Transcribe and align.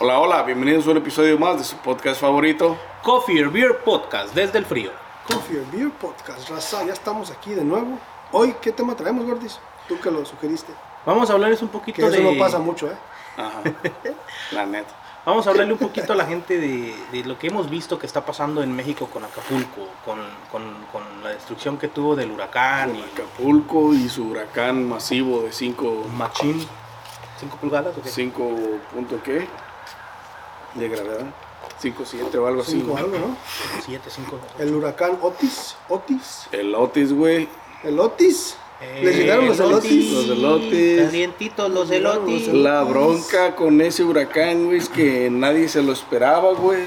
Hola, 0.00 0.18
hola, 0.18 0.42
bienvenidos 0.42 0.86
a 0.86 0.90
un 0.90 0.96
episodio 0.98 1.38
más 1.38 1.58
de 1.58 1.64
su 1.64 1.76
podcast 1.76 2.20
favorito. 2.20 2.76
Coffee 3.02 3.42
or 3.44 3.50
Beer 3.52 3.78
Podcast 3.84 4.34
desde 4.34 4.58
el 4.58 4.64
frío. 4.66 4.90
Coffee 5.26 5.58
or 5.60 5.70
Beer 5.70 5.90
Podcast, 5.90 6.48
raza, 6.50 6.84
ya 6.84 6.92
estamos 6.92 7.30
aquí 7.30 7.54
de 7.54 7.64
nuevo. 7.64 7.98
Hoy, 8.32 8.54
¿qué 8.60 8.72
tema 8.72 8.94
traemos, 8.96 9.24
Gordis? 9.26 9.58
Tú 9.88 9.98
que 10.00 10.10
lo 10.10 10.24
sugeriste. 10.24 10.72
Vamos 11.06 11.30
a 11.30 11.34
hablarles 11.34 11.62
un 11.62 11.68
poquito 11.68 11.96
Que 11.98 12.06
eso 12.06 12.16
de. 12.16 12.22
no 12.22 12.38
pasa 12.38 12.58
mucho, 12.58 12.88
¿eh? 12.90 12.96
Ajá. 13.36 13.60
La 14.52 14.66
neta. 14.66 14.90
Vamos 15.24 15.46
a 15.46 15.50
hablarle 15.50 15.72
un 15.72 15.78
poquito 15.78 16.12
a 16.12 16.16
la 16.16 16.26
gente 16.26 16.58
de, 16.58 16.94
de 17.10 17.24
lo 17.24 17.38
que 17.38 17.46
hemos 17.46 17.70
visto 17.70 17.98
que 17.98 18.04
está 18.06 18.26
pasando 18.26 18.62
en 18.62 18.74
México 18.76 19.06
con 19.10 19.24
Acapulco, 19.24 19.88
con, 20.04 20.18
con- 20.52 20.84
con 20.92 21.02
la 21.22 21.30
destrucción 21.30 21.78
que 21.78 21.88
tuvo 21.88 22.14
del 22.14 22.30
huracán 22.30 22.90
Con 22.90 22.98
y 22.98 23.02
Acapulco 23.02 23.94
y 23.94 24.08
su 24.10 24.28
huracán 24.28 24.86
masivo 24.86 25.42
de 25.42 25.52
5 25.52 26.08
Machín. 26.14 26.66
¿Cinco 27.40 27.56
pulgadas 27.56 27.96
o 27.96 28.02
qué? 28.02 28.08
5 28.10 28.50
punto 28.92 29.18
qué? 29.22 29.48
De 30.74 30.88
gravedad. 30.88 31.26
5.7 31.82 32.34
o 32.36 32.46
algo 32.46 32.62
así. 32.62 32.72
Cinco 32.72 32.96
algo, 32.96 33.18
¿no? 33.18 33.36
Siete, 33.84 34.08
cinco. 34.10 34.38
El 34.58 34.74
huracán 34.74 35.18
Otis, 35.20 35.76
Otis, 35.88 36.46
El 36.52 36.74
Otis, 36.74 37.12
güey. 37.12 37.48
el 37.82 37.98
Otis. 37.98 38.56
Eh, 38.80 39.00
¿Les 39.04 39.16
llegaron 39.16 39.46
los 39.48 39.58
elotis? 39.60 40.12
Los 40.12 40.28
elotis. 40.38 41.02
Calientitos 41.02 41.70
los 41.70 41.88
los 41.88 42.48
La 42.48 42.82
bronca 42.82 43.54
con 43.54 43.80
ese 43.80 44.02
huracán, 44.04 44.66
güey, 44.66 44.78
es 44.78 44.88
que 44.88 45.28
nadie 45.30 45.68
se 45.68 45.82
lo 45.82 45.92
esperaba, 45.92 46.52
güey. 46.54 46.84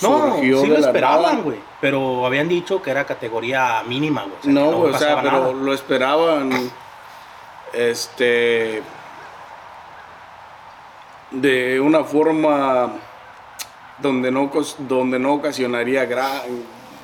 No, 0.00 0.34
Surgió 0.36 0.60
sí 0.62 0.66
lo 0.68 0.78
esperaban, 0.78 1.42
güey. 1.42 1.58
Pero 1.80 2.24
habían 2.26 2.48
dicho 2.48 2.80
que 2.82 2.90
era 2.90 3.04
categoría 3.04 3.82
mínima, 3.86 4.22
güey. 4.24 4.34
o 4.36 4.42
sea, 4.42 4.52
No, 4.52 4.72
güey, 4.78 4.94
o 4.94 4.98
sea, 4.98 5.22
pero 5.22 5.38
nada. 5.40 5.52
lo 5.52 5.72
esperaban. 5.74 6.70
Este. 7.72 8.82
De 11.32 11.80
una 11.80 12.04
forma. 12.04 12.92
Donde 14.00 14.30
no, 14.30 14.50
cos- 14.50 14.76
donde 14.78 15.18
no 15.18 15.34
ocasionaría 15.34 16.08
gra- 16.08 16.42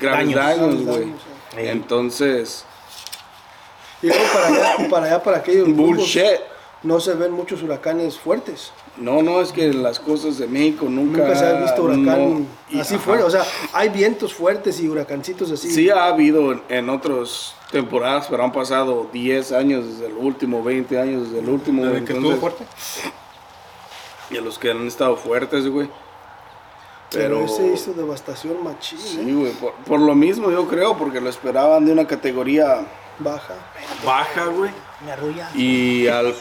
graves 0.00 0.34
Daños. 0.34 0.84
güey. 0.84 1.00
daños, 1.00 1.20
sí. 1.53 1.56
Entonces. 1.58 2.64
Y 4.03 4.08
luego 4.08 4.22
para 4.33 4.47
allá, 4.47 4.88
para 4.91 5.06
allá, 5.06 5.22
para 5.22 5.36
aquellos 5.38 5.69
Bullshit. 5.75 6.22
no 6.83 6.98
se 7.00 7.14
ven 7.14 7.33
muchos 7.33 7.62
huracanes 7.62 8.19
fuertes. 8.19 8.72
No, 8.97 9.22
no, 9.22 9.41
es 9.41 9.53
que 9.53 9.72
las 9.72 10.00
cosas 10.00 10.38
de 10.38 10.48
México 10.48 10.86
nunca. 10.88 11.19
Nunca 11.19 11.36
se 11.36 11.47
ha 11.47 11.53
visto 11.60 11.83
huracán 11.84 12.05
no- 12.41 12.47
y- 12.70 12.81
así 12.81 12.94
ajá. 12.97 13.05
fuerte. 13.05 13.25
O 13.25 13.31
sea, 13.31 13.44
hay 13.72 13.88
vientos 13.91 14.34
fuertes 14.34 14.81
y 14.81 14.88
huracancitos 14.88 15.50
así. 15.53 15.70
Sí 15.70 15.88
ha 15.91 16.06
habido 16.06 16.50
en, 16.53 16.62
en 16.69 16.91
otras 16.91 17.55
temporadas, 17.70 18.27
pero 18.28 18.42
han 18.42 18.53
pasado 18.53 19.06
10 19.12 19.53
años 19.53 19.86
desde 19.86 20.06
el 20.06 20.14
último, 20.16 20.64
20 20.64 20.98
años 20.98 21.27
desde 21.28 21.41
el 21.41 21.48
último. 21.48 21.84
Desde 21.84 22.05
que 22.05 22.12
estuvo 22.14 22.36
fuerte. 22.36 22.64
Y 24.31 24.37
a 24.37 24.41
los 24.41 24.59
que 24.59 24.71
han 24.71 24.87
estado 24.87 25.17
fuertes, 25.17 25.67
güey. 25.69 25.89
pero, 27.11 27.41
Pero. 27.41 27.45
ese 27.47 27.67
hizo 27.73 27.93
devastación 27.95 28.62
machín, 28.62 28.98
Sí, 28.98 29.21
¿eh? 29.21 29.33
güey. 29.34 29.53
Por, 29.53 29.73
por 29.87 30.01
lo 30.01 30.15
mismo, 30.15 30.51
yo 30.51 30.67
creo, 30.69 30.97
porque 30.97 31.21
lo 31.21 31.31
esperaban 31.31 31.84
de 31.87 31.93
una 31.93 32.07
categoría 32.07 32.87
Baja. 33.21 33.55
baja, 34.05 34.45
güey. 34.47 34.71
Me 35.05 35.12
arrulla. 35.12 35.49
Y 35.55 36.06
al, 36.09 36.34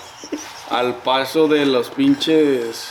al 0.69 0.95
paso 0.95 1.47
de 1.47 1.65
los 1.65 1.89
pinches. 1.89 2.89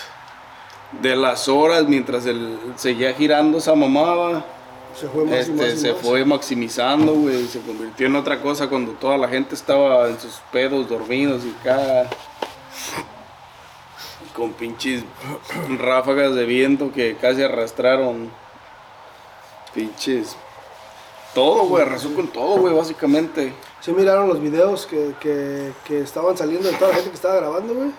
De 1.03 1.17
las 1.17 1.49
horas, 1.49 1.85
mientras 1.89 2.25
él 2.27 2.59
seguía 2.77 3.13
girando 3.13 3.59
esa 3.59 3.75
mamada. 3.75 4.45
Se 4.99 5.09
fue 5.09 5.25
más 5.25 5.35
y 5.35 5.39
Este, 5.39 5.53
más 5.53 5.75
y 5.75 5.77
se 5.79 5.93
más. 5.93 6.01
fue 6.01 6.25
maximizando, 6.25 7.13
güey, 7.13 7.47
se 7.49 7.61
convirtió 7.61 8.07
en 8.07 8.17
otra 8.17 8.41
cosa 8.41 8.69
cuando 8.69 8.93
toda 8.93 9.19
la 9.19 9.29
gente 9.29 9.55
estaba 9.57 10.09
en 10.09 10.19
sus 10.19 10.37
pedos, 10.53 10.89
dormidos 10.89 11.45
y 11.45 11.53
cada 11.63 12.09
con 14.37 14.53
pinches 14.53 15.03
ráfagas 15.79 16.35
de 16.35 16.45
viento 16.45 16.93
que 16.93 17.17
casi 17.17 17.43
arrastraron 17.43 18.31
pinches 19.75 20.37
todo, 21.35 21.67
güey, 21.67 21.83
arrasó 21.85 22.15
con 22.15 22.29
todo, 22.29 22.59
güey, 22.61 22.75
básicamente. 22.75 23.53
¿Sí 23.81 23.93
miraron 23.93 24.29
los 24.29 24.41
videos 24.41 24.87
que, 24.87 25.13
que, 25.21 25.73
que 25.85 26.01
estaban 26.01 26.37
saliendo 26.37 26.69
de 26.71 26.77
toda 26.77 26.89
la 26.91 26.95
gente 26.97 27.11
que 27.11 27.17
estaba 27.17 27.37
grabando, 27.37 27.75
güey? 27.75 27.91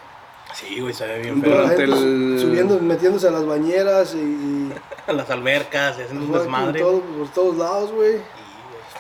Sí, 0.54 0.80
güey, 0.80 0.94
se 0.94 1.06
ve 1.06 1.20
bien 1.20 1.42
feo. 1.42 1.52
la 1.52 1.62
Durante 1.62 1.86
gente 1.86 1.98
el- 1.98 2.40
subiendo, 2.40 2.80
metiéndose 2.80 3.28
a 3.28 3.32
las 3.32 3.46
bañeras 3.46 4.16
y, 4.16 4.18
y 4.18 4.74
Las 5.14 5.30
albercas, 5.30 5.98
y 6.00 6.02
haciendo 6.02 6.26
un 6.26 6.32
por 6.32 6.40
desmadre. 6.42 6.80
todo- 6.80 7.02
por 7.02 7.28
todos 7.30 7.58
lados, 7.58 7.92
güey. 7.92 8.16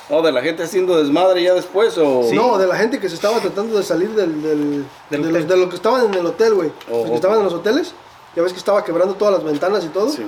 No, 0.09 0.22
de 0.22 0.31
la 0.31 0.41
gente 0.41 0.63
haciendo 0.63 0.97
desmadre 0.97 1.44
ya 1.44 1.53
después 1.53 1.97
o 1.97 2.23
Sí. 2.23 2.35
No, 2.35 2.57
de 2.57 2.66
la 2.68 2.78
gente 2.78 3.00
que 3.00 3.09
se 3.09 3.16
estaba 3.16 3.40
tratando 3.40 3.78
de 3.78 3.84
salir 3.84 4.09
del, 4.12 4.41
del, 4.41 4.85
Del 5.09 5.22
de, 5.23 5.31
los, 5.31 5.47
de 5.47 5.57
lo 5.57 5.68
que 5.69 5.75
estaban 5.75 6.06
en 6.06 6.13
el 6.13 6.25
hotel, 6.25 6.53
güey. 6.53 6.72
Oh, 6.90 7.00
los 7.01 7.09
que 7.09 7.16
estaban 7.16 7.40
en 7.40 7.44
los 7.44 7.53
hoteles. 7.53 7.94
Ya 8.35 8.44
ves 8.44 8.53
que 8.53 8.59
estaba 8.59 8.84
quebrando 8.84 9.16
todas 9.16 9.34
las 9.34 9.44
ventanas 9.44 9.84
y 9.84 9.88
todo. 9.90 10.09
Sí. 10.09 10.23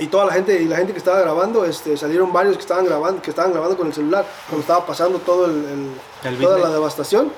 Y 0.00 0.06
toda 0.06 0.26
la 0.26 0.32
gente, 0.32 0.60
y 0.62 0.66
la 0.66 0.76
gente 0.76 0.92
que 0.92 0.98
estaba 0.98 1.18
grabando, 1.20 1.64
este, 1.64 1.96
salieron 1.96 2.32
varios 2.32 2.54
que 2.56 2.60
estaban 2.60 2.84
grabando, 2.84 3.20
que 3.20 3.30
estaban 3.30 3.50
grabando 3.52 3.76
con 3.76 3.88
el 3.88 3.92
celular 3.92 4.24
cuando 4.46 4.60
estaba 4.60 4.86
pasando 4.86 5.18
todo 5.18 5.46
el, 5.46 5.50
el- 5.52 6.28
El 6.28 6.38
toda 6.38 6.54
business. 6.54 6.68
la 6.68 6.70
devastación. 6.74 7.32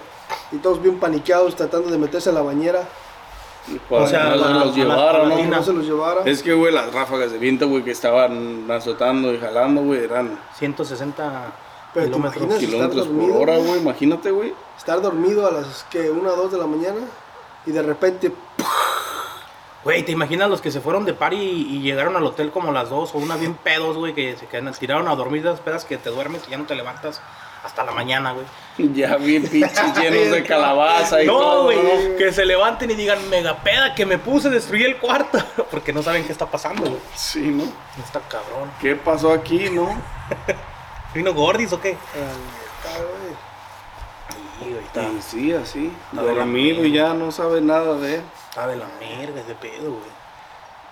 Y 0.52 0.56
todos 0.58 0.82
bien 0.82 1.00
paniqueados 1.00 1.56
tratando 1.56 1.90
de 1.90 1.96
meterse 1.96 2.28
a 2.28 2.32
la 2.32 2.42
bañera. 2.42 2.86
Para 3.88 4.02
O 4.04 4.06
sea, 4.06 4.24
que 4.24 4.30
no 4.30 4.36
la- 4.36 4.46
se 4.60 4.64
los 4.66 4.76
llevaron, 4.76 5.28
la- 5.28 5.36
¿no? 5.36 5.44
No 5.56 5.62
se 5.62 5.72
los 5.72 5.84
llevara. 5.84 6.22
Es 6.24 6.42
que, 6.42 6.52
güey, 6.54 6.72
las 6.72 6.92
ráfagas 6.92 7.30
de 7.32 7.38
viento, 7.38 7.68
güey, 7.68 7.82
que 7.84 7.90
estaban 7.92 8.68
azotando 8.70 9.32
y 9.32 9.38
jalando, 9.38 9.82
güey, 9.82 10.02
eran 10.04 10.38
160 10.58 11.52
Pero 11.94 12.06
te 12.06 12.10
kilómetros. 12.12 12.58
estar 12.62 12.88
por 12.88 12.96
dormido, 12.96 13.38
hora, 13.38 13.56
güey. 13.58 13.80
imagínate, 13.80 14.30
güey. 14.30 14.54
Estar 14.76 15.00
dormido 15.02 15.46
a 15.46 15.50
las 15.52 15.84
que 15.90 16.10
una 16.10 16.30
o 16.32 16.36
dos 16.36 16.52
de 16.52 16.58
la 16.58 16.66
mañana 16.66 17.00
y 17.66 17.70
de 17.72 17.82
repente 17.82 18.32
Güey, 19.82 20.02
¿te 20.04 20.12
imaginas 20.12 20.50
los 20.50 20.60
que 20.60 20.70
se 20.70 20.80
fueron 20.82 21.06
de 21.06 21.14
party 21.14 21.36
y, 21.36 21.76
y 21.76 21.80
llegaron 21.80 22.14
al 22.14 22.24
hotel 22.26 22.50
como 22.50 22.70
las 22.70 22.90
dos 22.90 23.14
o 23.14 23.18
una 23.18 23.36
bien 23.36 23.54
pedos, 23.54 23.96
güey, 23.96 24.14
que 24.14 24.36
se 24.36 24.46
quedan, 24.46 24.70
tiraron 24.74 25.08
a 25.08 25.14
dormir, 25.16 25.42
de 25.42 25.48
esas 25.48 25.60
pedas 25.60 25.86
que 25.86 25.96
te 25.96 26.10
duermes 26.10 26.42
y 26.46 26.50
ya 26.50 26.58
no 26.58 26.64
te 26.66 26.74
levantas 26.74 27.22
hasta 27.64 27.84
la 27.84 27.92
mañana, 27.92 28.32
güey. 28.32 28.46
Ya 28.94 29.16
bien 29.16 29.46
pinches 29.46 29.96
llenos 29.98 30.30
de 30.30 30.42
calabaza 30.44 31.22
y 31.22 31.26
No, 31.26 31.38
todo. 31.38 31.62
güey, 31.64 31.78
¿no? 31.78 32.16
que 32.16 32.32
se 32.32 32.44
levanten 32.46 32.90
y 32.90 32.94
digan, 32.94 33.28
mega 33.28 33.56
peda, 33.62 33.94
que 33.94 34.06
me 34.06 34.18
puse, 34.18 34.48
destruí 34.48 34.84
el 34.84 34.96
cuarto, 34.96 35.38
porque 35.70 35.92
no 35.92 36.02
saben 36.02 36.24
qué 36.24 36.32
está 36.32 36.46
pasando, 36.46 36.82
güey. 36.82 37.00
Sí, 37.14 37.40
¿no? 37.40 37.64
Está 38.02 38.20
cabrón. 38.20 38.70
¿Qué 38.80 38.96
pasó 38.96 39.32
aquí, 39.32 39.68
no? 39.70 39.88
¿Vino 41.14 41.34
Gordis 41.34 41.72
o 41.72 41.80
qué? 41.80 41.96
güey. 42.14 43.34
Sí, 44.60 44.70
güey, 44.94 45.22
sí, 45.22 45.52
así. 45.52 45.92
De 46.12 46.22
Dormido 46.22 46.84
y 46.84 46.92
ya 46.92 47.14
no 47.14 47.32
sabe 47.32 47.60
nada 47.60 47.94
de 47.96 48.16
él. 48.16 48.22
está 48.48 48.66
de 48.66 48.76
la 48.76 48.86
merga 48.98 49.40
ese 49.40 49.54
pedo, 49.54 49.90
güey. 49.92 50.20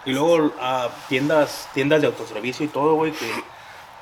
Y 0.04 0.12
luego 0.12 0.52
a 0.60 0.88
tiendas, 1.08 1.68
tiendas 1.74 2.00
de 2.00 2.06
autoservicio 2.06 2.64
y 2.64 2.68
todo, 2.68 2.94
güey, 2.94 3.12
que, 3.12 3.30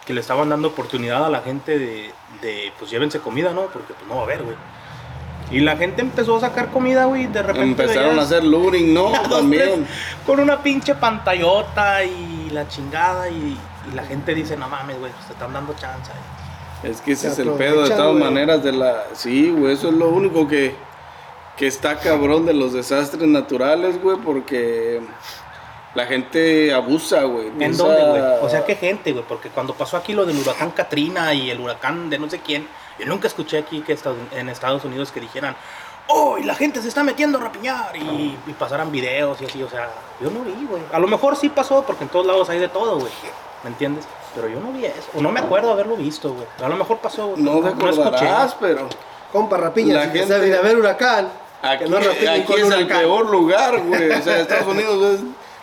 que 0.07 0.15
le 0.15 0.21
estaban 0.21 0.49
dando 0.49 0.69
oportunidad 0.69 1.27
a 1.27 1.29
la 1.29 1.41
gente 1.41 1.79
de, 1.79 2.11
de, 2.41 2.73
pues 2.79 2.91
llévense 2.91 3.19
comida, 3.19 3.53
¿no? 3.53 3.63
Porque 3.67 3.93
pues 3.93 4.09
no 4.09 4.15
va 4.15 4.21
a 4.21 4.25
haber, 4.25 4.45
güey. 4.45 4.57
Y 5.51 5.61
la 5.61 5.77
gente 5.77 6.01
empezó 6.01 6.37
a 6.37 6.41
sacar 6.41 6.71
comida, 6.71 7.05
güey, 7.05 7.27
de 7.27 7.43
repente 7.43 7.83
Empezaron 7.83 8.19
a 8.19 8.23
hacer 8.23 8.43
luring, 8.45 8.95
¿no? 8.95 9.13
También. 9.31 9.85
tres 9.85 9.89
con 10.25 10.41
una 10.41 10.63
pinche 10.63 10.95
pantallota 10.95 12.03
y 12.05 12.51
la 12.51 12.67
chingada 12.69 13.29
y, 13.29 13.57
y 13.91 13.95
la 13.95 14.05
gente 14.05 14.35
dice, 14.35 14.57
no 14.57 14.69
mames, 14.69 14.99
güey, 14.99 15.13
te 15.27 15.33
están 15.33 15.53
dando 15.53 15.75
chance. 15.75 16.11
Es 16.83 17.01
que 17.01 17.13
ese 17.13 17.31
Se 17.31 17.43
es 17.43 17.49
el 17.49 17.51
pedo 17.55 17.83
de 17.83 17.91
todas 17.91 18.13
güey. 18.13 18.23
maneras 18.25 18.63
de 18.63 18.73
la... 18.73 19.05
Sí, 19.13 19.51
güey, 19.51 19.75
eso 19.75 19.89
es 19.89 19.95
lo 19.95 20.09
único 20.09 20.47
que, 20.47 20.75
que 21.57 21.67
está 21.67 21.99
cabrón 21.99 22.45
de 22.47 22.55
los 22.55 22.73
desastres 22.73 23.27
naturales, 23.29 24.01
güey, 24.01 24.19
porque 24.19 25.01
la 25.97 26.07
gente 26.07 26.73
abusa, 26.73 27.23
güey. 27.25 27.49
¿En 27.49 27.59
Piensa- 27.59 27.83
dónde, 27.85 28.03
güey? 28.03 28.23
O 28.43 28.49
sea, 28.49 28.65
qué 28.65 28.77
gente, 28.77 29.13
güey, 29.13 29.25
porque 29.27 29.49
cuando 29.49 29.75
pasó 29.75 29.97
aquí 29.97 30.13
lo 30.13 30.25
del 30.27 30.39
huracán 30.39 30.71
Katrina 30.71 31.35
y 31.35 31.51
el 31.51 31.59
huracán 31.61 32.09
de 32.11 32.19
no 32.19 32.31
sé 32.31 32.39
quién, 32.41 32.69
yo 32.99 33.07
nunca 33.07 33.27
escuché 33.27 33.59
aquí 33.59 33.81
que 33.81 33.99
en 34.33 34.49
Estados 34.49 34.85
Unidos 34.85 35.11
que 35.11 35.21
dijeran, 35.21 35.57
oh, 36.09 36.39
y 36.39 36.45
la 36.45 36.55
gente 36.55 36.81
se 36.83 36.89
está 36.89 37.03
metiendo 37.03 37.39
a 37.39 37.41
rapiñar 37.43 37.97
y, 37.97 38.37
y 38.47 38.53
pasaran 38.59 38.93
videos 38.93 39.41
y 39.41 39.47
así, 39.47 39.63
o 39.63 39.69
sea, 39.69 39.89
yo 40.21 40.31
no 40.31 40.41
vi, 40.41 40.67
güey. 40.67 40.83
A 40.93 40.99
lo 40.99 41.07
mejor 41.09 41.35
sí 41.37 41.49
pasó 41.49 41.83
porque 41.83 42.05
en 42.05 42.11
todos 42.11 42.27
lados 42.27 42.49
hay 42.51 42.59
de 42.61 42.69
todo, 42.69 42.99
güey. 42.99 43.13
¿Me 43.65 43.71
entiendes? 43.71 44.05
Pero 44.35 44.49
yo 44.49 44.61
no 44.61 44.71
vi 44.73 44.85
eso. 44.85 45.09
O 45.15 45.21
no 45.23 45.33
me 45.33 45.41
acuerdo 45.41 45.73
haberlo 45.73 45.97
visto, 45.97 46.33
güey. 46.33 46.47
A 46.63 46.69
lo 46.69 46.77
mejor 46.77 46.99
pasó. 46.99 47.29
güey, 47.29 47.43
No 47.43 47.61
te 47.63 47.69
escuché. 47.71 48.01
acordarás, 48.03 48.55
pero... 48.61 48.89
Compa 49.33 49.57
Rapiña, 49.57 49.95
La 49.95 50.13
si 50.13 50.19
gente- 50.19 50.39
de 50.41 50.57
haber 50.59 50.77
huracán. 50.77 51.29
Aquí, 51.63 51.85
que 51.85 51.91
no 51.91 51.99
es 51.99 52.71
el 52.79 52.87
peor 52.87 53.29
lugar, 53.29 53.81
güey. 53.81 54.11
O 54.11 54.23
sea, 54.23 54.39
Estados 54.41 54.67
Unidos 54.69 55.15
es 55.15 55.21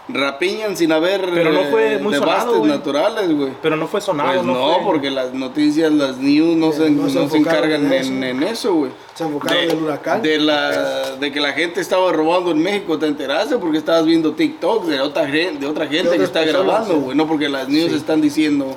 rapiñan 0.09 0.75
sin 0.75 0.91
haber 0.91 1.21
Pero 1.33 1.51
no 1.53 1.63
fue 1.71 1.94
eh, 1.94 1.97
muy 2.00 2.13
sonado, 2.13 2.57
güey. 2.59 2.69
naturales, 2.71 3.31
güey. 3.33 3.51
Pero 3.61 3.77
no 3.77 3.88
fue 3.88 4.01
sonado, 4.01 4.33
Pues 4.33 4.44
no, 4.45 4.53
no, 4.53 4.73
fue- 4.75 4.83
porque 4.83 5.09
las 5.09 5.33
noticias, 5.33 5.91
las 5.94 6.17
news 6.17 6.57
no, 6.57 6.69
Eh, 6.69 6.73
se, 6.73 6.89
no 6.89 7.03
no 7.03 7.07
se 7.09 7.13
se 7.13 7.19
enfocaron 7.38 7.71
encargan 7.71 7.94
en 7.94 8.23
en, 8.23 8.23
en 8.23 8.44
eso, 8.44 8.73
güey. 8.73 8.91
Se 9.13 9.23
enfocaron 9.23 9.57
en 9.63 9.69
el 9.71 9.83
huracán. 9.83 10.21
De, 10.21 10.38
la, 10.39 11.11
de 11.15 11.31
que 11.31 11.39
la 11.39 11.53
gente 11.53 11.79
estaba 11.79 12.11
robando 12.11 12.51
en 12.51 12.61
México, 12.61 13.00
¿te 13.00 13.07
enteraste? 13.07 13.57
Porque 13.57 13.77
estabas 13.77 14.05
viendo 14.05 14.33
TikTok 14.33 14.85
de 14.85 15.00
otra, 15.00 15.23
de 15.25 15.65
otra 15.65 15.88
gente 15.88 16.09
De 16.11 16.17
que 16.17 16.23
está 16.25 16.41
personas, 16.41 16.65
grabando, 16.67 16.94
sí. 16.95 17.00
güey. 17.00 17.17
No 17.17 17.25
porque 17.27 17.47
las 17.47 17.69
news 17.69 17.91
Sí. 17.91 17.95
están 17.97 18.19
diciendo... 18.21 18.75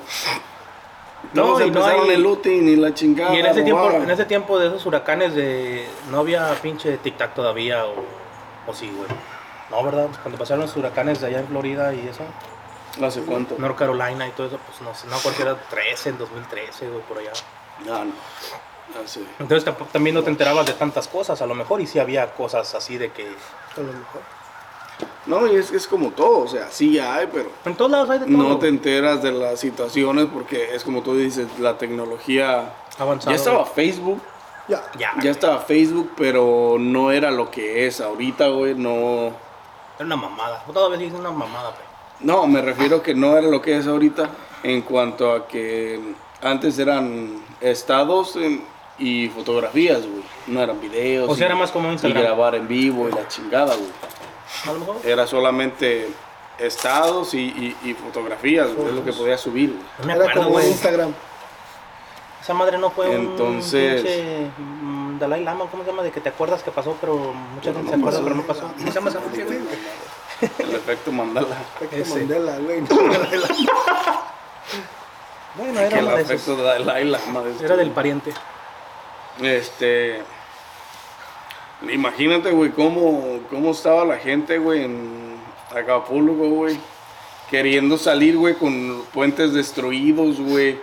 No, 1.33 1.47
No, 1.47 1.57
se 1.57 1.67
y 1.67 1.71
no 1.71 1.79
empezaron 1.79 2.05
hay- 2.09 2.15
el 2.15 2.21
looting 2.23 2.69
y 2.69 2.75
la 2.77 2.93
chingada. 2.93 3.35
Y 3.35 3.39
en 3.39 3.47
ese, 3.47 3.63
tiempo, 3.63 3.91
en 3.91 4.09
ese 4.09 4.23
tiempo 4.25 4.57
de 4.59 4.67
esos 4.67 4.85
huracanes 4.85 5.35
de... 5.35 5.85
No 6.09 6.19
había 6.19 6.47
pinche 6.61 6.97
tic-tac 7.03 7.33
todavía 7.33 7.85
o, 7.85 7.95
o 8.65 8.73
sí, 8.73 8.89
güey. 8.95 9.09
No, 9.69 9.83
¿verdad? 9.83 10.07
Cuando 10.21 10.37
pasaron 10.37 10.61
los 10.61 10.75
huracanes 10.75 11.21
de 11.21 11.27
allá 11.27 11.39
en 11.39 11.47
Florida 11.47 11.93
y 11.93 12.07
eso, 12.07 12.23
¿Hace 13.05 13.21
cuánto? 13.21 13.55
North 13.57 13.77
Carolina 13.77 14.27
y 14.27 14.31
todo 14.31 14.47
eso, 14.47 14.59
pues 14.65 14.81
no 14.81 14.93
sé, 14.95 15.07
no, 15.07 15.17
cualquiera 15.19 15.55
13, 15.69 16.09
en 16.09 16.17
2013, 16.17 16.89
güey, 16.89 17.01
por 17.01 17.17
allá. 17.17 17.31
No, 17.85 18.05
no. 18.05 18.11
Hace... 19.03 19.21
Entonces 19.39 19.71
también 19.91 20.15
no 20.15 20.23
te 20.23 20.29
enterabas 20.29 20.65
de 20.65 20.73
tantas 20.73 21.07
cosas, 21.07 21.41
a 21.41 21.45
lo 21.45 21.53
mejor, 21.53 21.81
y 21.81 21.87
sí 21.87 21.99
había 21.99 22.33
cosas 22.33 22.73
así 22.73 22.97
de 22.97 23.11
que... 23.11 23.23
A 23.25 23.81
lo 23.81 23.93
mejor. 23.93 24.21
No, 25.27 25.45
y 25.45 25.57
es 25.57 25.69
que 25.69 25.77
es 25.77 25.87
como 25.87 26.11
todo, 26.11 26.39
o 26.39 26.47
sea, 26.47 26.69
sí 26.71 26.97
hay, 26.97 27.27
pero 27.31 27.51
En 27.65 27.75
todos 27.75 27.91
lados 27.91 28.09
hay 28.09 28.19
de 28.19 28.25
todo. 28.25 28.37
no 28.37 28.57
te 28.57 28.69
enteras 28.69 29.21
de 29.21 29.33
las 29.33 29.59
situaciones 29.59 30.27
porque 30.33 30.73
es 30.73 30.83
como 30.83 31.03
tú 31.03 31.15
dices, 31.15 31.47
la 31.59 31.77
tecnología... 31.77 32.73
Avanzado. 32.97 33.31
Ya 33.31 33.37
estaba 33.37 33.65
Facebook, 33.65 34.21
Ya. 34.67 34.81
Ya, 34.97 35.13
ya 35.21 35.31
estaba 35.31 35.59
Facebook, 35.59 36.13
pero 36.17 36.77
no 36.79 37.11
era 37.11 37.29
lo 37.29 37.51
que 37.51 37.85
es 37.85 38.01
ahorita, 38.01 38.47
güey, 38.47 38.73
no... 38.73 39.46
Era 39.97 40.05
una 40.05 40.15
mamada. 40.15 40.63
Todavía 40.71 40.97
sigue 40.97 41.09
siendo 41.11 41.29
una 41.29 41.37
mamada, 41.37 41.71
pero... 41.75 41.87
No, 42.19 42.47
me 42.47 42.61
refiero 42.61 43.01
que 43.03 43.13
no 43.13 43.37
era 43.37 43.47
lo 43.47 43.61
que 43.61 43.77
es 43.77 43.85
ahorita 43.87 44.29
en 44.63 44.81
cuanto 44.81 45.31
a 45.33 45.47
que 45.47 45.99
antes 46.41 46.77
eran 46.79 47.41
estados 47.61 48.35
en- 48.35 48.63
y 48.99 49.29
fotografías, 49.29 49.99
güey. 50.01 50.23
No 50.47 50.61
eran 50.61 50.81
videos. 50.81 51.29
O 51.29 51.35
sea, 51.35 51.45
y- 51.45 51.49
era 51.49 51.55
más 51.55 51.71
como 51.71 51.91
Instagram. 51.91 52.17
Y 52.19 52.25
grabar 52.25 52.55
en 52.55 52.67
vivo 52.67 53.07
y 53.07 53.11
la 53.11 53.27
chingada, 53.27 53.75
güey. 53.75 53.89
A 54.67 54.73
lo 54.73 54.79
mejor. 54.79 54.95
Era 55.03 55.27
solamente 55.27 56.09
estados 56.57 57.35
y, 57.35 57.39
y- 57.83 57.89
y 57.89 57.93
fotografías, 57.93 58.73
güey. 58.73 58.87
Es 58.89 58.93
lo 58.95 59.05
que 59.05 59.13
podía 59.13 59.37
subir, 59.37 59.69
güey. 59.73 59.81
No 59.99 60.05
me 60.07 60.13
Era 60.13 60.21
acuerdo, 60.23 60.39
como 60.41 60.49
güey. 60.53 60.67
Instagram. 60.69 61.13
Esa 62.41 62.53
madre 62.53 62.77
no 62.77 62.89
fue 62.89 63.13
Entonces- 63.13 63.99
un 64.01 64.05
pinche 64.05 64.47
Dalai 65.19 65.43
Lama, 65.43 65.65
¿cómo 65.69 65.83
se 65.83 65.89
llama? 65.89 66.03
De 66.03 66.11
que 66.11 66.21
te 66.21 66.29
acuerdas 66.29 66.63
que 66.63 66.71
pasó, 66.71 66.97
pero 66.99 67.15
mucha 67.55 67.73
gente 67.73 67.83
no 67.83 67.89
se 67.89 67.95
acuerda, 67.95 68.21
pero 68.23 68.35
no 68.35 68.43
pasó. 68.43 68.71
¿Cómo 68.77 68.87
se 68.87 68.93
llama 68.93 69.09
esa 69.09 69.19
madre, 69.19 69.43
güey? 69.43 69.59
El 70.59 70.75
efecto 70.75 71.11
mandala. 71.11 71.57
Efecto 71.75 71.95
Ese. 71.95 72.19
Mandela, 72.19 72.57
güey. 72.59 72.81
Bueno, 75.57 75.79
era 75.79 75.99
el 75.99 76.07
efecto 76.19 76.55
de 76.55 76.61
Dalai 76.61 77.03
Lama. 77.05 77.41
de 77.41 77.65
Era 77.65 77.75
del 77.75 77.89
pariente. 77.89 78.31
Este. 79.41 80.21
Imagínate, 81.81 82.51
güey, 82.51 82.71
cómo, 82.71 83.39
cómo 83.49 83.71
estaba 83.71 84.05
la 84.05 84.17
gente, 84.17 84.59
güey, 84.59 84.83
en 84.83 85.37
Acapulco, 85.75 86.47
güey. 86.49 86.79
Queriendo 87.49 87.97
salir, 87.97 88.37
güey, 88.37 88.53
con 88.55 89.03
puentes 89.13 89.53
destruidos, 89.53 90.39
güey. 90.39 90.79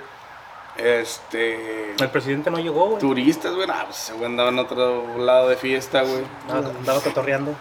Este. 0.77 1.93
El 1.93 2.11
presidente 2.11 2.51
no 2.51 2.59
llegó, 2.59 2.87
güey. 2.89 2.99
Turistas, 2.99 3.55
güey. 3.55 3.67
Ah, 3.71 3.85
pues 3.87 4.13
güey 4.15 4.27
andaba 4.27 4.49
en 4.51 4.59
otro 4.59 5.19
lado 5.19 5.49
de 5.49 5.57
fiesta, 5.57 6.03
güey. 6.03 6.23
Andaba, 6.49 6.75
andaba 6.77 7.01
cotorreando. 7.01 7.55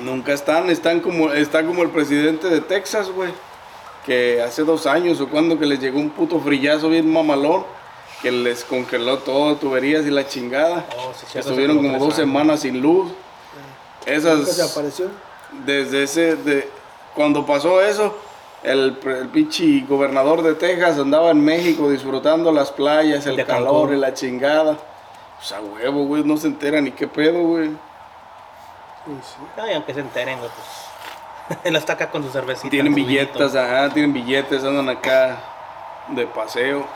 Nunca 0.00 0.32
están, 0.32 0.70
están 0.70 1.00
como, 1.00 1.32
está 1.32 1.64
como 1.64 1.82
el 1.82 1.90
presidente 1.90 2.48
de 2.48 2.60
Texas, 2.60 3.10
güey. 3.10 3.32
Que 4.06 4.42
hace 4.42 4.64
dos 4.64 4.86
años 4.86 5.20
o 5.20 5.28
cuando 5.28 5.58
que 5.58 5.66
les 5.66 5.78
llegó 5.80 5.98
un 6.00 6.10
puto 6.10 6.40
frillazo 6.40 6.88
bien 6.88 7.12
mamalón. 7.12 7.64
Que 8.22 8.30
les 8.30 8.64
congeló 8.64 9.18
todo, 9.18 9.56
tuberías 9.56 10.06
y 10.06 10.10
la 10.10 10.26
chingada. 10.26 10.86
Oh, 10.96 11.12
sí, 11.14 11.38
Estuvieron 11.38 11.76
como 11.76 11.98
dos 11.98 12.14
semanas 12.14 12.60
sin 12.60 12.80
luz. 12.80 13.06
Nunca 13.08 14.04
se 14.04 14.14
Esas, 14.14 14.70
apareció. 14.70 15.10
desde 15.64 16.04
ese, 16.04 16.36
de, 16.36 16.68
cuando 17.14 17.44
pasó 17.44 17.82
eso, 17.82 18.16
el, 18.62 18.98
el 19.04 19.28
pinche 19.28 19.84
gobernador 19.88 20.42
de 20.42 20.54
Texas 20.54 20.98
andaba 20.98 21.30
en 21.30 21.44
México 21.44 21.90
disfrutando 21.90 22.52
las 22.52 22.70
playas, 22.70 23.26
el 23.26 23.36
De 23.36 23.44
calor 23.44 23.88
Cancún. 23.88 23.96
y 23.96 24.00
la 24.00 24.14
chingada. 24.14 24.72
O 25.40 25.44
sea, 25.44 25.60
huevo, 25.60 26.04
güey, 26.06 26.22
no 26.22 26.36
se 26.36 26.46
entera 26.46 26.80
ni 26.80 26.92
qué 26.92 27.08
pedo, 27.08 27.42
güey. 27.42 27.70
Sí. 29.06 29.42
Ay, 29.60 29.74
aunque 29.74 29.92
se 29.92 30.00
enteren, 30.00 30.38
güey, 30.38 30.50
pues. 30.50 31.58
Él 31.64 31.74
está 31.76 31.94
acá 31.94 32.10
con 32.10 32.22
su 32.22 32.30
cervecita. 32.30 32.70
Tienen 32.70 32.94
billetes, 32.94 33.56
ajá, 33.56 33.90
tienen 33.90 34.12
billetes, 34.12 34.62
andan 34.62 34.88
acá 34.88 35.38
de 36.08 36.26
paseo. 36.26 36.86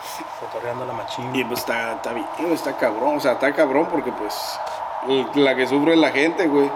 Cotorreando 0.40 0.86
la 0.86 0.92
machín. 0.92 1.34
Y 1.34 1.44
pues 1.44 1.60
está, 1.60 1.94
está 1.94 2.12
bien, 2.12 2.26
está 2.52 2.76
cabrón, 2.76 3.16
o 3.16 3.20
sea, 3.20 3.32
está 3.32 3.52
cabrón 3.52 3.88
porque 3.90 4.12
pues 4.12 4.34
la 5.34 5.54
que 5.56 5.66
sufre 5.66 5.94
es 5.94 5.98
la 5.98 6.10
gente, 6.10 6.46
güey. 6.46 6.70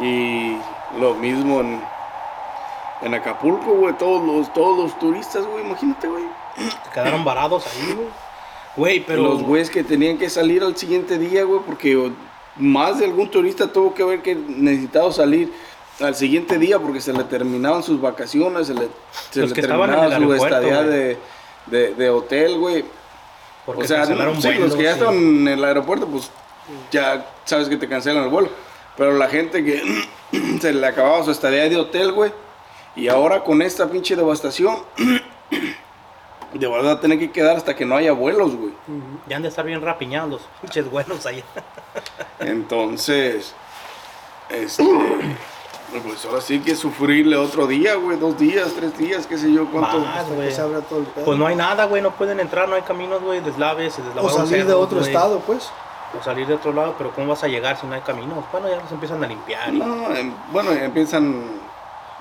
Y 0.00 0.58
lo 0.98 1.14
mismo 1.14 1.60
en, 1.60 1.82
en 3.02 3.14
Acapulco, 3.14 3.72
güey, 3.72 3.96
todos 3.98 4.24
los, 4.26 4.52
todos 4.52 4.78
los 4.78 4.98
turistas, 4.98 5.44
güey, 5.46 5.64
imagínate, 5.64 6.08
güey. 6.08 6.24
Quedaron 6.94 7.24
varados 7.24 7.66
ahí, 7.66 7.92
güey. 7.94 8.08
Güey, 8.76 9.00
pero. 9.06 9.22
Los 9.22 9.42
güeyes 9.42 9.70
que 9.70 9.84
tenían 9.84 10.18
que 10.18 10.28
salir 10.30 10.62
al 10.62 10.76
siguiente 10.76 11.18
día, 11.18 11.44
güey, 11.44 11.60
porque 11.66 12.10
más 12.56 12.98
de 12.98 13.04
algún 13.06 13.30
turista 13.30 13.66
tuvo 13.72 13.94
que 13.94 14.04
ver 14.04 14.22
que 14.22 14.34
necesitaba 14.34 15.12
salir 15.12 15.52
al 16.00 16.14
siguiente 16.14 16.58
día 16.58 16.78
porque 16.78 17.00
se 17.00 17.12
le 17.12 17.24
terminaban 17.24 17.82
sus 17.82 18.00
vacaciones, 18.00 18.66
se 18.66 18.74
le, 18.74 18.88
se 19.30 19.40
Los 19.40 19.50
le 19.56 19.62
terminaba 19.62 20.14
su 20.18 20.34
estadía 20.34 20.82
de, 20.82 21.18
de, 21.66 21.94
de 21.94 22.10
hotel, 22.10 22.58
güey. 22.58 22.84
O 23.66 23.82
sea, 23.84 24.04
no, 24.06 24.40
sí, 24.40 24.54
los 24.54 24.74
que 24.76 24.82
ya 24.82 24.94
vuelos 24.94 24.94
y- 24.94 24.98
estaban 24.98 25.16
en 25.16 25.48
el 25.48 25.64
aeropuerto, 25.64 26.06
pues 26.06 26.30
ya 26.92 27.26
sabes 27.44 27.68
que 27.68 27.76
te 27.76 27.88
cancelan 27.88 28.24
el 28.24 28.30
vuelo. 28.30 28.48
Pero 28.96 29.12
la 29.12 29.28
gente 29.28 29.64
que 29.64 29.82
se 30.60 30.72
le 30.72 30.86
acababa 30.86 31.24
su 31.24 31.30
estadía 31.30 31.68
de 31.68 31.76
hotel, 31.76 32.12
güey, 32.12 32.30
y 32.96 33.08
ahora 33.08 33.44
con 33.44 33.62
esta 33.62 33.88
pinche 33.88 34.16
devastación, 34.16 34.76
de 36.52 36.66
verdad 36.68 36.86
va 36.88 36.92
a 36.92 37.00
tener 37.00 37.18
que 37.18 37.30
quedar 37.30 37.56
hasta 37.56 37.76
que 37.76 37.84
no 37.84 37.96
haya 37.96 38.12
vuelos, 38.12 38.54
güey. 38.56 38.72
Ya 39.28 39.36
han 39.36 39.42
de 39.42 39.48
estar 39.48 39.64
bien 39.64 39.82
rapiñados 39.82 40.30
los 40.30 40.40
pinches 40.62 40.90
buenos 40.90 41.26
ahí. 41.26 41.44
Entonces, 42.40 43.52
este, 44.48 44.82
pues 46.04 46.24
ahora 46.24 46.40
sí 46.40 46.60
que 46.60 46.74
sufrirle 46.74 47.36
otro 47.36 47.66
día, 47.66 47.94
güey, 47.96 48.18
dos 48.18 48.38
días, 48.38 48.68
tres 48.76 48.96
días, 48.96 49.26
qué 49.26 49.36
sé 49.38 49.52
yo, 49.52 49.66
cuánto. 49.70 49.98
Más, 49.98 50.28
güey. 50.30 50.50
se 50.52 50.60
abra 50.60 50.80
todo 50.80 51.00
el 51.00 51.06
pedo. 51.06 51.24
Pues 51.24 51.38
no 51.38 51.46
hay 51.46 51.56
nada, 51.56 51.84
güey, 51.86 52.00
no 52.02 52.12
pueden 52.12 52.40
entrar, 52.40 52.68
no 52.68 52.74
hay 52.76 52.82
caminos, 52.82 53.22
güey, 53.22 53.40
deslaves, 53.40 53.94
se 53.94 54.02
o 54.18 54.28
salir 54.28 54.66
de 54.66 54.74
otro 54.74 54.98
güey. 54.98 55.10
estado, 55.10 55.40
pues. 55.40 55.68
O 56.18 56.22
salir 56.22 56.46
de 56.46 56.54
otro 56.54 56.72
lado, 56.72 56.94
pero 56.96 57.10
¿cómo 57.12 57.26
vas 57.28 57.42
a 57.42 57.48
llegar 57.48 57.78
si 57.78 57.86
no 57.86 57.94
hay 57.94 58.00
caminos? 58.00 58.44
Bueno, 58.52 58.68
ya 58.70 58.76
los 58.76 58.90
empiezan 58.90 59.22
a 59.22 59.26
limpiar. 59.26 59.74
y- 59.74 59.78
No, 59.78 60.14
em, 60.14 60.32
bueno, 60.52 60.70
empiezan, 60.72 61.44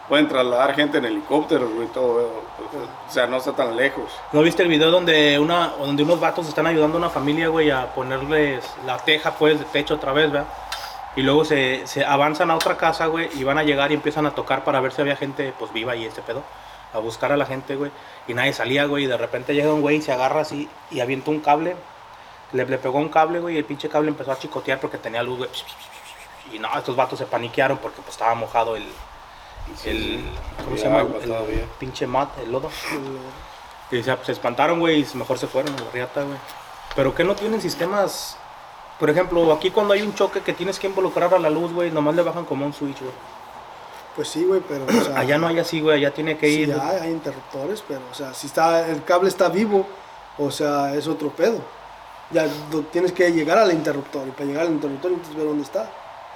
pueden 0.07 0.27
trasladar 0.27 0.75
gente 0.75 0.97
en 0.97 1.05
helicópteros, 1.05 1.71
güey, 1.73 1.87
todo, 1.87 2.21
eh, 2.21 2.77
o 3.07 3.11
sea, 3.11 3.27
no 3.27 3.37
está 3.37 3.53
tan 3.53 3.75
lejos. 3.75 4.11
¿No 4.31 4.41
viste 4.41 4.63
el 4.63 4.69
video 4.69 4.91
donde 4.91 5.39
una 5.39 5.69
donde 5.79 6.03
unos 6.03 6.19
vatos 6.19 6.47
están 6.47 6.67
ayudando 6.67 6.97
a 6.97 6.99
una 6.99 7.09
familia, 7.09 7.47
güey, 7.47 7.71
a 7.71 7.93
ponerles 7.93 8.63
la 8.85 8.97
teja, 8.97 9.31
pues, 9.31 9.59
de 9.59 9.65
techo 9.65 9.95
otra 9.95 10.13
vez, 10.13 10.31
¿verdad? 10.31 10.47
Y 11.15 11.21
luego 11.21 11.45
se, 11.45 11.87
se 11.87 12.03
avanzan 12.03 12.51
a 12.51 12.55
otra 12.55 12.75
casa, 12.77 13.05
güey, 13.05 13.29
y 13.33 13.43
van 13.43 13.57
a 13.57 13.63
llegar 13.63 13.91
y 13.91 13.95
empiezan 13.95 14.25
a 14.25 14.31
tocar 14.31 14.63
para 14.63 14.81
ver 14.81 14.91
si 14.91 15.01
había 15.01 15.15
gente, 15.15 15.53
pues, 15.57 15.71
viva 15.71 15.95
y 15.95 16.05
este 16.05 16.21
pedo. 16.21 16.43
A 16.93 16.99
buscar 16.99 17.31
a 17.31 17.37
la 17.37 17.45
gente, 17.45 17.75
güey. 17.75 17.91
Y 18.27 18.33
nadie 18.33 18.53
salía, 18.53 18.85
güey, 18.85 19.05
y 19.05 19.07
de 19.07 19.17
repente 19.17 19.53
llega 19.53 19.73
un 19.73 19.81
güey 19.81 19.97
y 19.97 20.01
se 20.01 20.11
agarra 20.11 20.41
así 20.41 20.69
y 20.91 20.99
avienta 20.99 21.31
un 21.31 21.39
cable. 21.39 21.75
Le, 22.51 22.65
le 22.65 22.77
pegó 22.77 22.99
un 22.99 23.09
cable, 23.09 23.39
güey, 23.39 23.55
y 23.55 23.57
el 23.57 23.65
pinche 23.65 23.89
cable 23.89 24.09
empezó 24.09 24.31
a 24.31 24.37
chicotear 24.37 24.79
porque 24.79 24.97
tenía 24.97 25.23
luz, 25.23 25.37
güey. 25.37 25.49
Y 26.53 26.59
no, 26.59 26.69
estos 26.77 26.95
vatos 26.95 27.17
se 27.17 27.25
paniquearon 27.25 27.77
porque, 27.77 28.01
pues, 28.01 28.11
estaba 28.11 28.35
mojado 28.35 28.75
el... 28.75 28.85
el 29.85 30.23
¿Cómo 30.63 30.75
Y 30.75 30.79
se 30.79 30.85
llama? 30.85 30.99
agua 30.99 31.17
El, 31.21 31.27
todavía. 31.29 31.65
pinche 31.79 32.07
mat, 32.07 32.29
el 32.39 32.51
lodo. 32.51 32.69
Y 33.91 34.01
se 34.03 34.31
espantaron, 34.31 34.79
güey, 34.79 35.01
y 35.01 35.17
mejor 35.17 35.37
se 35.37 35.47
fueron 35.47 35.73
a 35.75 35.81
la 35.81 35.91
riata, 35.91 36.23
güey. 36.23 36.37
Pero 36.95 37.13
que 37.13 37.23
no 37.23 37.35
tienen 37.35 37.61
sistemas. 37.61 38.37
Por 38.99 39.09
ejemplo, 39.09 39.51
aquí 39.51 39.71
cuando 39.71 39.93
hay 39.93 40.01
un 40.01 40.15
choque 40.15 40.41
que 40.41 40.53
tienes 40.53 40.79
que 40.79 40.87
involucrar 40.87 41.33
a 41.33 41.39
la 41.39 41.49
luz, 41.49 41.71
güey, 41.73 41.91
nomás 41.91 42.15
le 42.15 42.21
bajan 42.23 42.45
como 42.45 42.65
un 42.65 42.73
switch, 42.73 42.99
güey. 42.99 43.11
Pues 44.15 44.29
sí, 44.29 44.45
güey, 44.45 44.61
pero. 44.67 44.85
O 44.85 44.91
sea, 45.05 45.19
Allá 45.19 45.37
no 45.37 45.47
hay 45.47 45.59
así, 45.59 45.81
güey, 45.81 45.97
allá 45.97 46.13
tiene 46.13 46.37
que 46.37 46.47
sí 46.47 46.61
ir. 46.61 46.73
hay, 46.73 46.99
hay 46.99 47.11
interruptores, 47.11 47.83
pero, 47.87 48.01
o 48.09 48.13
sea, 48.13 48.33
si 48.33 48.47
está, 48.47 48.87
el 48.87 49.03
cable 49.03 49.27
está 49.29 49.49
vivo, 49.49 49.85
o 50.37 50.49
sea, 50.51 50.93
es 50.95 51.07
otro 51.07 51.29
pedo. 51.29 51.59
Ya 52.31 52.47
tienes 52.91 53.11
que 53.11 53.29
llegar 53.31 53.57
al 53.59 53.71
interruptor, 53.71 54.27
y 54.27 54.31
para 54.31 54.45
llegar 54.45 54.63
al 54.65 54.71
interruptor 54.71 55.11
que 55.13 55.37
ver 55.37 55.45
dónde 55.47 55.63
está. 55.63 55.91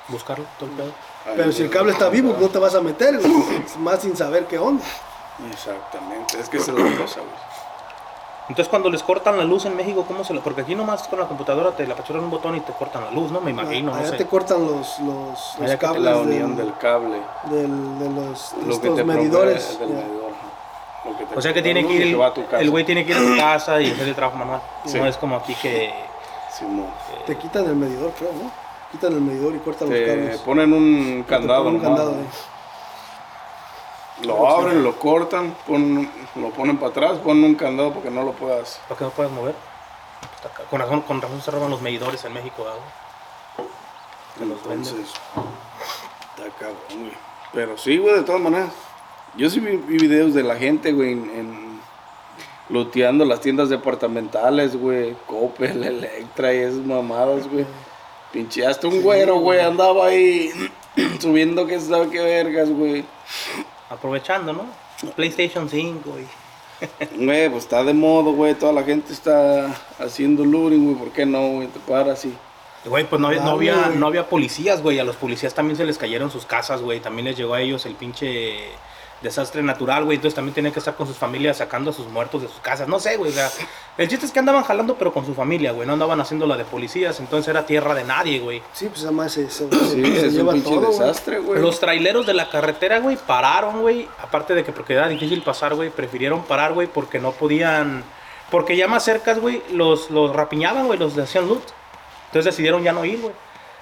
Buscarlo, 0.09 0.45
todo 0.59 0.69
el 0.69 0.75
pedo. 0.75 0.91
Pero 1.35 1.51
si 1.51 1.63
el 1.63 1.69
cable 1.69 1.91
está 1.91 2.09
vivo, 2.09 2.35
no 2.39 2.47
te 2.49 2.57
vas 2.59 2.73
a 2.75 2.81
meter, 2.81 3.19
güey, 3.19 3.33
más 3.79 3.99
sin 4.01 4.15
saber 4.15 4.45
qué 4.45 4.57
onda. 4.57 4.83
Exactamente, 5.51 6.39
es 6.39 6.49
que 6.49 6.57
esa 6.57 6.71
es 6.71 6.77
la 6.77 6.97
cosa, 6.97 7.19
güey. 7.21 7.49
Entonces, 8.49 8.67
cuando 8.67 8.89
les 8.89 9.03
cortan 9.03 9.37
la 9.37 9.43
luz 9.43 9.65
en 9.65 9.75
México, 9.75 10.05
¿cómo 10.07 10.23
se 10.23 10.33
lo.? 10.33 10.41
Porque 10.41 10.61
aquí 10.61 10.73
nomás 10.73 11.07
con 11.07 11.19
la 11.19 11.27
computadora 11.27 11.69
te 11.71 11.85
la 11.85 11.93
apachuran 11.93 12.23
un 12.23 12.31
botón 12.31 12.55
y 12.55 12.61
te 12.61 12.73
cortan 12.73 13.03
la 13.05 13.11
luz, 13.11 13.31
¿no? 13.31 13.41
Me 13.41 13.51
imagino, 13.51 13.91
no 13.91 13.97
Allá 13.97 14.09
sé. 14.09 14.17
te 14.17 14.25
cortan 14.25 14.65
los, 14.65 14.99
los, 15.01 15.55
los 15.59 15.75
cables 15.77 16.01
La 16.01 16.13
del- 16.13 16.21
unión 16.21 16.55
del 16.55 16.75
cable, 16.77 17.21
del- 17.45 17.99
de 17.99 18.09
los 18.09 18.55
de 18.55 18.61
lo 18.65 18.67
que 18.67 18.87
estos 18.87 18.95
te 18.95 19.03
medidores. 19.03 19.79
del 19.79 19.89
medidor. 19.89 20.31
lo 21.05 21.17
que 21.17 21.25
te 21.25 21.37
O 21.37 21.41
sea 21.43 21.53
que 21.53 21.61
tiene 21.61 21.85
que 21.85 21.93
ir. 21.93 22.01
El, 22.19 22.65
tu 22.65 22.71
güey 22.71 22.83
tiene 22.85 23.05
que 23.05 23.11
ir 23.11 23.17
a 23.17 23.21
su 23.21 23.37
casa 23.37 23.79
y 23.81 23.91
hacer 23.91 24.07
el 24.07 24.15
trabajo 24.15 24.37
manual. 24.39 24.61
Sí. 24.85 24.97
No 24.97 25.05
es 25.05 25.15
como 25.17 25.35
aquí 25.35 25.53
que. 25.53 25.93
Simón. 26.51 26.87
Te 27.27 27.37
quitan 27.37 27.65
el 27.65 27.75
medidor, 27.75 28.11
creo, 28.17 28.31
¿no? 28.33 28.49
Quitan 28.91 29.13
el 29.13 29.21
medidor 29.21 29.55
y 29.55 29.59
cortan 29.59 29.89
los 29.89 29.99
cables. 29.99 30.37
ponen 30.39 30.73
un 30.73 31.23
Te 31.23 31.29
candado, 31.29 31.63
ponen 31.65 31.79
un 31.79 31.85
candado, 31.85 32.11
¿no? 32.11 32.21
eh. 32.21 32.25
Lo 34.23 34.49
abren, 34.49 34.83
lo 34.83 34.97
cortan, 34.99 35.55
pon- 35.65 36.09
lo 36.35 36.49
ponen 36.49 36.77
para 36.77 36.91
atrás, 36.91 37.17
ponen 37.19 37.43
un 37.45 37.55
candado 37.55 37.93
porque 37.93 38.09
no 38.09 38.23
lo 38.23 38.33
puedas. 38.33 38.81
¿Para 38.89 38.97
qué 38.97 39.03
no 39.05 39.11
puedes 39.11 39.31
mover? 39.31 39.55
Con 40.69 40.79
razón, 40.79 41.01
con 41.01 41.21
razón 41.21 41.41
se 41.41 41.51
roban 41.51 41.69
los 41.69 41.81
medidores 41.81 42.23
en 42.25 42.33
México, 42.33 42.63
¿verdad? 42.65 42.79
Te 44.37 44.45
los 44.45 44.61
venden. 44.67 44.79
Entonces, 44.79 45.13
está 46.35 46.49
cabrón, 46.57 46.77
güey. 46.99 47.13
Pero 47.53 47.77
sí, 47.77 47.97
güey, 47.97 48.15
de 48.15 48.23
todas 48.23 48.41
maneras. 48.41 48.69
Yo 49.35 49.49
sí 49.49 49.59
vi, 49.59 49.77
vi 49.77 49.97
videos 49.97 50.33
de 50.33 50.43
la 50.43 50.55
gente, 50.57 50.91
güey, 50.91 51.13
en, 51.13 51.29
en 51.29 51.81
looteando 52.69 53.23
las 53.25 53.39
tiendas 53.39 53.69
departamentales, 53.69 54.75
güey. 54.75 55.15
Coppel, 55.27 55.81
Electra 55.85 56.53
y 56.53 56.57
esas 56.57 56.79
mamadas, 56.85 57.49
güey. 57.49 57.65
Pinche, 58.31 58.65
hasta 58.65 58.87
un 58.87 59.01
güero, 59.01 59.39
güey, 59.39 59.59
andaba 59.59 60.07
ahí 60.07 60.51
subiendo 61.19 61.65
que 61.65 61.79
sabe 61.79 62.09
qué 62.09 62.19
vergas, 62.21 62.69
güey. 62.69 63.03
Aprovechando, 63.89 64.53
¿no? 64.53 64.65
PlayStation 65.15 65.69
5, 65.69 66.01
güey. 66.11 66.25
Güey, 67.25 67.49
pues 67.49 67.63
está 67.65 67.83
de 67.83 67.93
modo, 67.93 68.31
güey. 68.31 68.53
Toda 68.53 68.71
la 68.71 68.83
gente 68.83 69.11
está 69.11 69.75
haciendo 69.99 70.45
looting, 70.45 70.85
güey. 70.85 70.95
¿Por 70.95 71.11
qué 71.11 71.25
no, 71.25 71.55
güey? 71.55 71.67
Te 71.67 71.79
paras 71.79 72.23
y... 72.23 72.33
Güey, 72.85 73.03
pues 73.09 73.19
no, 73.19 73.27
había- 73.27 73.43
no 73.43 73.51
había, 73.51 73.89
no 73.95 74.07
había 74.07 74.29
policías, 74.29 74.81
güey. 74.81 74.97
A 74.99 75.03
los 75.03 75.17
policías 75.17 75.53
también 75.53 75.75
se 75.75 75.83
les 75.83 75.97
cayeron 75.97 76.31
sus 76.31 76.45
casas, 76.45 76.81
güey. 76.81 77.01
También 77.01 77.25
les 77.25 77.35
llegó 77.37 77.53
a 77.53 77.59
ellos 77.61 77.85
el 77.85 77.95
pinche 77.95 78.59
desastre 79.21 79.61
natural, 79.61 80.05
güey. 80.05 80.15
Entonces 80.15 80.35
también 80.35 80.53
tenían 80.55 80.71
que 80.73 80.79
estar 80.79 80.95
con 80.95 81.07
sus 81.07 81.17
familias 81.17 81.57
sacando 81.57 81.89
a 81.89 81.93
sus 81.93 82.07
muertos 82.07 82.41
de 82.41 82.47
sus 82.47 82.59
casas. 82.59 82.87
No 82.87 82.99
sé, 82.99 83.17
güey. 83.17 83.31
O 83.31 83.33
sea, 83.33 83.49
el 83.97 84.07
chiste 84.07 84.25
es 84.25 84.31
que 84.31 84.39
andaban 84.39 84.63
jalando, 84.63 84.95
pero 84.95 85.11
con 85.13 85.25
su 85.25 85.33
familia, 85.33 85.71
güey. 85.71 85.85
No 85.87 85.93
andaban 85.93 86.19
haciendo 86.21 86.45
la 86.47 86.55
de 86.57 86.65
policías. 86.65 87.19
Entonces 87.19 87.47
era 87.49 87.65
tierra 87.65 87.93
de 87.95 88.03
nadie, 88.03 88.39
güey. 88.39 88.61
Sí, 88.73 88.87
pues 88.87 89.03
además 89.03 89.31
se, 89.33 89.49
se, 89.49 89.69
Sí, 89.69 90.03
se 90.03 90.17
es 90.17 90.23
un 90.25 90.29
lleva 90.31 90.53
todo, 90.63 90.81
güey. 90.87 90.91
desastre, 90.99 91.39
güey. 91.39 91.61
Los 91.61 91.79
traileros 91.79 92.25
de 92.25 92.33
la 92.33 92.49
carretera, 92.49 92.99
güey, 92.99 93.17
pararon, 93.17 93.81
güey. 93.81 94.07
Aparte 94.21 94.53
de 94.55 94.63
que 94.63 94.71
porque 94.71 94.93
era 94.93 95.07
difícil 95.07 95.41
pasar, 95.41 95.75
güey, 95.75 95.89
prefirieron 95.89 96.43
parar, 96.43 96.73
güey, 96.73 96.87
porque 96.87 97.19
no 97.19 97.31
podían. 97.31 98.03
Porque 98.51 98.75
ya 98.77 98.87
más 98.87 99.03
cercas, 99.03 99.39
güey, 99.39 99.61
los, 99.73 100.09
los 100.09 100.35
rapiñaban, 100.35 100.87
güey, 100.87 100.97
los 100.97 101.17
hacían 101.17 101.47
loot. 101.47 101.61
Entonces 102.27 102.45
decidieron 102.45 102.83
ya 102.83 102.93
no 102.93 103.05
ir, 103.05 103.19
güey. 103.21 103.33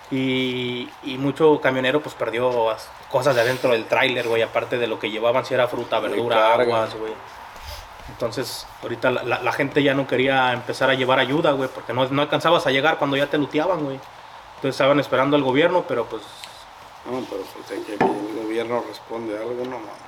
Y, 0.10 0.90
y 1.04 1.18
mucho 1.18 1.60
camionero, 1.62 2.02
pues 2.02 2.16
perdió 2.16 2.70
as- 2.70 2.90
cosas 3.10 3.36
de 3.36 3.42
adentro 3.42 3.72
del 3.72 3.86
tráiler, 3.86 4.28
güey. 4.28 4.42
Aparte 4.42 4.78
de 4.78 4.88
lo 4.88 5.00
que 5.00 5.10
llevaban, 5.10 5.46
si 5.46 5.54
era 5.54 5.68
fruta, 5.68 6.00
verdura, 6.00 6.54
aguas, 6.54 6.96
güey. 6.96 7.14
Entonces, 8.10 8.66
ahorita 8.82 9.12
la, 9.12 9.24
la- 9.24 9.42
la 9.42 9.52
gente 9.52 9.84
ya 9.84 9.94
no 9.94 10.08
quería 10.08 10.54
empezar 10.54 10.90
a 10.90 10.94
llevar 10.94 11.20
ayuda, 11.20 11.52
güey, 11.52 11.70
porque 11.70 11.94
no, 11.94 12.06
no 12.08 12.22
alcanzabas 12.22 12.66
a 12.68 12.72
llegar 12.72 12.98
cuando 12.98 13.18
ya 13.18 13.28
te 13.28 13.38
luteaban, 13.38 13.84
güey. 13.84 13.96
Entonces 14.56 14.70
estaban 14.76 15.00
esperando 15.00 15.36
al 15.36 15.44
gobierno, 15.44 15.84
pero 15.88 16.06
pues 16.06 16.24
No, 17.06 17.20
pero 17.30 17.44
pues 17.44 17.80
que 17.86 17.94
el 17.94 18.44
gobierno 18.44 18.84
responde 18.88 19.38
algo, 19.38 19.56
no 19.66 19.78
mames. 19.80 20.08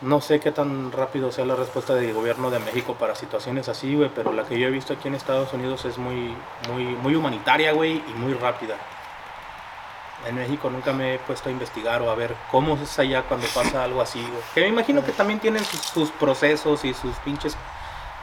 No 0.00 0.20
sé 0.20 0.38
qué 0.40 0.52
tan 0.52 0.92
rápido 0.92 1.32
sea 1.32 1.44
la 1.44 1.56
respuesta 1.56 1.94
del 1.94 2.12
gobierno 2.12 2.50
de 2.50 2.58
México 2.60 2.94
para 2.94 3.14
situaciones 3.16 3.68
así, 3.68 3.94
güey, 3.96 4.10
pero 4.14 4.32
la 4.32 4.44
que 4.44 4.58
yo 4.58 4.68
he 4.68 4.70
visto 4.70 4.92
aquí 4.92 5.08
en 5.08 5.14
Estados 5.14 5.52
Unidos 5.52 5.84
es 5.86 5.96
muy, 5.98 6.36
muy, 6.72 6.84
muy 6.84 7.14
humanitaria, 7.16 7.72
güey, 7.72 7.96
y 7.96 8.12
muy 8.16 8.34
rápida. 8.34 8.76
En 10.26 10.34
México 10.34 10.68
nunca 10.68 10.92
me 10.92 11.14
he 11.14 11.18
puesto 11.20 11.48
a 11.48 11.52
investigar 11.52 12.02
o 12.02 12.10
a 12.10 12.14
ver 12.14 12.34
cómo 12.50 12.76
es 12.82 12.98
allá 12.98 13.22
cuando 13.22 13.46
pasa 13.48 13.84
algo 13.84 14.02
así, 14.02 14.20
güey. 14.20 14.42
Que 14.54 14.60
me 14.62 14.68
imagino 14.68 15.04
que 15.04 15.12
también 15.12 15.38
tienen 15.38 15.64
sus, 15.64 15.80
sus 15.80 16.10
procesos 16.10 16.84
y 16.84 16.92
sus 16.92 17.16
pinches 17.18 17.56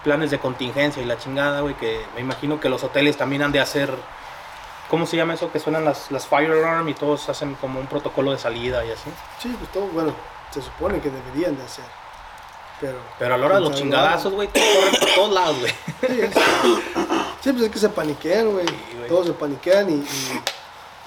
planes 0.04 0.30
de 0.30 0.40
contingencia 0.40 1.02
y 1.02 1.06
la 1.06 1.18
chingada, 1.18 1.62
güey, 1.62 1.74
que 1.75 2.06
me 2.14 2.22
imagino 2.22 2.60
que 2.60 2.70
los 2.70 2.84
hoteles 2.84 3.18
también 3.18 3.42
han 3.42 3.52
de 3.52 3.60
hacer... 3.60 3.94
¿Cómo 4.90 5.08
se 5.08 5.18
llama 5.18 5.34
eso? 5.34 5.52
Que 5.52 5.60
suenan 5.60 5.84
las, 5.84 6.12
las 6.12 6.28
fire 6.28 6.52
alarm 6.52 6.88
y 6.90 6.94
todos 6.94 7.28
hacen 7.28 7.56
como 7.56 7.80
un 7.80 7.88
protocolo 7.88 8.32
de 8.32 8.38
salida 8.38 8.86
y 8.86 8.92
así. 8.92 9.10
Sí, 9.40 9.56
pues 9.58 9.72
todo, 9.72 9.88
bueno, 9.88 10.14
se 10.52 10.62
supone 10.62 11.00
que 11.00 11.10
deberían 11.10 11.58
de 11.58 11.64
hacer. 11.64 11.86
Pero. 12.80 13.00
Pero 13.18 13.34
a 13.34 13.38
la 13.38 13.46
hora 13.48 13.56
de 13.56 13.62
los 13.62 13.74
chingadazos, 13.74 14.32
güey, 14.32 14.48
todos 14.50 14.68
corren 14.68 15.00
por 15.00 15.10
todos 15.16 15.34
lados, 15.34 15.60
güey. 15.60 15.74
Sí, 16.02 16.22
sí, 17.42 17.52
pues 17.52 17.64
es 17.66 17.72
que 17.72 17.80
se 17.80 17.90
paniquean, 17.90 18.52
güey. 18.52 18.66
güey. 18.96 19.10
Todos 19.10 19.25
se 19.25 19.34
paniquean 19.34 19.90
y, 19.90 19.94
y 19.94 20.42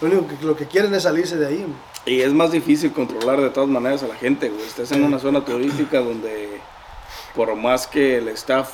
lo 0.01 0.09
único 0.09 0.27
que, 0.29 0.45
lo 0.45 0.57
que 0.57 0.67
quieren 0.67 0.95
es 0.95 1.03
salirse 1.05 1.37
de 1.37 1.47
ahí. 1.47 1.67
Y 2.07 2.21
es 2.21 2.33
más 2.33 2.51
difícil 2.53 2.93
controlar 2.93 3.41
de 3.41 3.51
todas 3.51 3.69
maneras 3.69 4.03
a 4.03 4.09
la 4.09 4.15
gente, 4.15 4.49
güey. 4.49 4.63
Estás 4.63 4.93
en 4.93 5.03
una 5.05 5.19
zona 5.19 5.45
turística 5.45 5.99
donde, 6.01 6.61
por 7.35 7.55
más 7.57 7.87
que 7.87 8.19
el 8.19 8.29
staff 8.29 8.73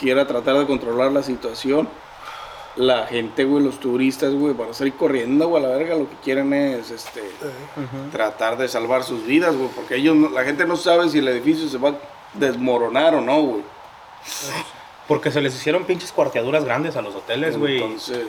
quiera 0.00 0.26
tratar 0.26 0.56
de 0.58 0.66
controlar 0.66 1.12
la 1.12 1.22
situación, 1.22 1.88
la 2.76 3.06
gente, 3.06 3.44
güey, 3.44 3.62
los 3.62 3.78
turistas, 3.80 4.32
güey, 4.32 4.54
van 4.54 4.70
a 4.70 4.72
salir 4.74 4.94
corriendo, 4.94 5.46
güey, 5.48 5.62
a 5.62 5.68
la 5.68 5.76
verga. 5.76 5.94
Lo 5.96 6.08
que 6.08 6.16
quieren 6.24 6.52
es, 6.54 6.90
este, 6.90 7.22
tratar 8.10 8.56
de 8.56 8.68
salvar 8.68 9.04
sus 9.04 9.26
vidas, 9.26 9.54
güey. 9.54 9.68
Porque 9.74 9.96
ellos, 9.96 10.16
no- 10.16 10.30
la 10.30 10.44
gente 10.44 10.64
no 10.64 10.76
sabe 10.76 11.08
si 11.10 11.18
el 11.18 11.28
edificio 11.28 11.68
se 11.68 11.76
va 11.76 11.90
a 11.90 11.94
desmoronar 12.32 13.14
o 13.14 13.20
no, 13.20 13.42
güey. 13.42 13.62
Porque 15.08 15.30
se 15.30 15.40
les 15.42 15.54
hicieron 15.54 15.84
pinches 15.84 16.12
cuarteaduras 16.12 16.64
grandes 16.64 16.96
a 16.96 17.02
los 17.02 17.14
hoteles, 17.14 17.58
güey. 17.58 17.82
Entonces, 17.82 18.26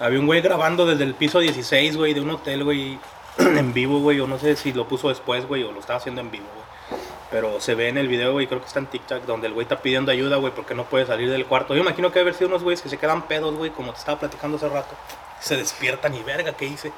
Había 0.00 0.18
un 0.18 0.26
güey 0.26 0.40
grabando 0.40 0.86
desde 0.86 1.04
el 1.04 1.14
piso 1.14 1.40
16, 1.40 1.96
güey, 1.96 2.14
de 2.14 2.20
un 2.22 2.30
hotel, 2.30 2.64
güey, 2.64 2.98
en 3.38 3.72
vivo, 3.74 4.00
güey. 4.00 4.18
O 4.20 4.26
no 4.26 4.38
sé 4.38 4.56
si 4.56 4.72
lo 4.72 4.88
puso 4.88 5.08
después, 5.10 5.46
güey, 5.46 5.62
o 5.62 5.72
lo 5.72 5.80
estaba 5.80 5.98
haciendo 5.98 6.20
en 6.22 6.30
vivo, 6.30 6.46
güey. 6.54 7.00
Pero 7.30 7.60
se 7.60 7.74
ve 7.76 7.88
en 7.88 7.98
el 7.98 8.08
video, 8.08 8.32
güey, 8.32 8.46
creo 8.48 8.60
que 8.60 8.66
está 8.66 8.80
en 8.80 8.86
TikTok, 8.86 9.22
donde 9.24 9.46
el 9.46 9.52
güey 9.52 9.64
está 9.64 9.80
pidiendo 9.82 10.10
ayuda, 10.10 10.36
güey, 10.38 10.52
porque 10.52 10.74
no 10.74 10.84
puede 10.84 11.06
salir 11.06 11.30
del 11.30 11.46
cuarto. 11.46 11.74
Yo 11.76 11.82
imagino 11.82 12.10
que 12.10 12.18
haber 12.18 12.34
sido 12.34 12.48
unos 12.48 12.64
güeyes 12.64 12.82
que 12.82 12.88
se 12.88 12.96
quedan 12.98 13.22
pedos, 13.28 13.54
güey, 13.54 13.70
como 13.70 13.92
te 13.92 13.98
estaba 13.98 14.18
platicando 14.18 14.56
hace 14.56 14.68
rato. 14.68 14.96
Se 15.38 15.56
despiertan 15.56 16.14
y 16.14 16.22
verga, 16.24 16.52
¿qué 16.54 16.64
hice? 16.64 16.92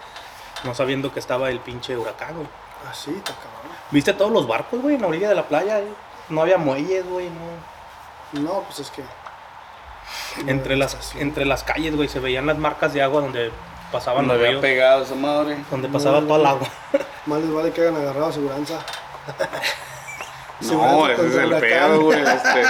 No 0.65 0.75
sabiendo 0.75 1.13
que 1.13 1.19
estaba 1.21 1.51
el 1.51 1.61
pinche 1.61 1.99
huracán, 1.99 2.35
güey. 2.35 2.47
así, 2.89 3.11
está 3.11 3.35
cabrón. 3.35 3.77
¿Viste 3.91 4.15
todos 4.15 4.33
los 4.33 4.47
barcos, 4.47 4.81
güey, 4.81 4.95
en 4.95 5.03
la 5.03 5.09
orilla 5.09 5.29
de 5.29 5.35
la 5.35 5.47
playa? 5.47 5.81
eh? 5.81 5.89
No 6.31 6.41
había 6.41 6.57
muelles, 6.57 7.05
güey, 7.07 7.29
no. 7.29 8.41
No, 8.41 8.61
pues 8.63 8.79
es 8.79 8.91
que. 8.91 9.03
Entre 10.47 10.77
las, 10.77 11.15
entre 11.17 11.45
las 11.45 11.63
calles, 11.65 11.95
güey, 11.97 12.09
se 12.09 12.21
veían 12.21 12.47
las 12.47 12.59
marcas 12.59 12.93
de 12.95 13.03
agua 13.03 13.21
donde 13.23 13.51
pasaban 13.91 14.27
cuando 14.27 14.35
los 14.35 14.41
había 14.41 14.51
ríos, 14.51 14.63
pegado 14.63 15.03
esa 15.05 15.15
madre. 15.15 15.57
donde 15.71 15.89
pasaba 15.89 16.21
todo 16.21 16.37
el 16.37 16.47
agua. 16.47 16.69
Más 17.27 17.41
les 17.41 17.53
vale 17.53 17.71
que 17.71 17.83
hayan 17.83 17.97
agarrado 17.97 18.27
aseguranza. 18.27 18.79
No, 20.71 21.09
ese 21.09 21.27
es 21.27 21.35
el 21.35 21.51
pedo, 21.57 22.03
güey. 22.03 22.21
este, 22.21 22.63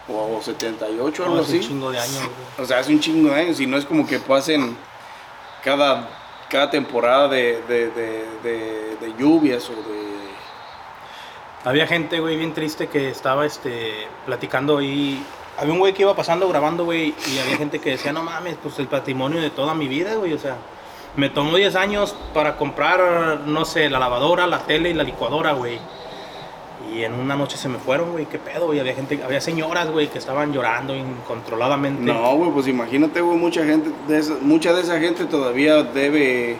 o 0.09 0.41
78, 0.43 1.23
algo 1.25 1.35
No, 1.37 1.41
un 1.43 1.47
así. 1.47 1.61
chingo 1.61 1.91
de 1.91 1.99
años. 1.99 2.29
O 2.59 2.65
sea, 2.65 2.79
hace 2.81 2.93
un 2.93 3.01
chingo 3.01 3.29
de 3.31 3.37
años 3.41 3.61
y 3.61 3.67
no 3.67 3.77
es 3.77 3.85
como 3.85 4.07
que 4.07 4.19
pasen 4.19 4.77
cada, 5.63 6.09
cada 6.49 6.71
temporada 6.71 7.29
de, 7.29 7.63
de, 7.69 7.91
de- 7.91 8.25
de- 8.43 8.97
de 9.01 9.15
lluvias 9.19 9.69
o 9.71 9.75
de... 9.75 10.13
Había 11.65 11.87
gente, 11.87 12.19
güey, 12.21 12.37
bien 12.37 12.53
triste 12.55 12.89
que 12.89 13.09
estaba, 13.11 13.47
este, 13.47 14.07
platicando 14.27 14.79
ahí. 14.79 15.23
Había 15.63 15.75
un 15.75 15.79
güey 15.79 15.95
que 15.95 16.03
iba 16.03 16.17
pasando 16.17 16.49
grabando, 16.49 16.85
güey, 16.85 17.15
y 17.33 17.39
había 17.39 17.57
gente 17.57 17.79
que 17.79 17.91
decía, 17.91 18.13
no 18.13 18.25
mames, 18.25 18.57
pues 18.61 18.81
el 18.81 18.89
patrimonio 18.89 19.41
de 19.41 19.49
toda 19.51 19.75
mi 19.75 19.87
vida, 19.87 20.17
güey, 20.17 20.33
o 20.33 20.39
sea, 20.39 20.57
me 21.15 21.31
tomó 21.31 21.55
10 21.55 21.77
años 21.77 22.17
para 22.35 22.57
comprar, 22.57 23.43
no 23.47 23.65
sé, 23.65 23.89
la 23.89 24.01
lavadora, 24.01 24.49
la 24.49 24.65
tele 24.65 24.91
y 24.91 24.95
la 24.95 25.05
licuadora, 25.05 25.53
güey. 25.53 25.79
Y 26.93 27.05
en 27.05 27.15
una 27.15 27.37
noche 27.37 27.57
se 27.57 27.69
me 27.69 27.79
fueron, 27.79 28.11
güey, 28.11 28.27
qué 28.27 28.41
pedo, 28.41 28.67
güey. 28.67 28.81
Había 28.81 28.97
gente, 28.97 29.23
había 29.23 29.41
señoras, 29.41 29.89
güey, 29.89 30.09
que 30.09 30.19
estaban 30.19 30.53
llorando 30.53 30.97
incontroladamente. 30.97 32.13
No, 32.13 32.35
güey, 32.35 32.51
pues 32.51 32.67
imagínate, 32.67 33.21
güey, 33.21 33.39
mucha 33.39 33.65
gente, 33.65 33.93
de 34.09 34.19
esa, 34.19 34.35
mucha 34.41 34.73
de 34.73 34.81
esa 34.81 34.99
gente 34.99 35.27
todavía 35.27 35.85
debe, 35.85 36.57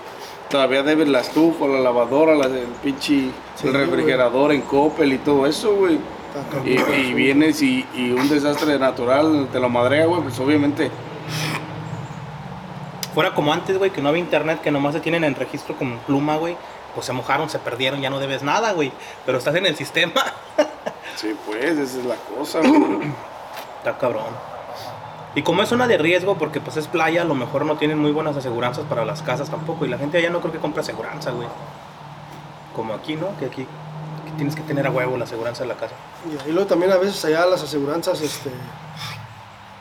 todavía 0.49 0.85
debe 0.85 1.07
la 1.07 1.23
estufa, 1.23 1.67
la 1.67 1.81
lavadora, 1.81 2.37
la, 2.37 2.47
el 2.47 2.69
pinche 2.81 3.31
Sí, 3.57 3.67
el 3.67 3.75
refrigerador 3.75 4.53
en 4.53 4.61
Coppel 4.61 5.13
y 5.13 5.19
todo 5.19 5.45
eso, 5.45 5.75
güey. 5.75 5.99
Y 6.65 7.13
vienes 7.13 7.63
y, 7.63 7.87
y 7.95 8.11
un 8.13 8.29
desastre 8.29 8.79
natural 8.79 9.49
te 9.53 9.61
lo 9.61 9.69
madrea, 9.69 10.07
güey, 10.07 10.23
pues 10.23 10.39
obviamente. 10.39 10.91
Fuera 13.15 13.35
como 13.35 13.53
antes, 13.53 13.77
güey, 13.77 13.91
que 13.91 14.01
no 14.01 14.09
había 14.09 14.23
internet, 14.23 14.61
que 14.63 14.71
nomás 14.71 14.95
se 14.95 15.01
tienen 15.01 15.25
en 15.25 15.35
registro 15.35 15.77
como 15.77 15.99
pluma, 15.99 16.37
güey. 16.37 16.57
pues 16.95 17.07
se 17.07 17.13
mojaron, 17.13 17.51
se 17.51 17.59
perdieron, 17.59 18.01
ya 18.01 18.09
no 18.09 18.19
debes 18.19 18.43
nada, 18.43 18.73
güey. 18.73 18.93
Pero 19.27 19.39
estás 19.39 19.55
en 19.55 19.67
el 19.67 19.77
sistema. 19.77 20.23
Sí, 21.15 21.37
pues, 21.47 21.79
esa 21.79 21.83
es 22.01 22.05
la 22.07 22.17
cosa, 22.17 22.61
güey. 22.61 23.13
Está 23.79 23.99
cabrón. 23.99 24.35
Y 25.35 25.43
como 25.43 25.63
es 25.63 25.69
zona 25.69 25.87
de 25.87 25.99
riesgo, 25.99 26.37
porque 26.37 26.61
pues 26.61 26.79
es 26.79 26.89
playa, 26.89 27.23
a 27.23 27.25
lo 27.25 27.35
mejor 27.35 27.67
no 27.67 27.77
tienen 27.77 27.99
muy 27.99 28.13
buenas 28.13 28.37
aseguranzas 28.37 28.87
para 28.87 29.05
las 29.05 29.23
casas 29.23 29.51
tampoco. 29.51 29.85
Y 29.85 29.89
la 29.89 29.99
gente 29.99 30.19
allá 30.19 30.31
no 30.31 30.41
creo 30.41 30.53
que 30.53 30.59
compre 30.59 30.81
aseguranza, 30.81 31.31
güey. 31.31 31.47
Como 32.75 32.95
aquí, 32.95 33.15
¿no? 33.17 33.37
Que 33.39 33.45
aquí 33.45 33.67
que 34.33 34.37
tienes 34.37 34.55
que 34.55 34.63
tener 34.63 34.87
a 34.87 34.91
huevo 34.91 35.17
la 35.17 35.25
aseguranza 35.25 35.63
de 35.63 35.69
la 35.69 35.77
casa. 35.77 35.95
Y, 36.27 36.51
y 36.51 36.53
luego 36.53 36.67
también 36.67 36.93
a 36.93 36.97
veces 36.97 37.25
allá 37.25 37.47
las 37.47 37.63
aseguranzas, 37.63 38.21
este, 38.21 38.51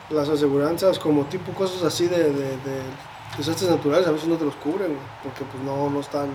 las 0.09 0.29
aseguranzas 0.29 0.99
como 0.99 1.23
tipo 1.25 1.51
cosas 1.53 1.83
así 1.83 2.07
de, 2.07 2.31
de, 2.31 2.57
de 2.57 2.81
desastres 3.37 3.69
naturales, 3.69 4.07
a 4.07 4.11
veces 4.11 4.27
no 4.27 4.35
te 4.35 4.45
los 4.45 4.55
cubren, 4.55 4.97
porque 5.23 5.43
pues 5.43 5.63
no, 5.63 5.89
no 5.89 5.99
están, 5.99 6.29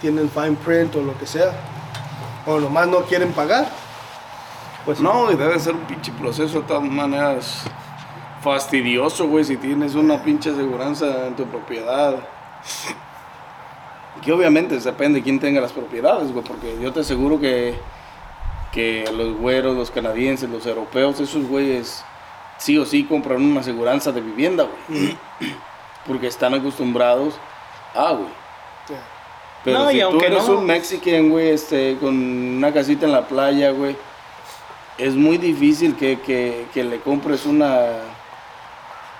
tienen 0.00 0.28
fine 0.28 0.56
print 0.64 0.96
o 0.96 1.02
lo 1.02 1.16
que 1.18 1.26
sea, 1.26 1.52
o 2.46 2.58
nomás 2.60 2.88
no 2.88 3.02
quieren 3.02 3.32
pagar. 3.32 3.66
Pues 4.84 5.00
No, 5.00 5.30
y 5.30 5.36
debe 5.36 5.58
ser 5.60 5.74
un 5.74 5.82
pinche 5.82 6.10
proceso 6.12 6.60
de 6.60 6.66
todas 6.66 6.82
maneras 6.82 7.62
fastidioso, 8.42 9.28
güey, 9.28 9.44
si 9.44 9.56
tienes 9.56 9.94
una 9.94 10.22
pinche 10.22 10.50
aseguranza 10.50 11.28
en 11.28 11.36
tu 11.36 11.46
propiedad. 11.46 12.16
Que 14.24 14.32
obviamente 14.32 14.78
depende 14.78 15.18
de 15.18 15.24
quién 15.24 15.40
tenga 15.40 15.60
las 15.60 15.72
propiedades, 15.72 16.32
güey, 16.32 16.44
porque 16.44 16.76
yo 16.80 16.92
te 16.92 17.00
aseguro 17.00 17.40
que, 17.40 17.74
que 18.72 19.04
los 19.16 19.36
güeros, 19.36 19.76
los 19.76 19.90
canadienses, 19.90 20.48
los 20.48 20.64
europeos, 20.66 21.18
esos 21.20 21.46
güeyes 21.46 22.04
sí 22.58 22.78
o 22.78 22.84
sí 22.86 23.04
compran 23.04 23.42
una 23.42 23.60
aseguranza 23.60 24.12
de 24.12 24.20
vivienda, 24.20 24.64
güey. 24.88 25.16
Porque 26.06 26.26
están 26.28 26.54
acostumbrados 26.54 27.34
a, 27.94 28.12
güey. 28.12 28.28
Pero 29.64 29.78
No, 29.78 29.90
y 29.90 29.94
si 29.94 30.00
tú 30.00 30.06
aunque 30.06 30.26
eres 30.26 30.48
no- 30.48 30.58
un 30.58 30.66
mexican, 30.66 31.30
güey, 31.30 31.50
este, 31.50 31.96
con 32.00 32.16
una 32.16 32.72
casita 32.72 33.06
en 33.06 33.12
la 33.12 33.26
playa, 33.28 33.70
güey, 33.70 33.96
es 34.98 35.14
muy 35.14 35.38
difícil 35.38 35.94
que, 35.96 36.20
que, 36.20 36.66
que 36.74 36.82
le 36.84 37.00
compres 37.00 37.46
una, 37.46 37.86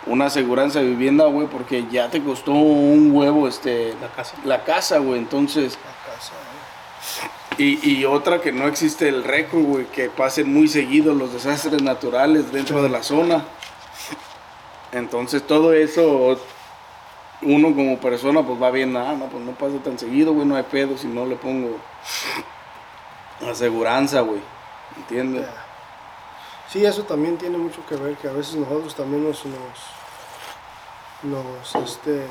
una 0.07 0.27
aseguranza 0.27 0.81
de 0.81 0.87
vivienda, 0.87 1.27
güey, 1.27 1.47
porque 1.47 1.87
ya 1.91 2.09
te 2.09 2.23
costó 2.23 2.53
un 2.53 3.11
huevo, 3.13 3.49
este, 3.49 3.95
la 4.01 4.09
casa. 4.09 4.37
la 4.45 4.65
casa, 4.65 4.99
güey, 4.99 5.19
entonces, 5.19 5.79
La 5.85 6.13
casa, 6.13 6.33
y, 7.59 7.91
y 7.91 8.05
otra 8.05 8.41
que 8.41 8.53
no 8.53 8.67
existe 8.67 9.09
el 9.09 9.25
récord, 9.25 9.63
güey, 9.63 9.87
que 9.87 10.09
pasen 10.09 10.53
muy 10.53 10.69
seguido 10.69 11.15
los 11.15 11.33
desastres 11.33 11.83
naturales 11.83 12.51
dentro 12.53 12.83
de 12.83 12.89
la 12.89 13.03
zona. 13.03 13.45
Entonces 14.93 15.47
todo 15.47 15.73
eso, 15.73 16.39
uno 17.41 17.75
como 17.75 17.99
persona, 17.99 18.43
pues 18.43 18.61
va 18.61 18.71
bien, 18.71 18.97
ah, 18.97 19.15
no, 19.19 19.27
pues 19.27 19.43
no 19.45 19.53
pasa 19.53 19.79
tan 19.83 19.99
seguido, 19.99 20.33
güey, 20.35 20.47
no 20.47 20.57
hay 20.57 20.65
pedo 20.65 20.97
si 20.99 21.07
no 21.07 21.25
le 21.25 21.37
pongo 21.37 21.79
aseguranza, 23.49 24.21
güey, 24.21 24.41
¿entiendes? 24.97 25.47
Sí, 26.73 26.87
eso 26.87 27.03
también 27.03 27.37
tiene 27.37 27.59
mucho 27.59 27.85
que 27.87 27.97
ver, 27.97 28.17
que 28.17 28.29
a 28.29 28.33
veces 28.33 28.55
nosotros 28.55 28.95
también 28.95 29.23
nos, 29.23 29.45
nos, 29.45 29.55
nos, 31.23 31.75
este, 31.85 32.27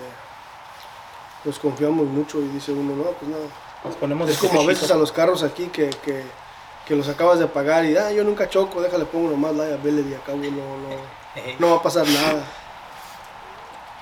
nos 1.45 1.60
confiamos 1.60 2.07
mucho 2.07 2.39
y 2.39 2.48
dice 2.48 2.71
uno, 2.71 2.95
no, 2.95 3.03
pues 3.12 3.29
nada. 3.29 3.43
Nos 3.83 3.95
ponemos 3.98 4.27
Es 4.31 4.39
como 4.39 4.62
a 4.62 4.65
veces 4.65 4.89
a 4.89 4.95
los 4.95 5.12
carros 5.12 5.43
aquí 5.43 5.67
que, 5.67 5.91
que, 5.91 6.24
que 6.88 6.95
los 6.95 7.07
acabas 7.07 7.38
de 7.38 7.45
pagar 7.45 7.86
y, 7.86 7.95
ah, 7.95 8.12
yo 8.12 8.24
nunca 8.24 8.50
choco, 8.50 8.81
déjale 8.81 9.05
pongo 9.05 9.29
nomás 9.29 9.53
liability 9.53 10.10
y 10.10 10.15
acabo 10.15 10.38
no, 10.39 10.48
no, 10.50 10.89
no 11.60 11.69
va 11.69 11.77
a 11.77 11.83
pasar 11.83 12.07
nada. 12.07 12.43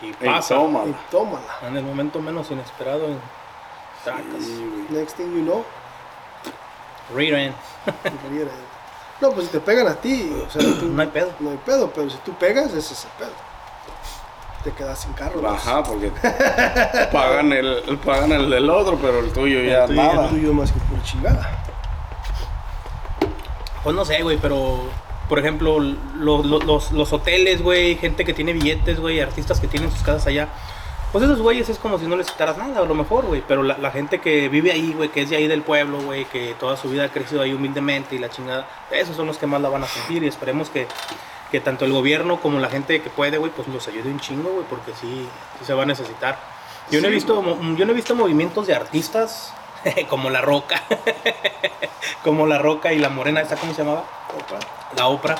y 0.01 0.13
pasa. 0.13 0.55
toma. 0.55 0.85
Y 0.85 0.95
tómala. 1.11 1.57
En 1.63 1.75
el 1.75 1.83
momento 1.83 2.21
menos 2.21 2.49
inesperado, 2.49 3.07
en. 3.07 3.19
Sí. 4.39 4.85
Next 4.89 5.17
thing 5.17 5.33
you 5.33 5.43
know, 5.43 5.65
Rear 7.13 7.37
end. 7.37 7.55
No, 9.21 9.31
pues 9.31 9.47
si 9.47 9.51
te 9.51 9.59
pegan 9.59 9.87
a 9.87 9.95
ti, 9.95 10.31
o 10.47 10.49
sea, 10.49 10.61
tú- 10.79 10.85
No 10.87 11.01
hay 11.01 11.07
pedo. 11.09 11.31
no 11.39 11.49
hay 11.51 11.57
pedo, 11.65 11.91
pero 11.93 12.09
si 12.09 12.17
tú 12.17 12.33
pegas, 12.33 12.67
ese 12.73 12.93
es 12.93 13.05
el 13.05 13.11
pedo. 13.19 13.31
Te 14.63 14.71
quedas 14.71 14.99
sin 14.99 15.13
carro. 15.13 15.39
pues. 15.39 15.53
Ajá, 15.53 15.83
porque 15.83 16.11
pagan 17.13 17.53
el, 17.53 17.97
pagan 18.05 18.31
el 18.33 18.49
del 18.49 18.69
otro, 18.69 18.97
pero 19.01 19.19
el 19.19 19.31
tuyo 19.31 19.61
ya 19.61 19.83
El 19.85 19.89
tuyo- 19.91 20.01
nada. 20.03 20.23
El 20.25 20.29
tuyo 20.31 20.53
más 20.53 20.71
que 20.71 20.79
por 20.79 21.01
chingada. 21.03 21.63
Pues 23.83 23.95
no 23.95 24.03
sé, 24.05 24.21
güey, 24.21 24.37
pero 24.37 24.79
por 25.29 25.39
ejemplo, 25.39 25.79
lo- 25.79 26.43
lo- 26.43 26.59
los, 26.59 26.91
los 26.91 27.13
hoteles, 27.13 27.61
güey, 27.61 27.95
gente 27.95 28.25
que 28.25 28.33
tiene 28.33 28.51
billetes, 28.53 28.99
güey, 28.99 29.21
artistas 29.21 29.59
que 29.59 29.67
tienen 29.67 29.91
sus 29.91 30.01
casas 30.01 30.27
allá. 30.27 30.49
Pues 31.11 31.23
esos 31.23 31.41
güeyes 31.41 31.67
es 31.69 31.79
como 31.79 31.97
si 31.97 32.05
no 32.05 32.15
les 32.15 32.29
quitaras 32.29 32.57
nada, 32.57 32.81
a 32.81 32.85
lo 32.85 32.93
mejor, 32.93 33.25
güey. 33.25 33.43
Pero 33.47 33.63
la, 33.63 33.77
la 33.79 33.89
gente 33.89 34.19
que 34.21 34.47
vive 34.47 34.71
ahí, 34.71 34.93
güey, 34.93 35.09
que 35.09 35.23
es 35.23 35.29
de 35.31 35.37
ahí 35.37 35.47
del 35.47 35.63
pueblo, 35.63 35.99
güey, 36.01 36.25
que 36.25 36.53
toda 36.59 36.77
su 36.77 36.87
vida 36.89 37.05
ha 37.05 37.09
crecido 37.09 37.41
ahí 37.41 37.51
humildemente 37.51 38.15
y 38.15 38.19
la 38.19 38.29
chingada, 38.29 38.67
esos 38.91 39.15
son 39.15 39.25
los 39.25 39.37
que 39.39 39.47
más 39.47 39.59
la 39.59 39.69
van 39.69 39.83
a 39.83 39.87
sentir 39.87 40.23
y 40.23 40.27
esperemos 40.27 40.69
que, 40.69 40.87
que 41.51 41.59
tanto 41.61 41.85
el 41.85 41.93
gobierno 41.93 42.39
como 42.39 42.59
la 42.59 42.69
gente 42.69 43.01
que 43.01 43.09
puede, 43.09 43.39
güey, 43.39 43.51
pues 43.51 43.67
los 43.69 43.87
ayude 43.87 44.09
un 44.09 44.19
chingo, 44.19 44.51
güey, 44.51 44.65
porque 44.69 44.91
sí, 44.91 45.27
sí 45.57 45.65
se 45.65 45.73
va 45.73 45.81
a 45.83 45.85
necesitar. 45.87 46.37
Yo 46.91 47.01
no, 47.01 47.07
he 47.07 47.09
Sí, 47.09 47.15
visto, 47.15 47.43
yo 47.75 47.85
no 47.85 47.91
he 47.91 47.95
visto 47.95 48.15
movimientos 48.15 48.67
de 48.67 48.75
artistas 48.75 49.51
como 50.09 50.29
La 50.29 50.41
Roca, 50.41 50.83
como 52.23 52.45
La 52.45 52.59
Roca 52.59 52.93
y 52.93 52.99
La 52.99 53.09
Morena, 53.09 53.41
¿esta 53.41 53.55
cómo 53.55 53.73
se 53.73 53.83
llamaba? 53.83 54.03
La 54.95 55.07
Oprah. 55.07 55.37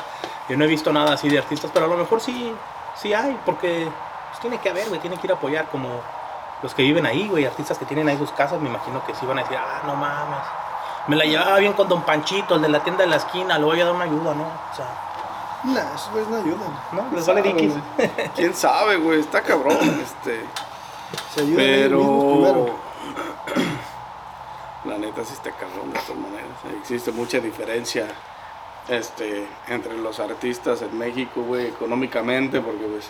Yo 0.50 0.58
no 0.58 0.66
he 0.66 0.68
visto 0.68 0.92
nada 0.92 1.14
así 1.14 1.30
de 1.30 1.38
artistas, 1.38 1.70
pero 1.72 1.86
a 1.86 1.90
lo 1.90 1.98
mejor 1.98 2.22
sí, 2.22 2.52
sí 3.00 3.14
hay, 3.14 3.38
porque 3.46 3.88
pues, 4.40 4.42
tiene 4.42 4.58
que 4.60 4.70
haber, 4.70 4.88
güey, 4.88 5.02
tiene 5.02 5.18
que 5.18 5.28
ir 5.28 5.32
a 5.32 5.36
apoyar 5.36 5.68
como 5.68 5.90
los 6.62 6.74
que 6.74 6.84
viven 6.84 7.06
ahí, 7.06 7.28
güey, 7.28 7.46
artistas 7.46 7.78
que 7.78 7.86
tienen 7.86 8.08
ahí 8.08 8.18
sus 8.18 8.32
casas, 8.32 8.60
me 8.62 8.70
imagino 8.70 9.06
que 9.06 9.14
sí 9.16 9.26
van 9.26 9.40
a 9.40 9.44
decir, 9.44 9.58
ah, 9.58 9.82
no 9.86 9.96
mames. 9.96 10.40
Me 11.08 11.16
la 11.16 11.26
llevaba 11.26 11.58
bien 11.58 11.74
con 11.74 11.88
Don 11.88 12.04
Panchito, 12.04 12.56
el 12.56 12.62
de 12.62 12.70
la 12.70 12.84
tienda 12.84 13.04
de 13.04 13.10
la 13.10 13.16
esquina, 13.18 13.58
le 13.58 13.66
voy 13.66 13.82
a 13.82 13.86
dar 13.86 13.94
una 13.94 14.06
ayuda, 14.06 14.34
¿no? 14.34 14.44
O 14.44 14.76
sea, 14.76 14.86
Nah, 15.64 15.94
esos 15.94 16.10
güeyes 16.12 16.30
no 16.30 16.38
ayudan. 16.38 16.80
¿no? 16.94 17.06
Les 17.14 17.28
vale 17.28 17.42
diquis. 17.42 17.74
¿Quién 18.36 18.56
sabe, 18.56 18.96
güey? 18.96 19.20
Está 19.20 19.42
cabrón, 19.42 19.78
este... 20.02 20.46
Se 21.34 21.42
ayudan 21.42 21.58
Pero... 21.58 22.00
primero. 22.00 22.76
La 24.86 24.98
neta 24.98 25.26
sí 25.26 25.34
está 25.34 25.52
cabrón 25.52 25.92
de 25.92 26.00
todas 26.00 26.22
maneras. 26.22 26.48
Existe 26.80 27.12
mucha 27.12 27.40
diferencia 27.40 28.08
este, 28.88 29.48
entre 29.68 29.98
los 29.98 30.20
artistas 30.22 30.82
en 30.82 30.98
México, 30.98 31.42
güey, 31.42 31.68
económicamente, 31.68 32.62
porque 32.62 32.86
pues 32.86 33.10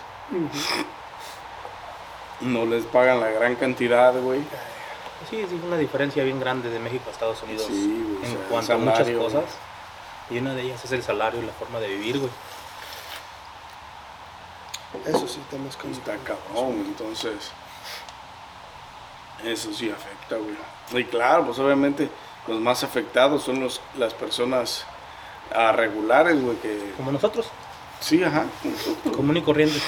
no 2.40 2.64
les 2.66 2.84
pagan 2.84 3.20
la 3.20 3.30
gran 3.30 3.56
cantidad, 3.56 4.12
güey. 4.20 4.40
Sí, 5.28 5.44
sí, 5.48 5.60
una 5.66 5.76
diferencia 5.76 6.24
bien 6.24 6.40
grande 6.40 6.70
de 6.70 6.78
México 6.78 7.04
a 7.08 7.12
Estados 7.12 7.42
Unidos 7.42 7.66
Sí, 7.66 8.04
güey, 8.04 8.16
o 8.22 8.24
en 8.24 8.30
sea, 8.38 8.46
cuanto 8.48 8.72
a 8.72 8.76
muchas 8.78 9.10
cosas. 9.10 9.44
güey. 10.28 10.38
Y 10.38 10.38
una 10.38 10.54
de 10.54 10.62
ellas 10.62 10.84
es 10.84 10.92
el 10.92 11.02
salario 11.02 11.42
y 11.42 11.46
la 11.46 11.52
forma 11.52 11.78
de 11.80 11.88
vivir, 11.88 12.18
güey. 12.18 12.30
Eso 15.06 15.28
sí, 15.28 15.40
está 15.40 15.56
más 15.62 15.76
caro. 15.76 15.90
Está 15.90 16.16
cabrón, 16.18 16.84
entonces... 16.86 17.52
Eso 19.44 19.72
sí 19.72 19.90
afecta, 19.90 20.36
güey. 20.36 21.02
Y 21.02 21.06
claro, 21.06 21.46
pues 21.46 21.58
obviamente 21.58 22.10
los 22.46 22.60
más 22.60 22.82
afectados 22.84 23.42
son 23.42 23.60
los, 23.60 23.80
las 23.96 24.12
personas 24.12 24.84
ah, 25.54 25.72
regulares, 25.72 26.42
güey, 26.42 26.56
que... 26.56 26.92
Como 26.96 27.12
nosotros, 27.12 27.46
Sí, 28.00 28.22
ajá. 28.24 28.44
nosotros. 28.64 29.16
común 29.16 29.36
y 29.36 29.42
corriente. 29.42 29.78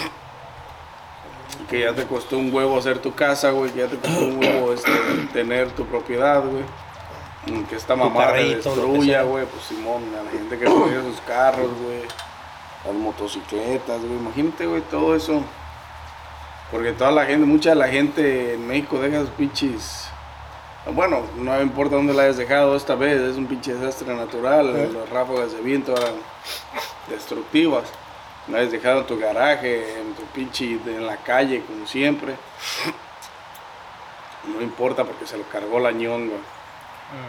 Que 1.68 1.80
ya 1.80 1.94
te 1.94 2.04
costó 2.04 2.38
un 2.38 2.52
huevo 2.52 2.78
hacer 2.78 2.98
tu 2.98 3.14
casa, 3.14 3.50
güey. 3.50 3.70
Que 3.70 3.80
ya 3.80 3.86
te 3.88 3.96
costó 3.96 4.24
un 4.24 4.38
huevo 4.38 4.72
este, 4.72 4.90
tener 5.32 5.70
tu 5.72 5.86
propiedad, 5.86 6.42
güey. 6.42 6.64
Mm, 7.46 7.64
Que 7.64 7.76
esta 7.76 7.94
que 7.94 8.54
destruya, 8.56 9.22
güey. 9.22 9.46
Pues 9.46 9.64
Simón, 9.64 10.02
a 10.18 10.22
la 10.22 10.30
gente 10.30 10.58
que 10.58 10.64
perdió 10.64 11.02
sus 11.02 11.20
carros, 11.22 11.70
güey. 11.82 12.02
Las 12.84 12.94
motocicletas, 12.94 14.00
güey. 14.00 14.12
Imagínate, 14.12 14.66
güey, 14.66 14.82
todo 14.82 15.14
eso. 15.14 15.42
Porque 16.70 16.92
toda 16.92 17.10
la 17.10 17.26
gente, 17.26 17.44
mucha 17.44 17.70
de 17.70 17.76
la 17.76 17.88
gente 17.88 18.54
en 18.54 18.66
México 18.66 18.98
deja 18.98 19.20
sus 19.20 19.30
pinches. 19.30 20.08
Bueno, 20.86 21.22
no 21.36 21.60
importa 21.60 21.94
dónde 21.96 22.12
la 22.12 22.22
hayas 22.22 22.38
dejado 22.38 22.74
esta 22.74 22.96
vez, 22.96 23.20
es 23.20 23.36
un 23.36 23.46
pinche 23.46 23.74
desastre 23.74 24.14
natural. 24.14 24.70
Ajá. 24.70 24.98
Las 24.98 25.10
ráfagas 25.10 25.52
de 25.52 25.60
viento 25.60 25.92
eran 25.96 26.14
destructivas. 27.08 27.84
Hayas 28.48 28.72
dejado 28.72 29.00
en 29.00 29.06
tu 29.06 29.18
garaje, 29.18 30.00
en 30.00 30.14
tu 30.14 30.22
pinche, 30.26 30.72
en 30.72 31.06
la 31.06 31.16
calle, 31.18 31.62
como 31.64 31.86
siempre. 31.86 32.34
No 34.44 34.60
importa 34.60 35.04
porque 35.04 35.26
se 35.26 35.38
lo 35.38 35.44
cargó 35.44 35.78
la 35.78 35.92
ñonga. 35.92 36.36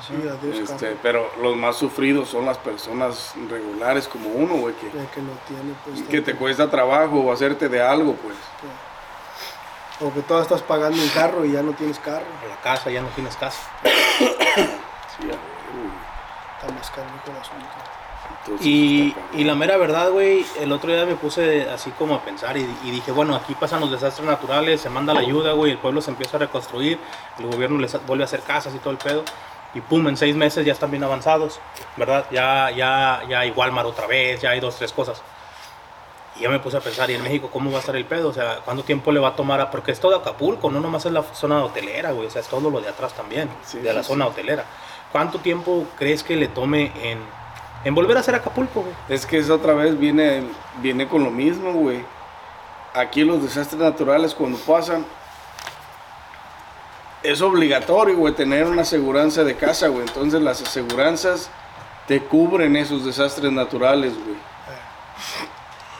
Sí, 0.07 0.13
adiós, 0.15 0.69
Este, 0.69 0.97
pero 1.03 1.29
los 1.41 1.57
más 1.57 1.75
sufridos 1.75 2.29
son 2.29 2.45
las 2.45 2.57
personas 2.57 3.33
regulares 3.49 4.07
como 4.07 4.29
uno, 4.29 4.55
güey, 4.55 4.73
que, 4.75 4.87
que 4.89 5.21
no 5.21 5.33
tiene, 5.47 5.73
pues. 5.83 6.01
que 6.03 6.21
te 6.21 6.35
cuesta 6.35 6.69
trabajo 6.71 7.31
hacerte 7.31 7.67
de 7.67 7.81
algo, 7.81 8.15
pues. 8.15 8.35
O 9.99 10.11
que 10.13 10.21
todavía 10.21 10.43
estás 10.43 10.61
pagando 10.61 11.01
un 11.01 11.09
carro 11.09 11.45
y 11.45 11.51
ya 11.51 11.61
no 11.61 11.73
tienes 11.73 11.99
carro. 11.99 12.25
A 12.43 12.47
la 12.47 12.55
casa, 12.61 12.89
ya 12.89 13.01
no 13.01 13.09
tienes 13.09 13.35
casa. 13.35 13.59
Sí, 13.83 13.89
a 13.89 15.27
ver, 15.27 15.37
güey. 15.73 15.91
Está 16.59 16.73
más 16.73 16.89
caro 16.89 17.07
el 17.27 17.37
asunto. 17.37 17.92
Entonces, 18.43 18.65
Y, 18.67 19.15
y 19.33 19.43
la 19.45 19.55
mera 19.55 19.77
verdad, 19.77 20.09
güey, 20.11 20.45
el 20.59 20.71
otro 20.71 20.91
día 20.91 21.05
me 21.05 21.15
puse 21.15 21.69
así 21.69 21.91
como 21.91 22.15
a 22.15 22.21
pensar 22.21 22.57
y, 22.57 22.61
y 22.83 22.91
dije, 22.91 23.11
bueno, 23.11 23.35
aquí 23.35 23.53
pasan 23.55 23.79
los 23.79 23.89
desastres 23.91 24.27
naturales, 24.27 24.81
se 24.81 24.89
manda 24.89 25.13
la 25.13 25.21
ayuda, 25.21 25.53
güey, 25.53 25.71
el 25.71 25.77
pueblo 25.77 26.01
se 26.01 26.11
empieza 26.11 26.37
a 26.37 26.41
reconstruir, 26.41 26.99
el 27.39 27.45
gobierno 27.47 27.77
les 27.79 28.05
vuelve 28.05 28.23
a 28.23 28.25
hacer 28.25 28.41
casas 28.41 28.73
y 28.75 28.79
todo 28.79 28.91
el 28.91 28.97
pedo, 28.97 29.23
y 29.73 29.79
pum, 29.81 30.07
en 30.07 30.17
seis 30.17 30.35
meses 30.35 30.65
ya 30.65 30.73
están 30.73 30.91
bien 30.91 31.03
avanzados, 31.03 31.59
¿verdad? 31.95 32.25
Ya, 32.31 32.69
ya, 32.71 33.21
ya 33.29 33.39
hay 33.39 33.51
Walmart 33.51 33.87
otra 33.87 34.07
vez, 34.07 34.41
ya 34.41 34.49
hay 34.51 34.59
dos, 34.59 34.75
tres 34.75 34.91
cosas. 34.91 35.21
Y 36.35 36.41
ya 36.41 36.49
me 36.49 36.59
puse 36.59 36.77
a 36.77 36.79
pensar, 36.81 37.09
¿y 37.11 37.13
en 37.13 37.23
México 37.23 37.49
cómo 37.51 37.69
va 37.71 37.77
a 37.77 37.79
estar 37.79 37.95
el 37.95 38.05
pedo? 38.05 38.29
O 38.29 38.33
sea, 38.33 38.59
¿cuánto 38.65 38.83
tiempo 38.83 39.11
le 39.11 39.19
va 39.19 39.29
a 39.29 39.35
tomar? 39.35 39.61
a- 39.61 39.69
Porque 39.71 39.91
es 39.91 39.99
todo 39.99 40.15
Acapulco, 40.15 40.69
no 40.71 40.79
nomás 40.79 41.05
es 41.05 41.11
la 41.11 41.21
zona 41.23 41.63
hotelera, 41.63 42.11
güey, 42.11 42.27
o 42.27 42.31
sea, 42.31 42.41
es 42.41 42.47
todo 42.47 42.69
lo 42.71 42.81
de 42.81 42.89
atrás 42.89 43.13
también, 43.13 43.49
Sí, 43.63 43.77
de 43.79 43.93
la 43.93 44.01
sí, 44.03 44.07
zona 44.09 44.25
hotelera. 44.27 44.65
¿Cuánto 45.11 45.39
tiempo 45.39 45.85
crees 45.95 46.23
que 46.23 46.35
le 46.35 46.47
tome 46.47 46.91
en, 47.03 47.19
en 47.83 47.95
volver 47.95 48.17
a 48.17 48.23
ser 48.23 48.35
Acapulco, 48.35 48.81
güey? 48.81 48.93
Es 49.09 49.25
que 49.25 49.37
es 49.37 49.49
otra 49.49 49.73
vez 49.73 49.97
viene, 49.99 50.43
viene 50.81 51.07
con 51.07 51.23
lo 51.23 51.31
mismo, 51.31 51.73
güey. 51.73 52.03
Aquí 52.93 53.23
los 53.23 53.41
desastres 53.41 53.81
naturales 53.81 54.33
cuando 54.33 54.57
pasan 54.59 55.05
es 57.23 57.41
obligatorio, 57.41 58.17
güey, 58.17 58.33
tener 58.33 58.67
una 58.67 58.83
aseguranza 58.83 59.43
de 59.43 59.55
casa, 59.55 59.87
güey. 59.87 60.05
Entonces 60.05 60.41
las 60.41 60.61
aseguranzas 60.61 61.49
te 62.07 62.21
cubren 62.21 62.75
esos 62.75 63.05
desastres 63.05 63.51
naturales, 63.51 64.13
güey. 64.13 64.37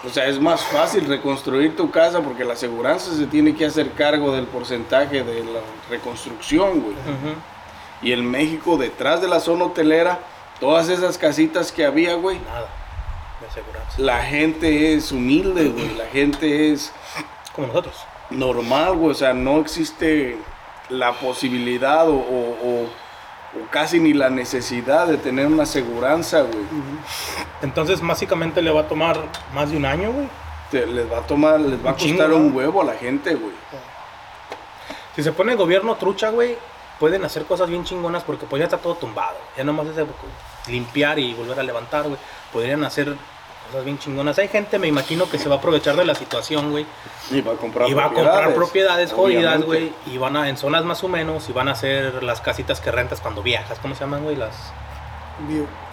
O 0.05 0.09
sea, 0.09 0.27
es 0.27 0.39
más 0.39 0.61
fácil 0.61 1.05
reconstruir 1.07 1.77
tu 1.77 1.89
casa 1.89 2.19
porque 2.19 2.43
la 2.43 2.53
aseguranza 2.53 3.13
se 3.13 3.25
tiene 3.25 3.55
que 3.55 3.65
hacer 3.65 3.91
cargo 3.91 4.33
del 4.33 4.45
porcentaje 4.47 5.23
de 5.23 5.43
la 5.45 5.61
reconstrucción, 5.89 6.81
güey. 6.81 6.95
Y 8.01 8.11
en 8.11 8.29
México, 8.29 8.75
detrás 8.77 9.21
de 9.21 9.29
la 9.29 9.39
zona 9.39 9.63
hotelera, 9.65 10.19
todas 10.59 10.89
esas 10.89 11.17
casitas 11.17 11.71
que 11.71 11.85
había, 11.85 12.15
güey, 12.15 12.39
Nada 12.39 12.67
de 13.41 13.47
aseguranza. 13.47 13.95
la 13.97 14.21
gente 14.23 14.93
es 14.93 15.11
humilde, 15.11 15.69
güey. 15.69 15.95
La 15.95 16.05
gente 16.05 16.71
es 16.71 16.91
Como 17.55 17.67
nosotros. 17.67 17.95
normal, 18.29 18.95
güey. 18.95 19.11
O 19.11 19.15
sea, 19.15 19.33
no 19.33 19.59
existe 19.59 20.37
la 20.89 21.13
posibilidad 21.13 22.07
o, 22.09 22.15
o- 22.15 22.57
o- 22.63 23.03
o 23.55 23.69
casi 23.69 23.99
ni 23.99 24.13
la 24.13 24.29
necesidad 24.29 25.05
de 25.07 25.17
tener 25.17 25.45
una 25.47 25.63
aseguranza, 25.63 26.41
güey. 26.41 26.63
Entonces, 27.61 28.01
básicamente 28.01 28.61
le 28.61 28.71
va 28.71 28.81
a 28.81 28.87
tomar 28.87 29.17
más 29.53 29.69
de 29.69 29.77
un 29.77 29.85
año, 29.85 30.11
güey. 30.11 30.27
Te- 30.71 30.87
Les 30.87 31.11
va 31.11 31.19
a 31.19 31.21
tomar, 31.21 31.59
les 31.59 31.83
va 31.85 31.91
a 31.91 31.93
Un 31.93 31.99
chingo, 31.99 32.17
costar 32.17 32.29
¿no? 32.29 32.37
un 32.37 32.55
huevo 32.55 32.81
a 32.81 32.85
la 32.85 32.93
gente, 32.95 33.35
güey. 33.35 33.53
Si 35.15 35.21
se 35.21 35.31
pone 35.31 35.51
el 35.51 35.57
gobierno 35.59 35.93
trucha, 35.95 36.29
güey, 36.29 36.57
pueden 36.99 37.23
hacer 37.25 37.45
cosas 37.45 37.69
bien 37.69 37.83
chingonas 37.83 38.23
porque 38.23 38.45
pues 38.45 38.59
ya 38.59 38.65
está 38.65 38.77
todo 38.77 38.95
tumbado. 38.95 39.37
Ya 39.57 39.63
nomás 39.63 39.87
es 39.87 39.95
de 39.95 40.05
limpiar 40.67 41.19
y 41.19 41.33
volver 41.33 41.59
a 41.59 41.63
levantar, 41.63 42.03
güey. 42.03 42.17
Podrían 42.51 42.83
hacer 42.83 43.15
cosas 43.67 43.85
bien 43.85 43.97
chingonas. 43.97 44.37
Hay 44.39 44.47
gente, 44.47 44.79
me 44.79 44.87
imagino, 44.87 45.29
que 45.29 45.37
se 45.37 45.49
va 45.49 45.55
a 45.55 45.57
aprovechar 45.57 45.95
de 45.95 46.05
la 46.05 46.15
situación, 46.15 46.71
güey. 46.71 46.85
Y 47.31 47.41
va 47.41 47.53
a 47.53 47.55
comprar 47.55 47.89
Y 47.89 47.93
va 47.93 48.05
a 48.05 48.13
comprar 48.13 48.53
propiedades, 48.53 49.11
jodidas, 49.11 49.63
güey. 49.63 49.91
Y 50.05 50.17
van 50.17 50.37
a, 50.37 50.49
en 50.49 50.57
zonas 50.57 50.83
más 50.85 51.03
o 51.03 51.07
menos, 51.07 51.49
y 51.49 51.53
van 51.53 51.67
a 51.67 51.71
hacer 51.71 52.23
las 52.23 52.41
casitas 52.41 52.79
que 52.79 52.91
rentas 52.91 53.19
cuando 53.21 53.41
viajas. 53.41 53.79
¿Cómo 53.79 53.95
se 53.95 54.01
llaman, 54.01 54.23
güey? 54.23 54.35
Las 54.35 54.71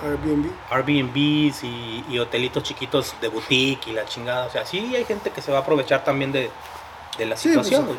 Airbnb. 0.03 0.51
Airbnbs 0.71 1.65
y, 1.65 2.05
y 2.09 2.19
hotelitos 2.19 2.63
chiquitos 2.63 3.15
de 3.21 3.29
boutique 3.29 3.89
y 3.89 3.93
la 3.93 4.05
chingada. 4.05 4.47
O 4.47 4.51
sea, 4.51 4.67
sí 4.67 4.95
hay 4.95 5.05
gente 5.05 5.31
que 5.31 5.41
se 5.41 5.51
va 5.51 5.59
a 5.59 5.61
aprovechar 5.63 6.05
también 6.05 6.31
de, 6.31 6.51
de 7.21 7.27
la 7.27 7.37
Sí, 7.37 7.51
pues, 7.55 7.67
situación, 7.67 7.87
güey. 7.87 7.99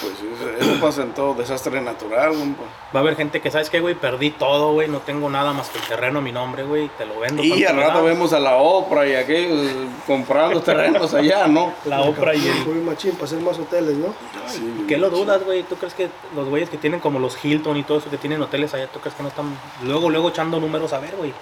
Pues 0.00 0.14
eso, 0.14 0.70
eso 0.72 0.80
pasa 0.80 1.02
en 1.02 1.12
todo 1.12 1.34
desastre 1.34 1.80
natural, 1.80 2.36
güey. 2.36 2.50
Va 2.94 2.98
a 2.98 3.02
haber 3.02 3.16
gente 3.16 3.40
que, 3.40 3.50
¿sabes 3.50 3.70
qué, 3.70 3.80
güey? 3.80 3.94
Perdí 3.94 4.30
todo, 4.30 4.74
güey. 4.74 4.88
No 4.88 4.98
tengo 4.98 5.30
nada 5.30 5.52
más 5.52 5.70
que 5.70 5.78
el 5.78 5.84
terreno 5.84 6.18
a 6.18 6.22
mi 6.22 6.32
nombre, 6.32 6.62
güey. 6.62 6.90
Te 6.98 7.06
lo 7.06 7.18
vendo. 7.18 7.42
Y 7.42 7.48
¿cuánto 7.48 7.68
al 7.68 7.76
rato 7.76 8.04
vemos 8.04 8.32
a 8.34 8.40
la 8.40 8.56
Oprah 8.56 9.06
y 9.06 9.14
aquellos 9.14 9.70
comprando 10.06 10.60
terrenos 10.60 11.14
allá, 11.14 11.46
¿no? 11.46 11.72
La 11.86 12.02
Oprah 12.02 12.34
y 12.34 12.46
el... 12.46 12.82
Machín 12.82 13.12
para 13.12 13.24
hacer 13.24 13.40
más 13.40 13.58
hoteles, 13.58 13.96
¿no? 13.96 14.14
Sí, 14.46 14.84
¿Qué 14.86 14.98
lo 14.98 15.08
dudas, 15.08 15.42
güey? 15.44 15.62
¿Tú 15.62 15.76
crees 15.76 15.94
que 15.94 16.10
los 16.36 16.48
güeyes 16.48 16.68
que 16.68 16.76
tienen 16.76 17.00
como 17.00 17.18
los 17.18 17.42
Hilton 17.42 17.76
y 17.78 17.84
todo 17.84 17.98
eso 17.98 18.10
que 18.10 18.18
tienen 18.18 18.42
hoteles 18.42 18.74
allá, 18.74 18.86
tú 18.88 18.98
crees 19.00 19.14
que 19.14 19.22
no 19.22 19.28
están 19.30 19.56
luego, 19.82 20.10
luego 20.10 20.28
echando 20.28 20.60
números 20.60 20.92
a 20.92 20.98
ver, 20.98 21.16
güey? 21.16 21.32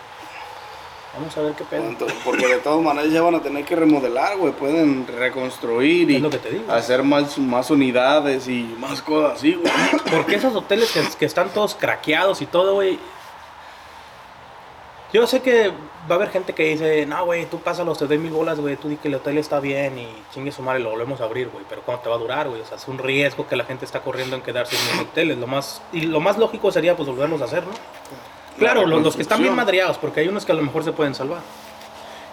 Vamos 1.14 1.36
a 1.36 1.40
ver 1.42 1.54
qué 1.54 1.64
pedo. 1.64 1.82
Entonces, 1.84 2.16
Porque 2.24 2.46
de 2.46 2.58
todas 2.58 2.80
maneras 2.82 3.10
ya 3.10 3.20
van 3.20 3.34
a 3.34 3.42
tener 3.42 3.64
que 3.64 3.74
remodelar, 3.74 4.36
güey. 4.36 4.52
Pueden 4.52 5.06
reconstruir 5.06 6.10
y 6.10 6.16
Es 6.16 6.22
lo 6.22 6.30
que 6.30 6.38
te 6.38 6.50
digo. 6.50 6.72
hacer 6.72 7.02
más, 7.02 7.36
más 7.38 7.70
unidades 7.70 8.46
y 8.48 8.74
más 8.78 9.02
cosas 9.02 9.38
así, 9.38 9.54
güey. 9.54 9.72
Porque 10.10 10.36
esos 10.36 10.54
hoteles 10.54 10.90
que, 10.92 11.02
que 11.18 11.24
están 11.26 11.48
todos 11.50 11.74
craqueados 11.74 12.40
y 12.42 12.46
todo, 12.46 12.74
güey. 12.74 12.98
Yo 15.12 15.26
sé 15.26 15.42
que 15.42 15.70
va 16.08 16.14
a 16.14 16.14
haber 16.14 16.30
gente 16.30 16.52
que 16.52 16.62
dice, 16.62 17.04
no, 17.04 17.24
güey, 17.24 17.46
tú 17.46 17.58
pásalos, 17.58 17.98
te 17.98 18.06
doy 18.06 18.18
mil 18.18 18.30
bolas, 18.30 18.60
güey, 18.60 18.76
tú 18.76 18.88
di 18.88 18.96
que 18.96 19.08
el 19.08 19.16
hotel 19.16 19.38
está 19.38 19.58
bien 19.58 19.98
y 19.98 20.06
chingue 20.32 20.52
su 20.52 20.62
madre, 20.62 20.78
lo 20.78 20.90
volvemos 20.90 21.20
a 21.20 21.24
abrir, 21.24 21.48
güey. 21.48 21.64
Pero 21.68 21.82
¿cuánto 21.82 22.04
te 22.04 22.08
va 22.10 22.14
a 22.14 22.18
durar, 22.18 22.48
güey? 22.48 22.60
O 22.60 22.64
sea, 22.64 22.76
es 22.76 22.86
un 22.86 22.98
riesgo 22.98 23.48
que 23.48 23.56
la 23.56 23.64
gente 23.64 23.84
está 23.84 24.02
corriendo 24.02 24.36
en 24.36 24.42
quedarse 24.42 24.76
en 24.76 24.96
los 24.98 25.06
hoteles. 25.08 25.38
Lo 25.38 25.48
más, 25.48 25.82
y 25.92 26.02
lo 26.02 26.20
más 26.20 26.38
lógico 26.38 26.70
sería, 26.70 26.96
pues, 26.96 27.08
volverlos 27.08 27.42
a 27.42 27.46
hacer, 27.46 27.64
¿no? 27.64 27.72
Claro, 28.58 28.86
los, 28.86 29.02
los 29.02 29.16
que 29.16 29.22
están 29.22 29.42
bien 29.42 29.54
madreados, 29.54 29.98
porque 29.98 30.20
hay 30.20 30.28
unos 30.28 30.44
que 30.44 30.52
a 30.52 30.54
lo 30.54 30.62
mejor 30.62 30.84
se 30.84 30.92
pueden 30.92 31.14
salvar. 31.14 31.40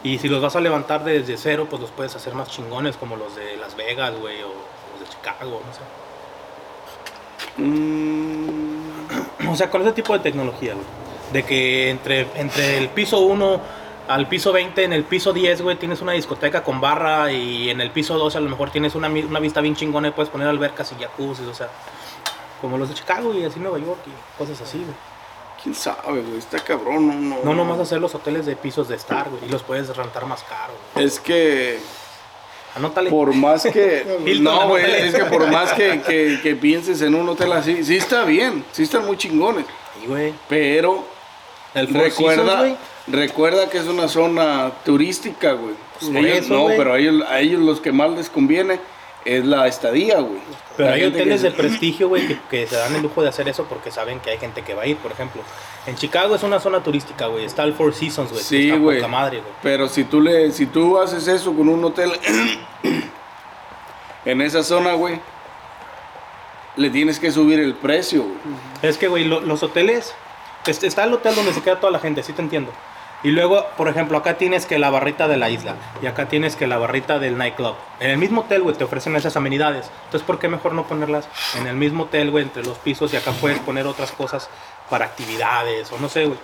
Y 0.04 0.20
si 0.20 0.28
los 0.28 0.42
vas 0.42 0.56
a 0.56 0.62
levantar 0.62 1.04
desde 1.04 1.38
cero, 1.38 1.68
pues 1.70 1.82
los 1.82 1.92
puedes 1.92 2.16
hacer 2.16 2.34
más 2.34 2.50
chingones, 2.50 2.98
como 2.98 3.16
los 3.16 3.36
de 3.36 3.58
Las 3.58 3.76
Vegas, 3.76 4.14
güey, 4.20 4.42
o 4.44 4.54
los 4.92 5.00
de 5.00 5.08
Chicago, 5.10 5.62
no 5.66 5.74
sé. 5.74 7.62
Mm, 7.62 9.48
O 9.50 9.56
sea, 9.56 9.70
con 9.70 9.82
ese 9.82 9.94
tipo 9.94 10.14
de 10.14 10.20
tecnología, 10.20 10.74
güey. 10.74 10.86
De 11.32 11.44
que 11.44 11.90
entre, 11.90 12.28
entre 12.36 12.78
el 12.78 12.90
piso 12.90 13.20
1 13.20 13.62
al 14.08 14.28
piso 14.28 14.54
20, 14.54 14.84
en 14.84 14.94
el 14.94 15.04
piso 15.04 15.34
10, 15.34 15.62
güey, 15.62 15.76
tienes 15.76 16.02
una 16.02 16.14
discoteca 16.14 16.64
con 16.64 16.80
barra 16.80 17.32
y 17.32 17.70
en 17.70 17.82
el 17.82 17.92
piso 17.92 18.18
12 18.18 18.38
a 18.38 18.42
lo 18.42 18.50
mejor 18.50 18.70
tienes 18.72 18.96
una, 18.96 19.10
una 19.10 19.40
vista 19.40 19.60
bien 19.60 19.76
chingona 19.76 20.08
y 20.08 20.12
puedes 20.12 20.30
poner 20.30 20.48
albercas 20.48 20.94
y 20.94 21.02
jacuzzi, 21.02 21.44
o 21.44 21.54
sea, 21.54 21.68
como 22.62 22.78
los 22.78 22.88
de 22.88 22.96
Chicago 22.96 23.34
y 23.34 23.44
así 23.44 23.60
Nueva 23.60 23.80
York 23.80 24.00
y 24.06 24.38
cosas 24.38 24.62
así, 24.62 24.78
güey. 24.78 24.96
¿Quién 25.68 25.76
sabe, 25.76 26.22
güey? 26.22 26.38
Está 26.38 26.60
cabrón, 26.60 27.08
no, 27.30 27.36
no. 27.38 27.44
No 27.44 27.54
nomás 27.54 27.80
hacer 27.80 28.00
los 28.00 28.16
hoteles 28.16 28.46
de 28.46 28.56
pisos 28.56 28.88
de 28.88 28.96
estar, 28.96 29.30
güey, 29.30 29.42
y 29.46 29.52
los 29.52 29.64
puedes 29.64 29.94
rentar 29.96 30.26
más 30.26 30.44
caro, 30.44 30.74
güey. 30.94 31.06
Es 31.06 31.20
que 31.20 31.78
Anótale. 32.76 33.10
por 33.10 33.34
más 33.34 33.64
que... 33.64 34.06
Hilton, 34.26 34.44
no, 34.44 34.68
güey, 34.70 34.84
anótale. 34.86 35.08
es 35.08 35.16
que 35.16 35.26
por 35.26 35.52
más 35.52 35.74
que, 35.74 36.02
que, 36.04 36.40
que 36.42 36.56
pienses 36.56 37.02
en 37.02 37.16
un 37.16 37.28
hotel 37.28 37.52
así, 37.52 37.84
sí 37.84 37.98
está 37.98 38.24
bien, 38.24 38.64
sí 38.72 38.84
están 38.84 39.06
muy 39.06 39.18
chingones, 39.18 39.66
Sí, 40.00 40.08
güey. 40.08 40.34
pero 40.48 41.04
El 41.74 41.88
Four 41.90 42.02
Seasons, 42.04 42.18
recuerda, 42.38 42.60
güey. 42.60 42.76
recuerda 43.08 43.70
que 43.70 43.78
es 43.80 43.88
una 43.88 44.08
zona 44.08 44.72
turística, 44.86 45.52
güey. 45.54 45.74
Por 46.00 46.16
Ellos- 46.16 46.46
eso, 46.46 46.54
no, 46.54 46.62
güey. 46.64 46.78
pero 46.78 46.94
a 46.94 46.98
ellos, 47.00 47.24
a 47.28 47.40
ellos 47.40 47.60
los 47.62 47.82
que 47.82 47.92
más 47.92 48.12
les 48.12 48.30
conviene 48.30 48.80
es 49.28 49.46
la 49.46 49.68
estadía, 49.68 50.20
güey. 50.20 50.40
Pero 50.76 50.90
La 50.90 50.96
hay 50.96 51.04
hoteles 51.06 51.42
que- 51.42 51.50
de 51.50 51.56
prestigio, 51.56 52.08
güey, 52.08 52.28
que, 52.28 52.40
que 52.50 52.68
se 52.68 52.76
dan 52.76 52.96
el 52.96 53.02
lujo 53.02 53.22
de 53.22 53.30
hacer 53.30 53.48
eso 53.50 53.66
porque 53.66 53.92
saben 53.92 54.20
que 54.20 54.32
hay 54.32 54.38
gente 54.38 54.62
que 54.64 54.74
va 54.74 54.84
a 54.84 54.88
ir, 54.88 54.98
por 54.98 55.12
ejemplo. 55.12 55.42
En 55.86 55.96
Chicago 55.96 56.36
es 56.36 56.44
una 56.44 56.60
zona 56.60 56.82
turística, 56.84 57.28
güey. 57.28 57.46
Está 57.46 57.64
el 57.64 57.74
Four 57.74 57.94
Seasons, 57.94 58.32
güey. 58.32 58.44
Sí, 58.44 58.72
güey. 58.72 59.00
Pero 59.64 59.88
si 59.90 60.04
tú 60.04 60.22
le, 60.22 60.52
si 60.52 60.66
tú 60.66 61.00
haces 61.00 61.28
eso 61.28 61.54
con 61.56 61.70
un 61.70 61.84
hotel 61.84 62.12
en 64.26 64.42
esa 64.42 64.64
zona, 64.64 64.94
güey, 64.94 65.20
le 66.76 66.90
tienes 66.90 67.20
que 67.20 67.32
subir 67.32 67.60
el 67.60 67.74
precio, 67.74 68.24
güey. 68.24 68.36
Es 68.82 68.98
que, 68.98 69.08
güey, 69.08 69.24
lo- 69.26 69.42
los 69.42 69.64
hoteles... 69.64 70.14
es- 70.66 70.84
Está 70.84 71.06
el 71.06 71.14
hotel 71.14 71.36
donde 71.36 71.54
se 71.54 71.62
queda 71.62 71.80
toda 71.80 71.92
la 71.92 72.00
gente, 72.00 72.24
sí 72.24 72.34
te 72.34 72.42
entiendo. 72.42 72.72
Y 73.24 73.32
luego, 73.32 73.66
por 73.78 73.88
ejemplo, 73.88 74.18
acá 74.18 74.38
tienes 74.38 74.66
que 74.66 74.78
la 74.78 74.92
barrita 74.92 75.28
de 75.28 75.38
la 75.38 75.50
isla. 75.50 75.76
Y 76.02 76.06
acá 76.06 76.28
tienes 76.28 76.56
que 76.56 76.68
la 76.68 76.78
barrita 76.78 77.18
del 77.18 77.38
nightclub. 77.38 77.76
En 78.00 78.12
el 78.12 78.18
mismo 78.18 78.42
hotel, 78.42 78.62
güey, 78.62 78.76
te 78.76 78.84
ofrecen 78.84 79.16
esas 79.16 79.36
amenidades. 79.36 79.90
Entonces, 80.06 80.22
¿por 80.22 80.38
qué 80.38 80.48
mejor 80.48 80.74
no 80.74 80.84
ponerlas 80.84 81.28
en 81.58 81.66
el 81.66 81.76
mismo 81.76 82.04
hotel, 82.04 82.30
güey, 82.30 82.44
entre 82.44 82.64
los 82.64 82.78
pisos? 82.78 83.14
Y 83.14 83.18
acá 83.18 83.32
puedes 83.32 83.60
poner 83.60 83.88
otras 83.88 84.12
cosas 84.12 84.50
para 84.90 85.06
actividades 85.06 85.92
o 85.92 85.98
no 85.98 86.10
sé, 86.10 86.26
güey. 86.26 86.40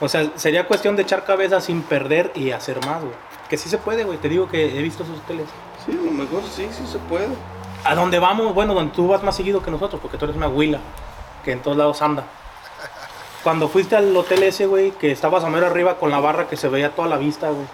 O 0.00 0.08
sea, 0.08 0.30
sería 0.36 0.66
cuestión 0.66 0.96
de 0.96 1.02
echar 1.02 1.24
cabeza 1.24 1.60
sin 1.60 1.82
perder 1.82 2.32
y 2.34 2.50
hacer 2.50 2.84
más, 2.84 3.00
güey. 3.00 3.14
Que 3.48 3.56
sí 3.56 3.68
se 3.68 3.78
puede, 3.78 4.04
güey. 4.04 4.18
Te 4.18 4.28
digo 4.28 4.48
que 4.48 4.78
he 4.78 4.82
visto 4.82 5.04
esos 5.04 5.18
hoteles. 5.18 5.46
Sí, 5.86 5.92
a 5.92 6.04
lo 6.04 6.10
mejor 6.10 6.42
sí, 6.44 6.68
sí 6.72 6.86
se 6.86 6.98
puede. 6.98 7.28
A 7.84 7.94
donde 7.94 8.18
vamos, 8.18 8.54
bueno, 8.54 8.74
donde 8.74 8.92
tú 8.92 9.08
vas 9.08 9.22
más 9.22 9.36
seguido 9.36 9.62
que 9.62 9.70
nosotros, 9.70 10.00
porque 10.00 10.18
tú 10.18 10.24
eres 10.24 10.36
una 10.36 10.48
huila, 10.48 10.80
que 11.44 11.52
en 11.52 11.62
todos 11.62 11.76
lados 11.76 12.02
anda. 12.02 12.24
Cuando 13.42 13.68
fuiste 13.68 13.96
al 13.96 14.14
hotel 14.16 14.42
ese, 14.42 14.66
güey, 14.66 14.90
que 14.92 15.12
estabas 15.12 15.44
a 15.44 15.48
mero 15.48 15.66
arriba 15.66 15.96
con 15.96 16.10
la 16.10 16.20
barra 16.20 16.48
que 16.48 16.56
se 16.56 16.68
veía 16.68 16.90
toda 16.94 17.08
la 17.08 17.16
vista, 17.16 17.48
güey. 17.50 17.66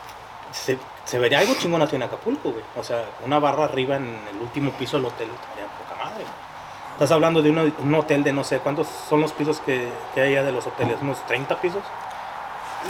Se, 0.53 0.79
se 1.05 1.19
vería 1.19 1.41
algo 1.41 1.55
chingón 1.55 1.83
así 1.83 1.97
en 1.97 2.03
Acapulco, 2.03 2.51
güey. 2.53 2.65
O 2.77 2.85
sea, 2.85 3.05
una 3.25 3.39
barra 3.39 3.65
arriba 3.65 3.97
en 3.97 4.05
el 4.33 4.41
último 4.41 4.71
piso 4.73 4.97
del 4.99 5.07
hotel, 5.07 5.29
estaría 5.31 5.65
poca 5.79 6.05
madre. 6.05 6.23
güey. 6.25 6.45
Estás 6.93 7.11
hablando 7.11 7.43
de 7.43 7.51
un 7.51 7.95
hotel 7.95 8.23
de 8.23 8.33
no 8.33 8.45
sé 8.45 8.59
cuántos 8.61 8.87
son 9.09 9.21
los 9.21 9.33
pisos 9.33 9.59
que, 9.61 9.89
que 10.15 10.21
hay 10.21 10.33
allá 10.37 10.45
de 10.45 10.53
los 10.53 10.65
hoteles, 10.67 10.97
unos 11.03 11.25
30 11.27 11.61
pisos. 11.61 11.83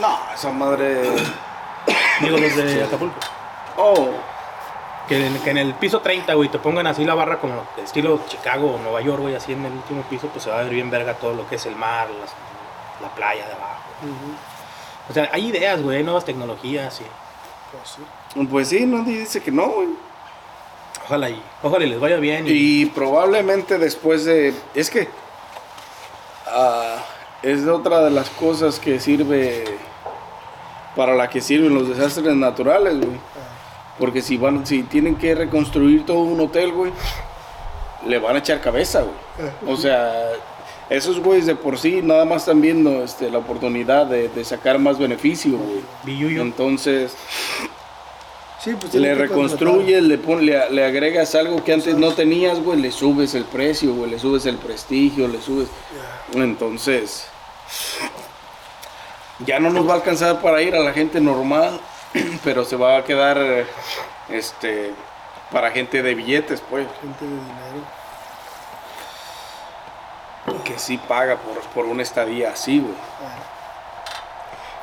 No, 0.00 0.18
esa 0.34 0.50
madre. 0.50 1.04
Digo, 2.20 2.36
los 2.36 2.54
de 2.56 2.84
Acapulco. 2.84 3.14
Oh, 3.76 4.10
Que 5.08 5.26
en, 5.26 5.38
que 5.40 5.50
en 5.50 5.58
el 5.58 5.74
piso 5.74 6.00
30, 6.00 6.34
güey, 6.34 6.48
te 6.50 6.58
pongan 6.58 6.86
así 6.86 7.04
la 7.04 7.14
barra 7.14 7.38
como 7.38 7.64
estilo 7.82 8.20
Chicago 8.28 8.74
o 8.74 8.78
Nueva 8.78 9.00
York, 9.00 9.20
güey, 9.22 9.34
así 9.36 9.52
en 9.52 9.64
el 9.64 9.72
último 9.72 10.02
piso, 10.02 10.26
pues 10.28 10.44
se 10.44 10.50
va 10.50 10.58
a 10.58 10.62
ver 10.64 10.72
bien 10.72 10.90
verga 10.90 11.14
todo 11.14 11.32
lo 11.34 11.46
que 11.48 11.54
es 11.56 11.64
el 11.66 11.76
mar, 11.76 12.08
las- 12.10 12.34
la 13.00 13.08
playa 13.14 13.46
de 13.46 13.52
abajo. 13.52 13.82
O 15.08 15.12
sea, 15.12 15.28
hay 15.32 15.46
ideas, 15.48 15.82
güey, 15.82 15.98
hay 15.98 16.02
nuevas 16.04 16.24
tecnologías 16.24 17.00
y 17.00 17.04
Pues 17.76 17.88
sí. 17.90 18.46
Pues 18.50 18.68
sí, 18.68 18.86
nadie 18.86 19.20
dice 19.20 19.42
que 19.42 19.50
no, 19.50 19.68
güey. 19.68 19.88
ojalá 21.04 21.30
y 21.30 21.42
ojalá 21.62 21.84
y 21.84 21.88
les 21.90 22.00
vaya 22.00 22.16
bien. 22.16 22.46
Y, 22.46 22.50
Y 22.82 22.86
probablemente 22.86 23.78
después 23.78 24.24
de... 24.24 24.54
Es 24.74 24.90
que... 24.90 25.08
ah, 26.46 26.96
es 27.42 27.66
otra 27.66 28.00
de 28.04 28.10
las 28.10 28.30
cosas 28.30 28.78
que 28.78 28.98
sirve... 29.00 29.64
Para 30.96 31.14
la 31.16 31.28
que 31.28 31.40
sirven 31.40 31.74
los 31.74 31.88
desastres 31.88 32.34
naturales, 32.36 32.96
güey. 32.96 33.18
Porque 33.98 34.22
si 34.22 34.36
van, 34.36 34.64
si 34.64 34.84
tienen 34.84 35.16
que 35.16 35.34
reconstruir 35.34 36.06
todo 36.06 36.18
un 36.18 36.40
hotel, 36.40 36.72
güey, 36.72 36.92
le 38.06 38.18
van 38.20 38.36
a 38.36 38.38
echar 38.38 38.60
cabeza, 38.60 39.02
güey. 39.02 39.50
O 39.66 39.76
sea, 39.76 40.12
esos 40.96 41.20
güeyes 41.20 41.46
de 41.46 41.54
por 41.54 41.78
sí 41.78 42.00
nada 42.02 42.24
más 42.24 42.42
están 42.42 42.60
viendo 42.60 43.02
este, 43.04 43.30
la 43.30 43.38
oportunidad 43.38 44.06
de, 44.06 44.28
de 44.28 44.44
sacar 44.44 44.78
más 44.78 44.98
beneficio, 44.98 45.58
güey. 45.58 45.80
Entonces, 46.42 47.14
Sí, 48.60 48.72
pues 48.80 48.94
le 48.94 49.14
reconstruyes, 49.14 50.02
le, 50.02 50.16
pon- 50.16 50.46
le, 50.46 50.70
le 50.70 50.84
agregas 50.86 51.34
algo 51.34 51.62
que 51.62 51.74
antes 51.74 51.98
no 51.98 52.12
tenías, 52.14 52.60
güey, 52.60 52.80
le 52.80 52.90
subes 52.92 53.34
el 53.34 53.44
precio, 53.44 53.92
güey, 53.94 54.10
le 54.10 54.18
subes 54.18 54.46
el 54.46 54.56
prestigio, 54.56 55.28
le 55.28 55.38
subes. 55.42 55.68
Entonces, 56.32 57.26
ya 59.44 59.58
no 59.60 59.68
nos 59.70 59.86
va 59.86 59.92
a 59.92 59.96
alcanzar 59.96 60.40
para 60.40 60.62
ir 60.62 60.74
a 60.74 60.80
la 60.80 60.92
gente 60.94 61.20
normal, 61.20 61.78
pero 62.44 62.64
se 62.64 62.76
va 62.76 62.96
a 62.98 63.04
quedar 63.04 63.66
este 64.30 64.92
para 65.52 65.70
gente 65.70 66.02
de 66.02 66.14
billetes, 66.14 66.62
pues, 66.70 66.86
Gente 67.02 67.24
de 67.24 67.30
dinero. 67.30 68.03
Que 70.64 70.78
sí 70.78 70.98
paga 70.98 71.36
por, 71.36 71.60
por 71.72 71.86
una 71.86 72.02
estadía 72.02 72.50
así, 72.50 72.80
güey. 72.80 72.94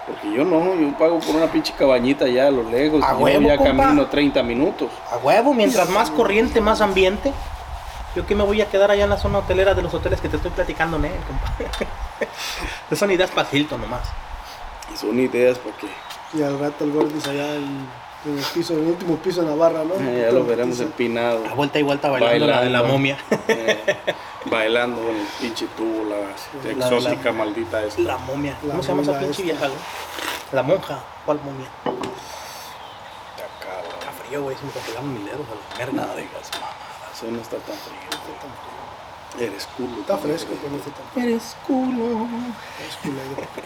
Porque 0.07 0.31
yo 0.35 0.43
no, 0.43 0.75
yo 0.75 0.97
pago 0.97 1.19
por 1.19 1.35
una 1.35 1.45
pinche 1.47 1.73
cabañita 1.77 2.25
allá 2.25 2.47
a 2.47 2.51
los 2.51 2.65
lejos, 2.71 3.03
A 3.03 3.15
y 3.15 3.33
yo 3.33 3.41
ya 3.41 3.57
compa. 3.57 3.83
camino 3.83 4.07
30 4.07 4.43
minutos. 4.43 4.89
A 5.11 5.17
huevo, 5.17 5.53
mientras 5.53 5.89
más 5.89 6.09
corriente, 6.09 6.59
más 6.59 6.81
ambiente. 6.81 7.31
Yo 8.15 8.25
que 8.25 8.35
me 8.35 8.43
voy 8.43 8.61
a 8.61 8.65
quedar 8.65 8.91
allá 8.91 9.05
en 9.05 9.09
la 9.11 9.17
zona 9.17 9.37
hotelera 9.39 9.73
de 9.73 9.81
los 9.83 9.93
hoteles 9.93 10.19
que 10.19 10.27
te 10.27 10.35
estoy 10.35 10.51
platicando, 10.51 10.97
¿eh, 10.97 11.11
compa? 11.27 11.71
Son 12.95 13.09
ideas 13.09 13.29
para 13.31 13.47
Hilton 13.49 13.79
nomás. 13.79 14.01
Son 14.99 15.17
ideas 15.17 15.57
porque 15.59 15.87
Y 16.33 16.41
al 16.43 16.59
rato 16.59 16.83
el 16.83 16.91
Gordis 16.91 17.25
allá 17.27 17.55
en, 17.55 17.63
en 17.63 17.87
el 18.25 18.43
piso, 18.53 18.73
en 18.73 18.79
el 18.81 18.87
último 18.87 19.17
piso 19.17 19.41
de 19.41 19.47
Navarra, 19.47 19.83
¿no? 19.83 19.95
eh, 19.95 20.23
ya 20.27 20.31
lo 20.31 20.45
veremos 20.45 20.77
noticia. 20.77 20.85
empinado. 20.85 21.43
A 21.49 21.53
vuelta 21.55 21.79
y 21.79 21.81
vuelta 21.83 22.09
bailando, 22.09 22.47
la 22.47 22.61
de 22.61 22.69
la 22.69 22.81
Bailando. 22.81 22.87
momia. 22.87 23.17
Eh, 23.47 23.95
bailando 24.45 25.01
con 25.01 25.15
el 25.15 25.25
pinche 25.39 25.67
tubo, 25.77 26.03
la 26.09 26.17
La- 26.77 26.85
exótica 26.87 27.25
la- 27.25 27.31
maldita 27.33 27.83
esta. 27.83 28.01
La 28.01 28.17
momia. 28.17 28.55
La 28.63 28.71
¿Cómo 28.71 28.83
se 28.83 28.89
llama 28.89 29.01
esa 29.01 29.19
pinche 29.19 29.43
vieja, 29.43 29.67
güey? 29.67 29.79
La 30.51 30.63
monja. 30.63 30.99
¿Cuál 31.25 31.39
momia? 31.43 31.67
Está 31.85 33.47
cabrón. 33.65 33.91
Está 33.99 34.11
frío, 34.23 34.43
güey. 34.43 34.55
Se 34.57 34.65
me 34.65 34.71
congelaron 34.71 35.13
mis 35.13 35.25
dedos 35.25 35.45
a 35.47 35.55
la 35.55 35.85
merda. 35.85 36.07
No 36.07 36.15
digas 36.15 36.49
mamadas, 36.53 37.15
eso 37.15 37.25
no 37.31 37.41
está 37.41 37.57
tan 37.57 37.75
frío. 37.75 39.47
Eres 39.47 39.65
culo. 39.77 40.01
Está 40.01 40.17
fresco, 40.17 40.51
pero 40.61 40.71
no 40.73 40.77
está 40.77 40.91
tan 40.91 41.23
Eres 41.23 41.55
culo. 41.65 42.27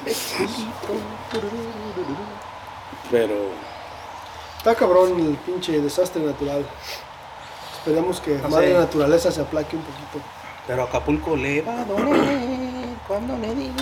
fresco. 0.04 0.96
Pero 3.12 3.36
Está 4.66 4.74
cabrón 4.80 5.20
el 5.20 5.36
pinche 5.46 5.80
desastre 5.80 6.24
natural. 6.24 6.66
Esperemos 7.78 8.20
que 8.20 8.32
No 8.40 8.50
madre 8.50 8.70
sé. 8.70 8.80
naturaleza 8.80 9.32
se 9.32 9.42
aplaque 9.42 9.76
un 9.76 9.84
poquito. 9.84 10.26
Pero 10.66 10.82
Acapulco 10.86 11.36
le 11.36 11.62
va 11.62 11.82
a 11.82 11.86
doler 11.86 12.88
cuando 13.08 13.38
le 13.38 13.54
diga. 13.54 13.76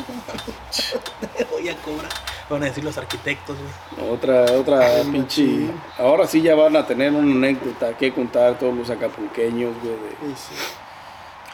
Te 1.37 1.45
voy 1.51 1.69
a 1.69 1.77
cobrar. 1.77 2.11
Van 2.49 2.63
a 2.63 2.65
decir 2.65 2.83
los 2.83 2.97
arquitectos, 2.97 3.55
güey. 3.95 4.09
otra, 4.11 4.43
otra 4.59 4.79
Ay, 4.79 5.03
pinche. 5.09 5.67
Ahora 5.97 6.27
sí 6.27 6.41
ya 6.41 6.53
van 6.53 6.75
a 6.75 6.85
tener 6.85 7.13
una 7.13 7.33
anécdota 7.33 7.95
que 7.97 8.13
contar 8.13 8.59
todos 8.59 8.75
los 8.75 8.89
acapulqueños, 8.89 9.73
güey. 9.81 9.93
de- 9.95 10.33
Y 10.33 10.35
sí. 10.35 10.53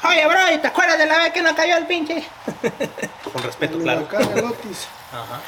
Oye, 0.08 0.26
bro, 0.26 0.60
¿te 0.60 0.68
acuerdas 0.68 0.98
de 0.98 1.06
la 1.06 1.20
vez 1.20 1.34
que 1.34 1.44
nos 1.44 1.54
cayó 1.54 1.78
el 1.78 1.86
pinche? 1.86 2.24
Con 3.32 3.44
respeto, 3.44 3.78
claro. 3.78 4.08
Ajá. 4.12 5.39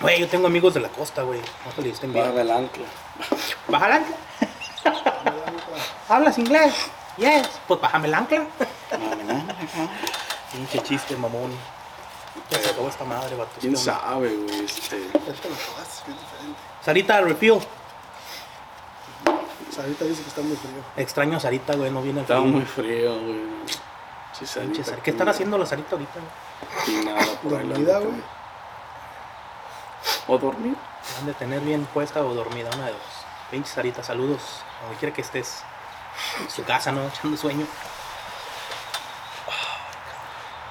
Güey, 0.00 0.20
yo 0.20 0.28
tengo 0.28 0.46
amigos 0.46 0.74
de 0.74 0.80
la 0.80 0.88
costa, 0.88 1.22
güey. 1.22 1.40
Ojalá 1.68 1.88
estén 1.88 2.12
Baja 2.12 2.26
bien. 2.26 2.36
del 2.36 2.50
ancla. 2.52 2.84
¿Baja 3.66 3.86
el 3.86 3.92
ancla? 3.92 4.16
¿Hablas 6.08 6.38
inglés? 6.38 6.74
Yes. 7.16 7.48
Pues 7.66 7.80
bájame 7.80 8.06
el 8.08 8.14
ancla. 8.14 8.44
Pinche 10.52 10.82
chiste, 10.82 11.16
mamón. 11.16 11.50
Ya 12.50 12.58
se 12.58 12.70
acabó 12.70 12.88
esta 12.88 13.04
madre, 13.04 13.34
vato. 13.36 13.50
¿Quién 13.60 13.74
Este 13.74 13.86
sabe, 13.86 14.34
güey? 14.36 14.64
Este, 14.64 15.00
Ya 15.12 15.32
te 15.34 15.48
lo 15.48 15.54
acabaste, 15.56 16.04
que 16.04 16.10
es 16.12 16.16
diferente. 16.20 16.60
Sarita, 16.84 17.20
refill. 17.20 17.58
Sarita 19.74 20.04
dice 20.04 20.22
que 20.22 20.28
está 20.28 20.40
muy 20.42 20.56
frío. 20.56 20.82
Extraño 20.96 21.36
a 21.36 21.40
Sarita, 21.40 21.74
güey. 21.74 21.90
No 21.90 22.02
viene 22.02 22.20
el 22.20 22.26
frío. 22.26 22.40
muy 22.44 22.62
frío, 22.62 23.18
güey. 23.20 23.40
Sí, 24.32 24.38
Pinche 24.40 24.46
Sarita, 24.46 24.84
Sarita. 24.84 25.02
¿Qué 25.02 25.10
están 25.10 25.28
haciendo 25.28 25.58
la 25.58 25.66
Sarita 25.66 25.88
ahorita, 25.96 26.12
güey? 26.14 27.00
Y 27.00 27.04
nada, 27.04 27.26
por 27.42 27.54
ahí 27.60 27.66
la 27.66 27.78
neta, 27.78 27.98
güey. 27.98 28.37
O 30.26 30.38
dormir. 30.38 30.74
Han 31.20 31.26
de 31.26 31.34
tener 31.34 31.60
bien 31.60 31.86
puesta 31.94 32.20
o 32.24 32.34
dormida, 32.34 32.70
una 32.74 32.86
de 32.86 32.92
dos. 32.92 33.00
Pinche 33.50 33.70
Sarita, 33.70 34.02
saludos. 34.02 34.40
Donde 34.82 34.96
quiera 34.98 35.14
que 35.14 35.22
estés. 35.22 35.62
En 36.42 36.50
su 36.50 36.64
casa, 36.64 36.92
¿no? 36.92 37.06
Echando 37.08 37.36
sueño. 37.36 37.66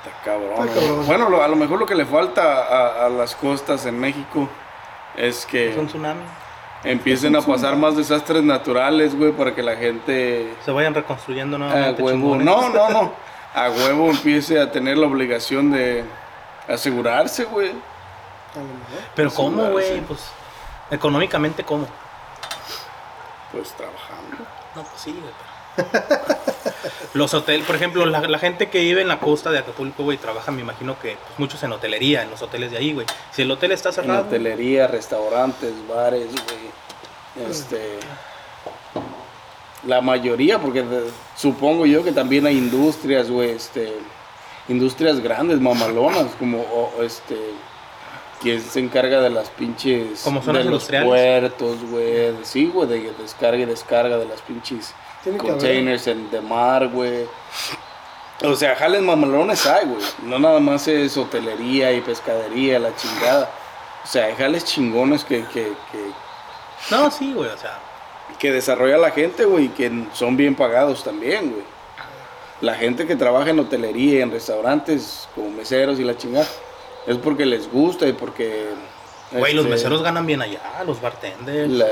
Está 0.06 0.24
cabrón. 0.24 0.68
Está 0.68 0.80
cabrón. 0.80 1.06
Bueno, 1.06 1.30
lo- 1.30 1.44
a 1.44 1.48
lo 1.48 1.56
mejor 1.56 1.80
lo 1.80 1.86
que 1.86 1.96
le 1.96 2.06
falta 2.06 2.64
a, 2.64 3.06
a 3.06 3.10
las 3.10 3.36
costas 3.36 3.86
en 3.86 4.00
México 4.00 4.48
es 5.16 5.46
que 5.46 5.72
Es 5.72 5.78
un 5.78 5.88
tsunami. 5.88 6.22
empiecen 6.84 7.36
a 7.36 7.42
pasar 7.42 7.76
más 7.76 7.96
desastres 7.98 8.44
naturales, 8.44 9.16
güey, 9.18 9.32
para 9.32 9.54
que 9.56 9.64
la 9.64 9.76
gente 9.76 10.54
Se 10.64 10.72
vayan 10.72 10.94
reconstruyendo 10.94 11.56
a 11.56 11.60
nuevamente. 11.60 12.02
huevo, 12.04 12.18
chingones. 12.38 12.46
no, 12.46 12.70
no, 12.70 12.90
no, 13.02 13.12
a 13.56 13.70
huevo 13.70 14.10
empiece 14.12 14.60
a 14.62 14.72
tener 14.72 14.98
la 14.98 15.08
obligación 15.08 15.72
de 15.72 16.06
asegurarse, 16.68 17.46
güey. 17.46 17.72
A 18.56 18.60
lo 18.60 18.66
mejor. 18.66 19.10
Pero 19.16 19.30
Sí, 19.30 19.36
¿cómo, 19.36 19.64
güey? 19.72 19.96
sí. 19.96 20.04
Pues 20.08 20.20
económicamente, 20.92 21.64
¿cómo? 21.64 21.88
Pues 23.52 23.70
trabajando. 23.72 24.38
No, 24.76 24.84
pues 24.84 25.02
sí, 25.02 25.12
güey. 25.12 25.34
pero- 25.76 26.28
Los 27.14 27.34
hoteles, 27.34 27.66
por 27.66 27.76
ejemplo, 27.76 28.06
la, 28.06 28.22
la 28.22 28.40
gente 28.40 28.70
que 28.70 28.80
vive 28.80 29.02
en 29.02 29.08
la 29.08 29.20
costa 29.20 29.52
de 29.52 29.60
Acapulco, 29.60 30.04
güey, 30.04 30.18
trabaja, 30.18 30.52
me 30.52 30.62
imagino 30.62 31.00
que 31.00 31.16
pues, 31.16 31.40
muchos 31.40 31.62
en 31.64 31.72
hotelería, 31.72 32.22
en 32.24 32.30
los 32.32 32.42
hoteles 32.42 32.72
de 32.72 32.78
ahí, 32.78 32.94
güey. 32.94 33.06
Si 33.32 33.42
el 33.44 33.52
hotel 33.52 33.72
está 33.72 33.90
En 33.90 33.96
cerrado, 33.96 34.22
hotelería, 34.22 34.88
restaurantes, 34.88 35.74
bares, 35.88 36.28
güey. 36.32 37.48
Este. 37.50 38.00
La 39.86 40.02
mayoría, 40.02 40.60
porque 40.60 40.82
de- 40.84 41.10
supongo 41.36 41.86
yo 41.86 42.04
que 42.04 42.12
también 42.12 42.46
hay 42.46 42.58
industrias, 42.58 43.30
güey, 43.30 43.52
este. 43.52 43.94
Industrias 44.68 45.20
grandes, 45.22 45.60
mamalonas, 45.62 46.28
como 46.40 46.62
o- 46.62 47.02
este. 47.04 47.38
Que 48.42 48.60
se 48.60 48.80
encarga 48.80 49.22
de 49.22 49.30
las 49.30 49.50
pinches. 49.50 50.22
Como 50.22 50.42
zonas 50.42 50.64
de 50.64 50.70
los 50.70 50.90
industriales. 50.90 51.10
puertos, 51.10 51.90
güey. 51.90 52.36
Sí, 52.44 52.72
güey, 52.74 52.88
de 52.88 53.14
descarga 53.14 53.58
y 53.58 53.66
descarga 53.66 54.18
de 54.18 54.26
las 54.26 54.42
pinches 54.42 54.94
containers 55.38 56.08
en, 56.08 56.30
de 56.30 56.42
mar, 56.42 56.88
güey. 56.88 57.26
O 58.44 58.56
sea, 58.56 58.76
jales 58.76 59.02
mamalones 59.02 59.66
hay, 59.66 59.86
güey. 59.86 60.02
No 60.24 60.40
nada 60.40 60.60
más 60.60 60.88
es 60.88 61.18
hotelería 61.18 61.92
y 61.92 62.02
pescadería, 62.02 62.80
la 62.80 62.96
chingada. 62.96 63.50
O 64.04 64.08
sea, 64.08 64.26
hay 64.26 64.36
jales 64.36 64.64
chingones 64.64 65.24
que, 65.24 65.44
que, 65.46 65.74
que, 65.92 66.12
no, 66.92 67.12
sí, 67.12 67.34
güey, 67.34 67.50
o 67.50 67.58
sea, 67.58 67.80
que 68.40 68.52
desarrolla 68.52 68.98
la 68.98 69.12
gente, 69.12 69.46
güey, 69.46 69.66
y 69.66 69.70
que 69.70 69.92
son 70.14 70.38
bien 70.38 70.56
pagados 70.56 71.04
también, 71.04 71.52
güey. 71.52 71.64
La 72.62 72.76
gente 72.76 73.06
que 73.06 73.16
trabaja 73.16 73.50
en 73.50 73.60
hotelería 73.60 74.24
en 74.24 74.32
restaurantes 74.32 75.28
como 75.36 75.50
meseros 75.50 76.00
y 76.00 76.04
la 76.04 76.18
chingada, 76.18 76.48
es 77.08 77.18
porque 77.18 77.46
les 77.46 77.72
gusta 77.72 78.06
y 78.08 78.14
porque... 78.14 78.68
güey, 79.32 79.54
los 79.54 79.66
este, 79.66 79.76
meseros 79.76 80.04
ganan 80.04 80.26
bien 80.26 80.42
allá, 80.42 80.84
los 80.86 81.02
bartenders, 81.02 81.70
la- 81.72 81.88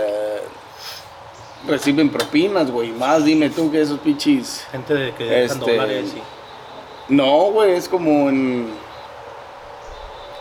reciben 1.67 2.09
propinas, 2.09 2.69
güey. 2.69 2.91
Más 2.91 3.25
dime 3.25 3.49
tú 3.49 3.71
que 3.71 3.81
esos 3.81 3.99
pinches... 3.99 4.67
gente 4.71 4.93
de 4.93 5.13
que 5.15 5.23
dejan 5.23 5.57
este, 5.57 5.71
dólares 5.71 6.13
y... 6.15 7.13
No, 7.13 7.51
güey, 7.51 7.73
es 7.73 7.87
como 7.87 8.29
en 8.29 8.67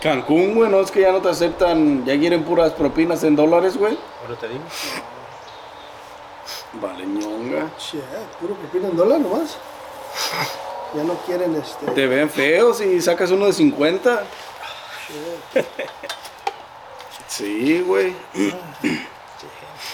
Cancún, 0.02 0.54
güey, 0.54 0.70
no 0.70 0.80
es 0.80 0.90
que 0.90 1.00
ya 1.02 1.12
no 1.12 1.20
te 1.20 1.28
aceptan, 1.30 2.04
ya 2.04 2.18
quieren 2.18 2.42
puras 2.42 2.72
propinas 2.72 3.22
en 3.24 3.36
dólares, 3.36 3.76
güey. 3.76 3.96
Ahora 4.22 4.38
te 4.38 4.48
digo. 4.48 4.60
Vale, 6.74 7.06
ñonga. 7.06 7.70
Shit, 7.78 8.00
puro 8.40 8.54
propina 8.54 8.88
en 8.88 8.96
dólar 8.96 9.20
nomás. 9.20 9.56
Ya 10.94 11.02
no 11.02 11.14
quieren 11.26 11.56
este. 11.56 11.86
Te 11.90 12.06
ven 12.06 12.30
feos 12.30 12.80
y 12.80 13.00
sacas 13.00 13.32
uno 13.32 13.46
de 13.46 13.52
50. 13.52 14.22
Shit. 15.08 15.64
Sí, 17.28 17.80
güey. 17.86 18.14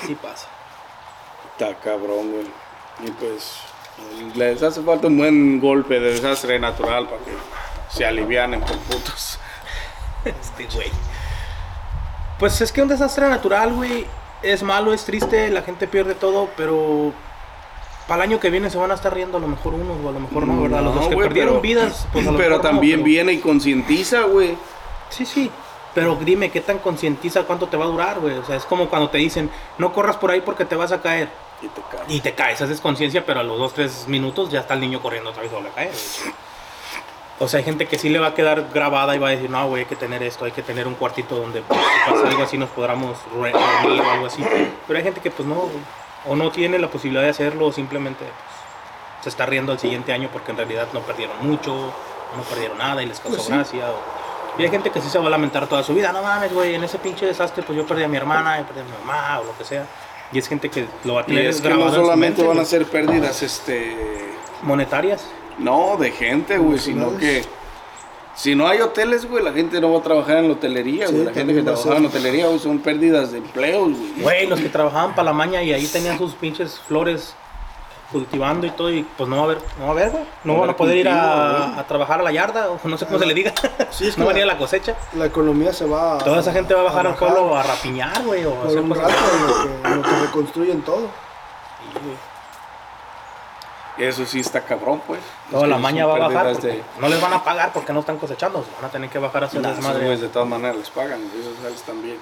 Sí, 0.06 0.14
pasa. 0.20 0.46
Está 1.52 1.74
cabrón, 1.80 2.32
güey. 2.32 2.46
Y 3.06 3.10
pues 3.12 3.56
les 4.34 4.62
hace 4.62 4.82
falta 4.82 5.06
un 5.06 5.18
buen 5.18 5.60
golpe 5.60 6.00
de 6.00 6.12
desastre 6.12 6.58
natural 6.58 7.06
para 7.06 7.22
que 7.24 7.32
se 7.90 8.04
alivianen 8.04 8.60
por 8.60 8.76
putos. 8.78 9.38
Este 10.24 10.66
güey. 10.74 10.90
Pues 12.38 12.60
es 12.60 12.72
que 12.72 12.82
un 12.82 12.88
desastre 12.88 13.28
natural, 13.28 13.72
güey, 13.74 14.06
es 14.42 14.62
malo, 14.62 14.92
es 14.92 15.04
triste, 15.04 15.50
la 15.50 15.62
gente 15.62 15.86
pierde 15.86 16.14
todo, 16.14 16.48
pero 16.56 17.12
para 18.08 18.24
el 18.24 18.30
año 18.30 18.40
que 18.40 18.50
viene 18.50 18.70
se 18.70 18.78
van 18.78 18.90
a 18.90 18.94
estar 18.94 19.14
riendo 19.14 19.36
a 19.38 19.40
lo 19.40 19.46
mejor 19.48 19.74
unos 19.74 19.96
o 20.04 20.08
a 20.08 20.12
lo 20.12 20.20
mejor 20.20 20.46
no, 20.46 20.62
¿verdad? 20.62 20.82
Los, 20.82 20.94
los 20.94 21.08
que 21.08 21.14
güey, 21.14 21.28
perdieron 21.28 21.52
pero- 21.54 21.60
vidas, 21.62 22.06
pues 22.12 22.26
a 22.26 22.32
lo 22.32 22.38
Pero 22.38 22.50
mejor 22.56 22.64
no, 22.64 22.70
también 22.70 22.96
pero- 23.00 23.04
viene 23.04 23.32
y 23.32 23.38
concientiza, 23.40 24.22
güey. 24.22 24.56
Sí, 25.10 25.26
sí. 25.26 25.50
Pero 25.94 26.16
dime, 26.20 26.50
¿qué 26.50 26.60
tan 26.60 26.78
concientiza 26.78 27.42
cuánto 27.42 27.66
te 27.66 27.76
va 27.76 27.84
a 27.84 27.88
durar, 27.88 28.20
güey? 28.20 28.38
O 28.38 28.44
sea, 28.44 28.56
es 28.56 28.64
como 28.64 28.88
cuando 28.88 29.10
te 29.10 29.18
dicen, 29.18 29.50
no 29.78 29.92
corras 29.92 30.16
por 30.16 30.30
ahí 30.30 30.40
porque 30.40 30.64
te 30.64 30.76
vas 30.76 30.92
a 30.92 31.02
caer. 31.02 31.28
Y 31.60 31.66
te 31.68 31.80
cae. 31.90 32.00
Y 32.08 32.20
te 32.20 32.32
caes, 32.34 32.62
haces 32.62 32.80
conciencia, 32.80 33.26
pero 33.26 33.40
a 33.40 33.42
los 33.42 33.58
2, 33.58 33.74
3 33.74 34.08
minutos 34.08 34.50
ya 34.50 34.60
está 34.60 34.74
el 34.74 34.80
niño 34.80 35.02
corriendo 35.02 35.30
otra 35.30 35.42
vez 35.42 35.50
y 35.50 35.54
vuelve 35.54 35.70
a 35.70 35.74
caer. 35.74 35.90
güey. 35.90 36.34
O 37.40 37.48
sea, 37.48 37.58
hay 37.58 37.64
gente 37.64 37.86
que 37.86 37.98
sí 37.98 38.08
le 38.10 38.18
va 38.18 38.28
a 38.28 38.34
quedar 38.34 38.66
grabada 38.72 39.16
y 39.16 39.18
va 39.18 39.28
a 39.28 39.30
decir, 39.30 39.48
no, 39.50 39.66
güey, 39.66 39.82
hay 39.82 39.88
que 39.88 39.96
tener 39.96 40.22
esto, 40.22 40.44
hay 40.44 40.52
que 40.52 40.62
tener 40.62 40.86
un 40.86 40.94
cuartito 40.94 41.36
donde 41.36 41.62
pues, 41.62 41.80
si 41.80 42.10
pasa 42.12 42.28
algo 42.28 42.42
así 42.44 42.58
nos 42.58 42.68
podamos 42.70 43.16
re- 43.40 43.50
dormir 43.52 44.00
o 44.02 44.10
algo 44.10 44.26
así. 44.26 44.44
Pero 44.86 44.98
hay 44.98 45.02
gente 45.04 45.20
que 45.20 45.30
pues 45.30 45.48
no, 45.48 45.54
güey, 45.54 45.78
o 46.26 46.36
no 46.36 46.50
tiene 46.52 46.78
la 46.78 46.88
posibilidad 46.88 47.22
de 47.22 47.30
hacerlo 47.30 47.66
o 47.68 47.72
simplemente 47.72 48.24
pues, 48.26 49.22
se 49.22 49.28
está 49.30 49.46
riendo 49.46 49.72
al 49.72 49.78
siguiente 49.78 50.12
año 50.12 50.28
porque 50.30 50.50
en 50.50 50.58
realidad 50.58 50.88
no 50.92 51.00
perdieron 51.00 51.34
mucho, 51.40 51.72
o 51.74 52.36
no 52.36 52.42
perdieron 52.42 52.76
nada 52.76 53.02
y 53.02 53.06
les 53.06 53.18
causó 53.20 53.36
Pues 53.36 53.46
sí. 53.46 53.52
gracia. 53.52 53.90
o- 53.90 54.19
Y 54.60 54.64
hay 54.64 54.68
gente 54.68 54.90
que 54.90 55.00
sí 55.00 55.08
se 55.08 55.18
va 55.18 55.26
a 55.26 55.30
lamentar 55.30 55.66
toda 55.66 55.82
su 55.82 55.94
vida, 55.94 56.12
no 56.12 56.22
mames, 56.22 56.52
güey, 56.52 56.74
en 56.74 56.84
ese 56.84 56.98
pinche 56.98 57.24
desastre 57.24 57.62
pues 57.66 57.78
yo 57.78 57.86
perdí 57.86 58.02
a 58.02 58.08
mi 58.08 58.18
hermana, 58.18 58.58
yo 58.58 58.66
perdí 58.66 58.80
a 58.80 58.84
mi 58.84 58.90
mamá 58.90 59.40
o 59.40 59.44
lo 59.44 59.56
que 59.56 59.64
sea. 59.64 59.86
Y 60.32 60.38
es 60.38 60.46
gente 60.48 60.68
que 60.68 60.86
lo 61.04 61.14
va 61.14 61.20
a 61.20 61.24
Y 61.24 61.28
tener 61.28 61.46
es 61.46 61.62
que 61.62 61.70
no 61.70 61.90
solamente 61.90 62.42
mente, 62.42 62.46
van 62.46 62.58
a 62.58 62.66
ser 62.66 62.84
pérdidas, 62.84 63.42
este... 63.42 63.96
monetarias. 64.62 65.26
No, 65.56 65.96
de 65.96 66.10
gente, 66.10 66.58
güey, 66.58 66.78
sino 66.78 67.16
que... 67.16 67.42
Si 68.34 68.54
no 68.54 68.68
hay 68.68 68.82
hoteles, 68.82 69.26
güey, 69.26 69.42
la 69.42 69.52
gente 69.52 69.80
no 69.80 69.92
va 69.92 70.00
a 70.00 70.02
trabajar 70.02 70.36
en 70.36 70.48
la 70.48 70.52
hotelería, 70.52 71.06
Sí, 71.06 71.14
güey. 71.14 71.24
La 71.24 71.32
gente 71.32 71.54
que 71.54 71.62
también 71.62 71.66
va 71.66 71.70
a 71.70 71.82
trabaja 71.82 71.88
ser. 71.88 71.98
en 71.98 72.06
hotelería, 72.06 72.46
güey, 72.48 72.58
son 72.58 72.78
pérdidas 72.80 73.32
de 73.32 73.38
empleos, 73.38 73.88
güey. 73.98 74.20
Güey, 74.20 74.46
los 74.46 74.60
que 74.60 74.68
trabajaban 74.68 75.14
para 75.14 75.24
la 75.24 75.32
maña 75.32 75.62
y 75.62 75.72
ahí 75.72 75.86
tenían 75.86 76.18
sus 76.18 76.34
pinches 76.34 76.78
flores 76.80 77.34
cultivando 78.10 78.66
y 78.66 78.70
todo, 78.70 78.90
y 78.90 79.02
pues 79.02 79.28
no 79.28 79.36
va 79.36 79.42
a 79.42 79.44
haber, 79.46 79.58
no 79.78 79.84
va 79.84 79.88
a 79.88 79.92
haber, 79.92 80.10
güey. 80.10 80.24
No 80.44 80.52
Va 80.54 80.58
a 80.58 80.60
van 80.62 80.70
a 80.70 80.76
poder 80.76 80.96
ir 80.96 81.08
a, 81.08 81.78
a 81.78 81.86
trabajar 81.86 82.20
a 82.20 82.22
la 82.22 82.32
yarda, 82.32 82.68
o 82.70 82.78
no 82.88 82.98
sé 82.98 83.06
cómo 83.06 83.18
se 83.18 83.26
le 83.26 83.34
diga. 83.34 83.52
Sí, 83.90 84.08
es 84.08 84.14
que 84.16 84.20
no 84.20 84.26
van 84.26 84.36
a 84.36 84.38
ir 84.38 84.44
a 84.44 84.46
la- 84.48 84.58
cosecha. 84.58 84.94
La 85.14 85.26
economía 85.26 85.72
se 85.72 85.84
va 85.86 86.16
a... 86.16 86.18
Toda 86.18 86.40
esa 86.40 86.52
gente 86.52 86.74
va 86.74 86.80
a 86.80 86.84
bajar 86.84 87.06
al 87.06 87.12
bajar 87.14 87.28
pueblo 87.34 87.56
a 87.56 87.62
rapiñar, 87.62 88.22
güey, 88.24 88.44
o 88.44 88.62
hacer 88.64 88.80
un 88.80 88.88
cosas. 88.88 89.04
rato 89.04 89.24
en 89.36 89.46
lo 89.46 89.54
que, 89.82 89.88
en 89.88 89.96
lo 89.96 90.02
que 90.02 90.16
reconstruyen 90.26 90.82
todo. 90.82 91.06
Sí. 91.94 92.16
Eso 94.04 94.24
sí 94.24 94.40
está 94.40 94.62
cabrón, 94.62 95.02
pues. 95.06 95.20
Toda 95.50 95.64
Es 95.64 95.68
la 95.68 95.76
maña 95.78 96.06
va 96.06 96.16
a 96.16 96.18
bajar. 96.28 96.56
de- 96.56 96.82
No 97.00 97.08
les 97.08 97.20
van 97.20 97.34
a 97.34 97.44
pagar 97.44 97.70
porque 97.72 97.92
no 97.92 98.00
están 98.00 98.16
cosechando. 98.16 98.64
Van 98.80 98.88
a 98.88 98.92
tener 98.92 99.10
que 99.10 99.18
bajar 99.18 99.42
a 99.42 99.46
hacer 99.46 99.60
esos 99.60 99.76
desmadre. 99.76 100.00
güeyes 100.04 100.20
de 100.22 100.28
todas 100.28 100.48
maneras 100.48 100.76
les 100.76 100.88
pagan, 100.90 101.20
güey, 101.28 101.40
esos 101.42 101.58
sales 101.62 101.82
también. 101.82 102.16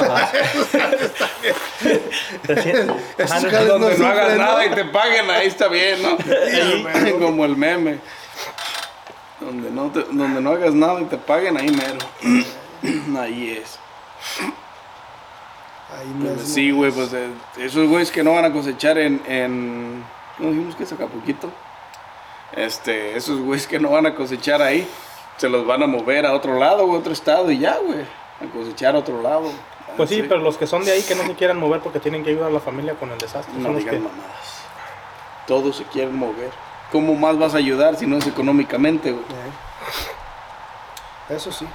Ah. 0.00 0.32
Donde 2.46 3.98
no, 3.98 4.06
hagas 4.06 4.30
¿no? 4.30 4.36
nada 4.36 4.66
y 4.66 4.70
te 4.70 4.84
paguen, 4.86 5.30
ahí 5.30 5.46
está 5.46 5.68
bien, 5.68 6.02
¿no? 6.02 6.16
Ahí. 6.92 7.12
Como 7.20 7.44
el 7.44 7.56
meme. 7.56 7.98
Donde 9.40 9.70
no, 9.70 9.90
te- 9.90 10.04
donde 10.04 10.40
no 10.40 10.50
hagas 10.50 10.74
nada 10.74 11.00
y 11.00 11.04
te 11.04 11.16
paguen, 11.18 11.56
ahí 11.56 11.68
mero. 11.70 11.98
ahí 13.20 13.60
es. 13.62 13.78
Ahí 15.96 16.06
mismo. 16.08 16.38
Sí, 16.44 16.70
güey, 16.70 16.90
pues 16.90 17.12
eh, 17.12 17.28
esos 17.58 17.88
güeyes 17.88 18.10
que 18.10 18.24
no 18.24 18.32
van 18.34 18.44
a 18.46 18.52
cosechar 18.52 18.98
en. 18.98 19.22
en 19.26 20.00
¿No 20.38 20.50
dijimos 20.50 20.74
que 20.74 20.82
es 20.84 20.92
Acapulquito? 20.92 21.50
Este, 22.54 23.16
esos 23.16 23.38
güeyes 23.40 23.66
que 23.66 23.78
no 23.78 23.90
van 23.90 24.06
a 24.06 24.14
cosechar 24.14 24.62
ahí, 24.62 24.86
se 25.36 25.48
los 25.48 25.66
van 25.66 25.82
a 25.82 25.86
mover 25.86 26.26
a 26.26 26.32
otro 26.32 26.58
lado, 26.58 26.82
a 26.82 26.86
otro 26.86 27.12
estado 27.12 27.50
y 27.50 27.58
ya, 27.58 27.76
güey. 27.78 28.00
A 28.40 28.46
cosechar 28.52 28.96
a 28.96 28.98
otro 28.98 29.22
lado. 29.22 29.50
Pues 29.96 30.10
sí, 30.10 30.22
pero 30.22 30.40
los 30.40 30.56
que 30.56 30.66
son 30.66 30.84
de 30.84 30.92
ahí 30.92 31.02
que 31.02 31.14
no 31.14 31.24
se 31.24 31.34
quieran 31.34 31.58
mover 31.58 31.80
porque 31.80 32.00
tienen 32.00 32.24
que 32.24 32.30
ayudar 32.30 32.48
a 32.48 32.52
la 32.52 32.60
familia 32.60 32.94
con 32.94 33.10
el 33.10 33.18
desastre. 33.18 33.54
No 33.56 33.64
son 33.64 33.74
los 33.74 33.84
que... 33.84 33.98
mamadas. 33.98 34.62
Todos 35.46 35.76
se 35.76 35.84
quieren 35.84 36.16
mover. 36.16 36.50
¿Cómo 36.92 37.14
más 37.14 37.38
vas 37.38 37.54
a 37.54 37.58
ayudar 37.58 37.96
si 37.96 38.06
no 38.06 38.16
es 38.16 38.26
económicamente, 38.26 39.12
güey? 39.12 39.24
Eso 41.28 41.50
sí. 41.50 41.66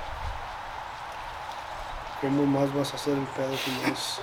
¿Cómo 2.22 2.46
más 2.46 2.74
vas 2.74 2.94
a 2.94 2.96
hacer 2.96 3.14
el 3.14 3.26
pedo 3.26 3.58
si 3.58 3.72
no 3.72 3.94
es... 3.94 4.20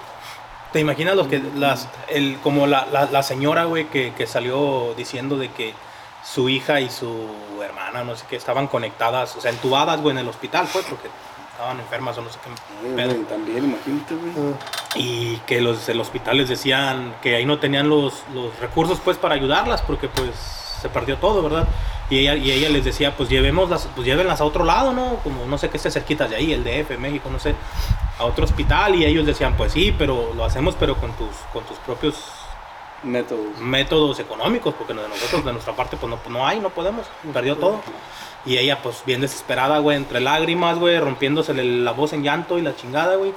¿Te 0.73 0.81
imaginas 0.81 1.17
los 1.17 1.29
que 1.29 1.43
las 1.57 1.89
el 2.09 2.39
como 2.43 2.67
la, 2.67 2.87
la, 2.87 3.07
la 3.07 3.23
señora, 3.23 3.65
güey, 3.65 3.87
que, 3.87 4.13
que 4.15 4.27
salió 4.27 4.93
diciendo 4.97 5.39
de 5.39 5.51
que 5.51 5.75
su 6.23 6.49
hija 6.51 6.81
y 6.81 6.91
su 6.91 7.27
hermana, 7.65 8.05
no 8.05 8.15
sé 8.17 8.27
qué, 8.29 8.37
estaban 8.37 8.67
conectadas, 8.67 9.35
o 9.37 9.41
sea, 9.41 9.51
entubadas, 9.51 10.01
güey, 10.03 10.13
en 10.13 10.19
el 10.19 10.29
hospital, 10.29 10.69
pues, 10.71 10.85
porque 10.85 11.09
estaban 11.59 11.81
enfermas 11.81 12.17
o 12.17 12.23
no 12.23 12.31
sé 12.31 12.39
qué 12.45 13.03
Ay, 13.03 13.27
también, 13.29 13.65
imagínate, 13.65 14.15
güey. 14.15 14.55
Y 14.95 15.39
que 15.39 15.61
los 15.61 15.89
del 15.89 16.01
hospital 16.01 16.37
les 16.37 16.49
decían 16.49 17.17
que 17.21 17.35
ahí 17.35 17.45
no 17.45 17.59
tenían 17.59 17.89
los, 17.89 18.23
los 18.33 18.57
recursos, 18.61 19.01
pues, 19.05 19.17
para 19.17 19.35
ayudarlas, 19.35 19.83
porque, 19.83 20.07
pues, 20.07 20.31
se 20.81 20.89
perdió 20.89 21.17
todo, 21.17 21.43
¿verdad? 21.43 21.67
Y 22.11 22.19
ella, 22.19 22.37
y 22.37 22.53
ella 22.53 22.69
les 22.69 22.85
decía, 22.85 23.17
pues, 23.17 23.29
llevémoslas, 23.29 23.89
pues, 23.97 24.07
llévenlas 24.07 24.41
a 24.41 24.45
otro 24.45 24.65
lado, 24.65 24.93
¿no? 24.93 25.17
Como, 25.25 25.47
no 25.47 25.59
sé 25.59 25.69
qué 25.69 25.79
esté 25.79 25.91
cerquitas 25.91 26.31
de 26.31 26.37
ahí, 26.37 26.53
el 26.53 26.63
DF, 26.63 26.97
México, 26.97 27.29
no 27.29 27.41
sé, 27.41 27.57
a 28.21 28.25
otro 28.25 28.45
hospital. 28.45 28.95
Y 28.95 29.05
ellos 29.05 29.27
decían, 29.27 29.57
pues, 29.57 29.73
sí, 29.73 29.93
pero 29.99 30.33
lo 30.35 30.45
hacemos, 30.45 30.77
pero 30.79 30.95
con 30.95 31.11
tus, 31.15 31.35
con 31.53 31.65
tus 31.65 31.79
propios 31.79 32.15
Métodos. 33.03 33.59
métodos 33.61 34.19
económicos, 34.19 34.75
porque 34.75 34.93
de 34.93 35.09
nosotros, 35.09 35.45
de 35.45 35.53
nuestra 35.53 35.75
parte, 35.75 35.97
pues, 35.97 36.11
no, 36.11 36.19
no 36.31 36.47
hay, 36.47 36.59
no 36.59 36.71
podemos, 36.71 37.07
perdió 37.33 37.57
todo. 37.57 37.81
Y 38.45 38.59
ella, 38.59 38.83
pues, 38.83 39.03
bien 39.07 39.21
desesperada, 39.21 39.79
güey, 39.79 39.97
entre 39.97 40.21
lágrimas, 40.21 40.79
güey, 40.79 40.99
rompiéndosele 40.99 41.63
la 41.65 41.93
voz 41.93 42.13
en 42.13 42.23
llanto 42.23 42.59
y 42.59 42.63
la 42.63 42.75
chingada, 42.75 43.17
güey, 43.17 43.33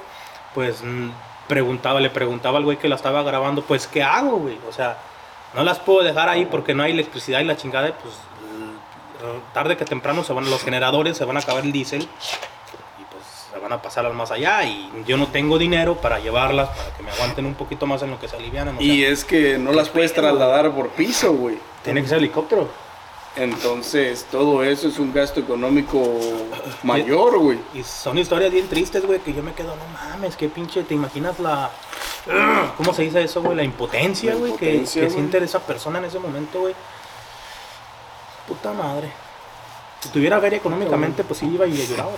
pues, 0.54 0.82
mm, 0.82 1.10
preguntaba, 1.48 2.00
le 2.00 2.10
preguntaba 2.10 2.58
al 2.58 2.64
güey 2.64 2.78
que 2.78 2.88
la 2.88 2.96
estaba 2.96 3.22
grabando, 3.22 3.62
pues, 3.62 3.86
¿qué 3.86 4.02
hago, 4.02 4.38
güey? 4.38 4.58
O 4.68 4.72
sea, 4.72 4.98
no 5.54 5.62
las 5.62 5.78
puedo 5.78 6.02
dejar 6.02 6.28
ahí 6.28 6.46
porque 6.46 6.74
no 6.74 6.82
hay 6.82 6.92
electricidad 6.92 7.40
y 7.40 7.44
la 7.44 7.56
chingada, 7.56 7.88
y, 7.88 7.92
pues, 7.92 8.14
mm, 8.14 9.54
tarde 9.54 9.76
que 9.76 9.84
temprano 9.84 10.24
se 10.24 10.32
van 10.32 10.48
los 10.50 10.64
generadores, 10.64 11.16
se 11.16 11.24
van 11.24 11.36
a 11.36 11.40
acabar 11.40 11.64
el 11.64 11.72
diésel 11.72 12.08
van 13.62 13.72
a 13.72 13.80
pasar 13.80 14.04
al 14.04 14.14
más 14.14 14.30
allá 14.30 14.64
y 14.64 14.90
yo 15.06 15.16
no 15.16 15.28
tengo 15.28 15.56
dinero 15.56 15.96
para 15.96 16.18
llevarlas, 16.18 16.68
para 16.70 16.96
que 16.96 17.02
me 17.02 17.10
aguanten 17.10 17.46
un 17.46 17.54
poquito 17.54 17.86
más 17.86 18.02
en 18.02 18.10
lo 18.10 18.20
que 18.20 18.28
se 18.28 18.36
alivianan. 18.36 18.76
o 18.76 18.78
sea, 18.78 18.86
Y 18.86 19.04
es 19.04 19.24
que 19.24 19.56
no 19.58 19.72
las 19.72 19.88
puedes 19.88 20.12
trasladar 20.12 20.72
por 20.72 20.88
piso, 20.90 21.32
güey. 21.32 21.58
tiene 21.84 22.02
que 22.02 22.08
ser 22.08 22.18
helicóptero. 22.18 22.68
Entonces, 23.34 24.26
todo 24.30 24.62
eso 24.62 24.88
es 24.88 24.98
un 24.98 25.14
gasto 25.14 25.40
económico 25.40 26.02
mayor, 26.82 27.38
güey. 27.38 27.58
Y 27.72 27.82
son 27.82 28.18
historias 28.18 28.52
bien 28.52 28.68
tristes, 28.68 29.06
güey, 29.06 29.20
que 29.20 29.32
yo 29.32 29.42
me 29.42 29.54
quedo, 29.54 29.74
no 29.74 29.86
mames, 30.10 30.36
qué 30.36 30.48
pinche, 30.48 30.82
¿te 30.82 30.94
imaginas 30.94 31.38
la... 31.38 31.70
¿Cómo 32.76 32.92
se 32.92 33.02
dice 33.02 33.22
eso, 33.22 33.40
güey? 33.42 33.56
La 33.56 33.64
impotencia, 33.64 34.34
güey, 34.34 34.52
que, 34.56 34.82
que 34.82 35.08
siente 35.10 35.38
esa 35.38 35.60
persona 35.60 35.98
en 35.98 36.04
ese 36.06 36.18
momento, 36.18 36.60
güey. 36.60 36.74
Puta 38.46 38.72
madre. 38.72 39.10
Si 40.00 40.08
tuviera 40.10 40.40
feria 40.40 40.58
económicamente, 40.58 41.24
pues 41.24 41.38
sí 41.38 41.46
iba 41.46 41.66
y 41.66 41.80
ayudaba. 41.80 42.10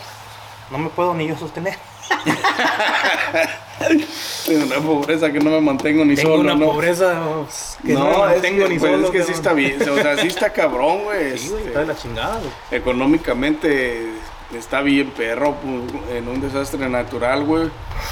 No 0.71 0.79
me 0.79 0.89
puedo 0.91 1.15
ni 1.15 1.27
yo 1.29 1.37
sostener. 1.37 1.77
Tengo 4.47 4.65
una 4.67 4.77
pobreza 4.77 5.33
que 5.33 5.41
no 5.41 5.51
me 5.51 5.61
mantengo 5.61 6.05
ni 6.05 6.15
Tengo 6.15 6.31
solo, 6.37 6.43
una 6.43 6.55
¿no? 6.55 6.67
pobreza 6.67 7.21
que 7.85 7.93
no, 7.93 8.11
no, 8.11 8.27
me 8.27 8.37
es 8.37 8.43
tengo 8.43 8.65
que, 8.65 8.69
ni 8.71 8.79
pues, 8.79 8.93
solo. 8.93 9.07
es 9.07 9.11
que 9.11 9.23
sí 9.25 9.33
está 9.33 9.53
bien, 9.53 9.89
o 9.89 9.97
sea, 9.97 10.17
sí 10.19 10.29
está 10.29 10.51
cabrón, 10.53 11.05
güey. 11.05 11.39
Sí, 11.39 11.47
este, 11.55 11.69
está 11.69 11.81
de 11.81 11.87
la 11.87 11.97
chingada, 11.97 12.39
güey. 12.39 12.51
económicamente 12.71 14.11
está 14.57 14.83
bien 14.83 15.11
perro 15.11 15.57
en 16.13 16.29
un 16.29 16.41
desastre 16.41 16.89
natural, 16.89 17.45
güey. 17.45 17.71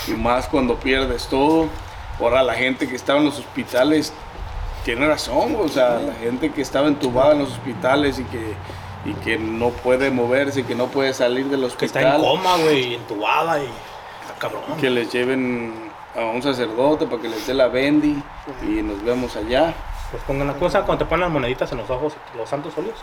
Y 0.08 0.12
más 0.12 0.48
cuando 0.48 0.76
pierdes 0.76 1.26
todo. 1.28 1.68
Ahora 2.20 2.42
la 2.42 2.54
gente 2.54 2.88
que 2.88 2.96
estaba 2.96 3.18
en 3.18 3.26
los 3.26 3.38
hospitales 3.38 4.12
tiene 4.84 5.06
razón, 5.06 5.54
güey, 5.54 5.66
o 5.66 5.68
sea, 5.68 5.98
la 6.00 6.14
gente 6.14 6.50
que 6.50 6.60
estaba 6.62 6.88
entubada 6.88 7.32
en 7.32 7.40
los 7.40 7.50
hospitales 7.52 8.18
y 8.18 8.24
que, 8.24 8.54
y 9.04 9.14
que 9.14 9.38
no 9.38 9.70
puede 9.70 10.10
moverse, 10.10 10.64
que 10.64 10.74
no 10.74 10.86
puede 10.86 11.12
salir 11.12 11.46
del 11.46 11.60
Que 11.76 11.86
está 11.86 12.00
en 12.00 12.06
hospital, 12.08 12.20
coma, 12.20 12.56
güey, 12.58 12.94
entubada 12.94 13.58
y... 13.62 13.66
Está 13.66 14.34
cabrón. 14.38 14.62
que 14.80 14.90
les 14.90 15.10
lleven 15.12 15.90
a 16.14 16.20
un 16.26 16.42
sacerdote 16.42 17.06
para 17.06 17.20
que 17.20 17.28
les 17.28 17.46
dé 17.46 17.54
la 17.54 17.68
bendi 17.68 18.22
y 18.62 18.82
nos 18.82 19.02
vemos 19.02 19.34
allá. 19.36 19.74
Pues 20.10 20.22
pongan 20.24 20.46
la 20.46 20.54
cosa 20.54 20.82
cuando 20.82 21.04
te 21.04 21.08
ponen 21.08 21.22
las 21.22 21.30
moneditas 21.30 21.72
en 21.72 21.78
los 21.78 21.90
ojos, 21.90 22.12
los 22.36 22.48
santos 22.48 22.72
óleos. 22.76 22.98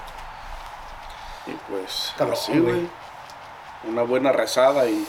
Y 1.48 1.52
pues 1.72 2.14
Cabrón, 2.18 2.38
así, 2.40 2.52
güey. 2.52 2.62
güey. 2.74 2.88
Una 3.88 4.04
buena 4.04 4.32
rezada 4.32 4.88
y 4.90 5.06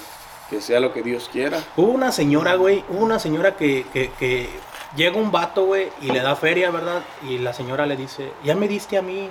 que 0.49 0.61
sea 0.61 0.81
lo 0.81 0.93
que 0.93 1.03
Dios 1.03 1.29
quiera. 1.31 1.61
Hubo 1.77 1.93
una 1.93 2.11
señora, 2.11 2.55
güey, 2.55 2.85
hubo 2.89 3.05
una 3.05 3.19
señora 3.19 3.57
que, 3.57 3.87
que, 3.93 4.11
que 4.19 4.49
llega 4.97 5.17
un 5.17 5.31
vato, 5.31 5.67
güey, 5.67 5.91
y 6.01 6.07
le 6.11 6.21
da 6.21 6.35
feria, 6.35 6.71
¿verdad? 6.71 7.03
Y 7.29 7.39
la 7.39 7.53
señora 7.53 7.87
le 7.87 7.97
dice, 7.97 8.33
ya 8.43 8.57
me 8.57 8.67
diste 8.67 8.97
a 8.99 9.03
mí. 9.03 9.29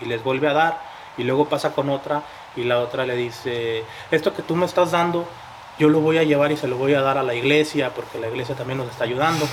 Y 0.00 0.04
les 0.06 0.22
vuelve 0.22 0.48
a 0.48 0.52
dar. 0.52 0.80
Y 1.18 1.24
luego 1.24 1.46
pasa 1.46 1.72
con 1.72 1.88
otra 1.88 2.22
y 2.56 2.64
la 2.64 2.80
otra 2.80 3.06
le 3.06 3.16
dice, 3.16 3.84
esto 4.10 4.34
que 4.34 4.42
tú 4.42 4.56
me 4.56 4.66
estás 4.66 4.90
dando, 4.90 5.26
yo 5.78 5.88
lo 5.88 6.00
voy 6.00 6.18
a 6.18 6.22
llevar 6.22 6.52
y 6.52 6.56
se 6.56 6.68
lo 6.68 6.76
voy 6.76 6.94
a 6.94 7.02
dar 7.02 7.18
a 7.18 7.22
la 7.22 7.34
iglesia 7.34 7.90
porque 7.94 8.18
la 8.18 8.28
iglesia 8.28 8.54
también 8.54 8.78
nos 8.78 8.88
está 8.88 9.04
ayudando. 9.04 9.46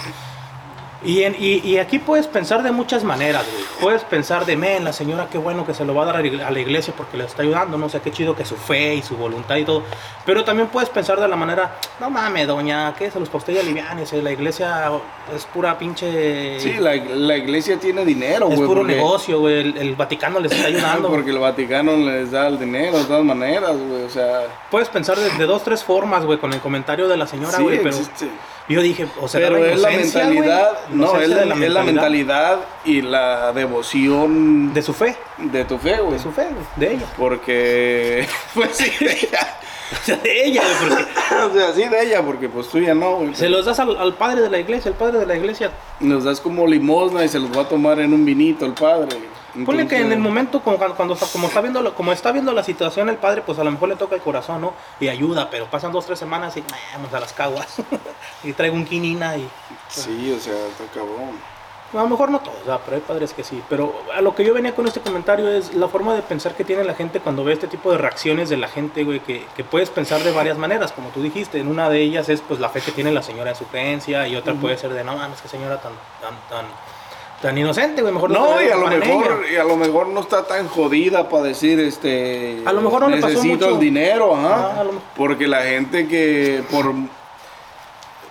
Y, 1.06 1.24
en- 1.24 1.36
y, 1.38 1.58
y 1.68 1.78
aquí 1.80 2.00
puedes 2.00 2.28
pensar 2.28 2.64
de 2.64 2.72
muchas 2.72 3.04
maneras, 3.04 3.46
güey. 3.52 3.64
Puedes 3.82 4.04
pensar 4.04 4.46
de, 4.46 4.56
men, 4.56 4.84
la 4.84 4.94
señora 4.94 5.28
qué 5.32 5.38
bueno 5.38 5.66
que 5.66 5.74
se 5.74 5.84
lo 5.86 5.94
va 5.94 6.04
a 6.04 6.06
dar 6.06 6.16
a 6.18 6.52
la 6.52 6.60
iglesia 6.60 6.94
porque 6.96 7.18
le 7.18 7.26
está 7.26 7.42
ayudando, 7.42 7.78
no 7.78 7.90
sé, 7.90 8.00
qué 8.02 8.12
chido 8.12 8.36
que 8.36 8.46
su 8.46 8.56
fe 8.56 8.96
y 8.96 9.02
su 9.02 9.18
voluntad 9.18 9.56
y 9.58 9.66
todo. 9.66 9.84
Pero 10.26 10.44
también 10.44 10.70
puedes 10.70 10.90
pensar 10.90 11.20
de 11.20 11.28
la 11.28 11.36
manera, 11.36 11.76
no 12.00 12.10
mames, 12.10 12.48
doña, 12.48 12.94
¿qué 12.96 13.12
se 13.12 13.20
los 13.20 13.30
postea 13.30 13.60
alivianes? 13.62 14.14
La 14.14 14.32
iglesia 14.32 14.92
es 15.36 15.46
pura 15.46 15.78
pinche... 15.78 16.60
Sí, 16.60 16.74
la, 16.80 16.96
la 16.96 17.38
iglesia 17.38 17.78
tiene 17.78 18.06
dinero, 18.06 18.48
es 18.50 18.56
güey. 18.56 18.68
puro 18.68 18.82
porque- 18.82 18.96
negocio, 18.96 19.40
güey. 19.40 19.60
El, 19.60 19.78
el 19.78 19.96
Vaticano 19.96 20.40
les 20.40 20.52
está 20.52 20.68
ayudando. 20.68 21.10
Porque 21.14 21.30
el 21.32 21.40
Vaticano 21.40 21.96
les 21.98 22.32
da 22.32 22.48
el 22.48 22.58
dinero 22.60 22.98
de 22.98 23.04
todas 23.06 23.24
maneras, 23.24 23.72
güey. 23.78 24.04
O 24.04 24.10
sea, 24.10 24.42
Puedes 24.72 24.90
pensar 24.90 25.18
de, 25.18 25.30
de 25.32 25.46
dos, 25.46 25.64
tres 25.64 25.84
formas, 25.84 26.26
güey, 26.26 26.40
con 26.40 26.52
el 26.54 26.60
comentario 26.60 27.08
de 27.08 27.18
la 27.18 27.28
señora, 27.28 27.58
sí 27.58 27.64
güey. 27.64 27.78
pero 27.78 27.90
existe. 27.90 28.28
Yo 28.70 28.82
dije, 28.82 29.08
o 29.22 29.28
sea, 29.28 29.42
Pero 29.42 29.66
es 29.66 29.80
la 29.80 29.90
mentalidad, 29.90 30.72
no, 30.92 31.20
es 31.20 31.30
la, 31.30 31.84
mentalidad 31.84 32.60
y 32.86 33.02
la 33.02 33.52
devoción 33.52 34.74
de 34.74 34.82
su 34.82 34.94
fe, 34.94 35.18
de 35.38 35.66
tu 35.66 35.78
fe, 35.78 35.98
güey. 36.00 36.14
de 36.14 36.20
su 36.20 36.32
fe, 36.32 36.44
güey, 36.44 36.66
de 36.78 36.96
ella. 36.96 37.06
Porque, 37.18 38.28
pues 38.54 38.76
sí, 38.76 38.92
de 39.04 39.12
ella. 39.12 39.58
O 39.92 40.06
sea, 40.06 40.16
de 40.16 40.46
ella, 40.46 40.62
porque 40.80 41.04
O 41.46 41.54
sea, 41.54 41.74
sí 41.74 41.84
de 41.84 42.04
ella, 42.04 42.24
porque 42.24 42.50
pues 42.50 42.68
tú 42.70 42.80
ya 42.80 42.96
no, 42.96 43.18
güey. 43.18 43.36
se 43.36 43.50
los 43.50 43.66
das 43.66 43.80
al, 43.80 43.98
al 43.98 44.14
padre 44.14 44.42
de 44.42 44.50
la 44.50 44.60
iglesia, 44.60 44.90
el 44.90 44.96
padre 44.96 45.20
de 45.20 45.26
la 45.26 45.36
iglesia. 45.36 45.72
Nos 46.00 46.24
das 46.24 46.40
como 46.40 46.66
limosna 46.66 47.24
y 47.26 47.30
se 47.30 47.40
los 47.40 47.56
va 47.56 47.64
a 47.64 47.68
tomar 47.70 48.00
en 48.00 48.14
un 48.14 48.24
vinito 48.24 48.66
el 48.66 48.74
padre. 48.74 49.18
Ponle 49.66 49.88
que 49.88 49.98
en 49.98 50.12
el 50.12 50.20
momento, 50.20 50.62
como 50.62 50.78
cuando, 50.78 51.16
como, 51.32 51.48
está 51.48 51.62
viendo, 51.62 51.82
lo- 51.82 51.94
como 51.94 52.12
está 52.12 52.32
viendo 52.32 52.52
la 52.54 52.64
situación 52.64 53.10
el 53.10 53.18
padre, 53.18 53.42
pues 53.44 53.60
a 53.60 53.64
lo 53.64 53.72
mejor 53.72 53.90
le 53.90 53.96
toca 53.96 54.16
el 54.16 54.22
corazón, 54.22 54.62
¿no? 54.62 54.74
Y 55.00 55.08
ayuda, 55.10 55.50
pero 55.52 55.68
pasan 55.68 55.92
dos, 55.92 56.06
tres 56.08 56.18
semanas 56.18 56.58
y 56.58 56.62
"Nah, 56.62 56.78
vamos 56.96 57.14
a 57.14 57.20
las 57.20 57.34
caguas. 57.34 57.76
y 58.44 58.54
traigo 58.54 58.76
un 58.76 58.86
quinina 58.86 59.38
y... 59.38 59.48
Sí, 59.90 60.34
o 60.36 60.40
sea, 60.42 60.54
está 60.68 60.86
cabrón. 60.94 61.40
A 61.94 61.98
lo 61.98 62.08
mejor 62.10 62.32
no 62.32 62.40
todos, 62.40 62.58
pero 62.86 62.96
hay 62.98 63.04
padres 63.04 63.34
que 63.36 63.44
sí. 63.44 63.62
Pero 63.70 63.94
a 64.16 64.22
lo 64.22 64.34
que 64.34 64.44
yo 64.44 64.52
venía 64.56 64.74
con 64.74 64.88
este 64.88 65.00
comentario 65.00 65.48
es 65.48 65.76
la 65.76 65.88
forma 65.88 66.16
de 66.16 66.24
pensar 66.24 66.56
que 66.56 66.64
tiene 66.64 66.84
la 66.84 66.96
gente 66.96 67.20
cuando 67.20 67.44
ve 67.44 67.54
este 67.54 67.68
tipo 67.68 67.92
de 67.92 68.00
reacciones 68.00 68.50
de 68.50 68.58
la 68.58 68.68
gente, 68.68 69.04
güey, 69.04 69.20
que, 69.20 69.46
que 69.56 69.64
puedes 69.64 69.92
pensar 69.92 70.24
de 70.24 70.32
varias 70.32 70.58
maneras, 70.58 70.92
como 70.92 71.10
tú 71.10 71.22
dijiste. 71.22 71.60
En 71.60 71.68
una 71.68 71.90
de 71.90 72.02
ellas 72.02 72.30
es 72.30 72.42
pues 72.42 72.60
la 72.60 72.70
fe 72.70 72.82
que 72.82 72.92
tiene 72.92 73.12
la 73.12 73.22
señora 73.22 73.52
en 73.52 73.56
su 73.56 73.66
creencia 73.68 74.28
y 74.28 74.36
otra 74.36 74.56
puede 74.56 74.76
ser 74.80 74.92
de, 74.92 75.04
no 75.04 75.16
mames, 75.16 75.40
qué 75.40 75.48
señora 75.48 75.80
tan, 75.80 75.92
tan, 76.20 76.34
tan, 76.50 76.66
tan 77.44 77.58
inocente, 77.58 78.02
güey, 78.02 78.14
mejor 78.14 78.32
No, 78.32 78.60
y 78.62 78.70
a 78.70 78.76
lo 78.78 78.88
mejor, 78.88 79.44
ella". 79.46 79.54
y 79.54 79.56
a 79.58 79.64
lo 79.66 79.76
mejor 79.76 80.08
no 80.08 80.22
está 80.22 80.44
tan 80.48 80.68
jodida 80.68 81.28
para 81.30 81.44
decir 81.44 81.80
este 81.80 82.62
A 82.66 82.72
lo 82.74 82.82
mejor 82.82 83.02
no 83.02 83.10
le 83.10 83.18
pasó 83.18 83.34
necesito 83.36 83.66
mucho. 83.66 83.76
el 83.76 83.80
dinero, 83.80 84.36
ajá. 84.36 84.80
Ah, 84.80 84.84
lo. 84.86 84.94
Porque 85.16 85.48
la 85.48 85.62
gente 85.64 86.08
que 86.08 86.64
por 86.72 86.92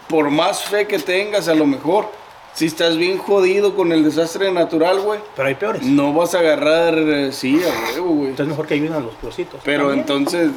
por 0.09 0.31
más 0.31 0.65
fe 0.65 0.87
que 0.87 0.99
tengas, 0.99 1.49
a 1.49 1.55
lo 1.55 1.67
mejor 1.67 2.09
si 2.55 2.67
estás 2.67 2.97
bien 2.99 3.17
jodido 3.19 3.75
con 3.75 3.93
el 3.93 4.05
desastre 4.05 4.51
natural, 4.53 5.01
güey, 5.01 5.21
Pero 5.37 5.49
hay 5.49 5.55
peores. 5.55 5.83
no 5.83 6.13
vas 6.13 6.35
a 6.35 6.41
agarrar 6.41 6.95
eh, 6.99 7.33
sí 7.33 7.61
a 7.63 7.95
huevo, 7.95 8.11
güey. 8.15 8.29
Entonces 8.31 8.49
mejor 8.49 8.67
que 8.67 8.75
ayuden 8.75 8.93
a 8.95 9.01
los 9.01 9.15
plositos. 9.15 9.61
Pero 9.65 9.85
También. 9.85 10.01
entonces 10.01 10.51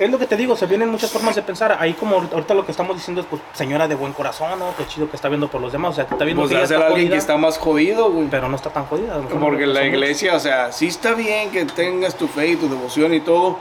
Es 0.00 0.10
lo 0.10 0.18
que 0.18 0.26
te 0.26 0.36
digo, 0.36 0.56
se 0.56 0.64
vienen 0.66 0.88
muchas 0.88 1.10
formas 1.10 1.34
de 1.36 1.42
pensar. 1.42 1.76
Ahí 1.78 1.92
como 1.92 2.16
ahorita 2.32 2.54
lo 2.54 2.64
que 2.64 2.72
estamos 2.72 2.96
diciendo 2.96 3.20
es, 3.20 3.26
pues, 3.28 3.40
señora 3.52 3.86
de 3.86 3.94
buen 3.94 4.12
corazón, 4.14 4.58
¿no? 4.58 4.74
Qué 4.76 4.86
chido 4.86 5.08
que 5.10 5.14
está 5.16 5.28
viendo 5.28 5.48
por 5.48 5.60
los 5.60 5.70
demás. 5.72 5.90
O 5.90 5.94
sea, 5.94 6.06
que 6.06 6.14
está 6.14 6.24
viendo 6.24 6.42
pues 6.42 6.50
que 6.50 6.56
alguien 6.74 6.80
que 6.88 6.90
jodida, 6.94 7.16
está 7.16 7.36
más 7.36 7.58
jodido, 7.58 8.10
güey. 8.10 8.26
Pero 8.30 8.48
no 8.48 8.56
está 8.56 8.70
tan 8.70 8.86
jodida. 8.86 9.20
Porque 9.38 9.66
la 9.66 9.80
mucho. 9.80 9.84
iglesia, 9.94 10.34
o 10.36 10.40
sea, 10.40 10.72
sí 10.72 10.86
está 10.88 11.12
bien 11.12 11.50
que 11.50 11.66
tengas 11.66 12.14
tu 12.16 12.26
fe 12.28 12.48
y 12.48 12.56
tu 12.56 12.68
devoción 12.68 13.12
y 13.12 13.20
todo, 13.20 13.58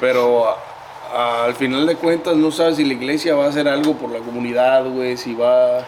pero 0.00 0.48
a- 0.48 0.56
a- 1.14 1.44
al 1.44 1.54
final 1.54 1.86
de 1.86 1.94
cuentas 1.96 2.34
no 2.36 2.50
sabes 2.50 2.76
si 2.76 2.84
la 2.84 2.94
iglesia 2.94 3.34
va 3.36 3.46
a 3.46 3.48
hacer 3.48 3.68
algo 3.68 3.94
por 3.94 4.10
la 4.10 4.18
comunidad, 4.18 4.84
güey, 4.86 5.16
si 5.16 5.34
va... 5.34 5.78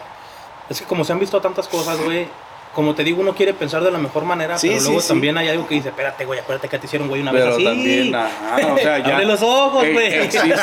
Es 0.69 0.79
que 0.79 0.85
como 0.87 1.03
se 1.03 1.11
han 1.11 1.19
visto 1.19 1.41
tantas 1.41 1.67
cosas, 1.67 2.01
güey, 2.01 2.27
como 2.73 2.95
te 2.95 3.03
digo, 3.03 3.21
uno 3.21 3.33
quiere 3.35 3.53
pensar 3.53 3.83
de 3.83 3.91
la 3.91 3.97
mejor 3.99 4.25
manera, 4.25 4.57
Sí, 4.57 4.67
pero 4.69 4.79
sí, 4.79 4.85
luego 4.87 5.01
sí. 5.01 5.07
también 5.09 5.37
hay 5.37 5.47
algo 5.49 5.67
que 5.67 5.75
dice, 5.75 5.89
espérate, 5.89 6.25
güey, 6.25 6.39
acuérdate 6.39 6.67
que 6.69 6.79
te 6.79 6.87
hicieron, 6.87 7.07
güey, 7.07 7.21
una 7.21 7.31
vez 7.31 7.43
Pero 7.43 7.55
así. 7.55 7.63
también, 7.63 8.15
ajá, 8.15 8.73
o 8.73 8.77
sea, 8.77 8.97
ya... 8.99 9.13
Abre 9.15 9.25
los 9.25 9.41
ojos, 9.41 9.83
Eh, 9.83 9.93
güey. 9.93 10.13
existe, 10.13 10.55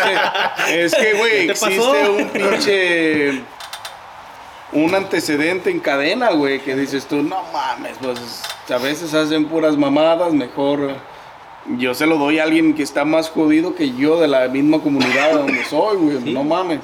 es 0.69 0.95
que, 0.95 1.13
güey, 1.15 1.51
existe 1.51 2.09
un 2.09 2.29
pinche... 2.29 3.43
Un 4.73 4.95
antecedente 4.95 5.69
en 5.71 5.81
cadena, 5.81 6.31
güey, 6.31 6.61
que 6.61 6.77
dices 6.77 7.07
tú, 7.07 7.23
no 7.23 7.43
mames, 7.53 7.97
pues 8.01 8.43
a 8.73 8.79
veces 8.79 9.13
hacen 9.15 9.47
puras 9.47 9.77
mamadas, 9.77 10.33
mejor... 10.33 10.95
Yo 11.77 11.93
se 11.95 12.07
lo 12.07 12.17
doy 12.17 12.39
a 12.39 12.45
alguien 12.45 12.75
que 12.75 12.83
está 12.83 13.05
más 13.05 13.29
jodido 13.29 13.75
que 13.75 13.91
yo 13.95 14.19
de 14.19 14.27
la 14.29 14.49
misma 14.49 14.81
comunidad 14.81 15.33
donde 15.35 15.63
soy, 15.65 15.97
güey. 15.99 16.33
No 16.33 16.43
mames. 16.43 16.81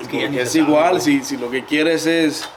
Es 0.00 0.08
que 0.08 0.30
ya 0.30 0.42
es 0.42 0.52
sabe, 0.52 0.64
igual, 0.64 1.00
si, 1.00 1.22
si 1.24 1.36
lo 1.36 1.50
que 1.50 1.64
quieres 1.64 2.04
es 2.06 2.48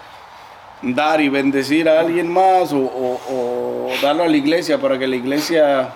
dar 0.82 1.19
y 1.21 1.30
bendecir 1.30 1.89
a 1.89 1.99
alguien 1.99 2.32
más 2.32 2.71
o, 2.71 2.78
o- 2.80 3.19
o 3.30 3.91
darlo 4.01 4.23
a 4.23 4.28
la 4.28 4.38
iglesia 4.38 4.78
para 4.80 4.97
que 4.99 5.07
la 5.07 5.15
iglesia 5.15 5.89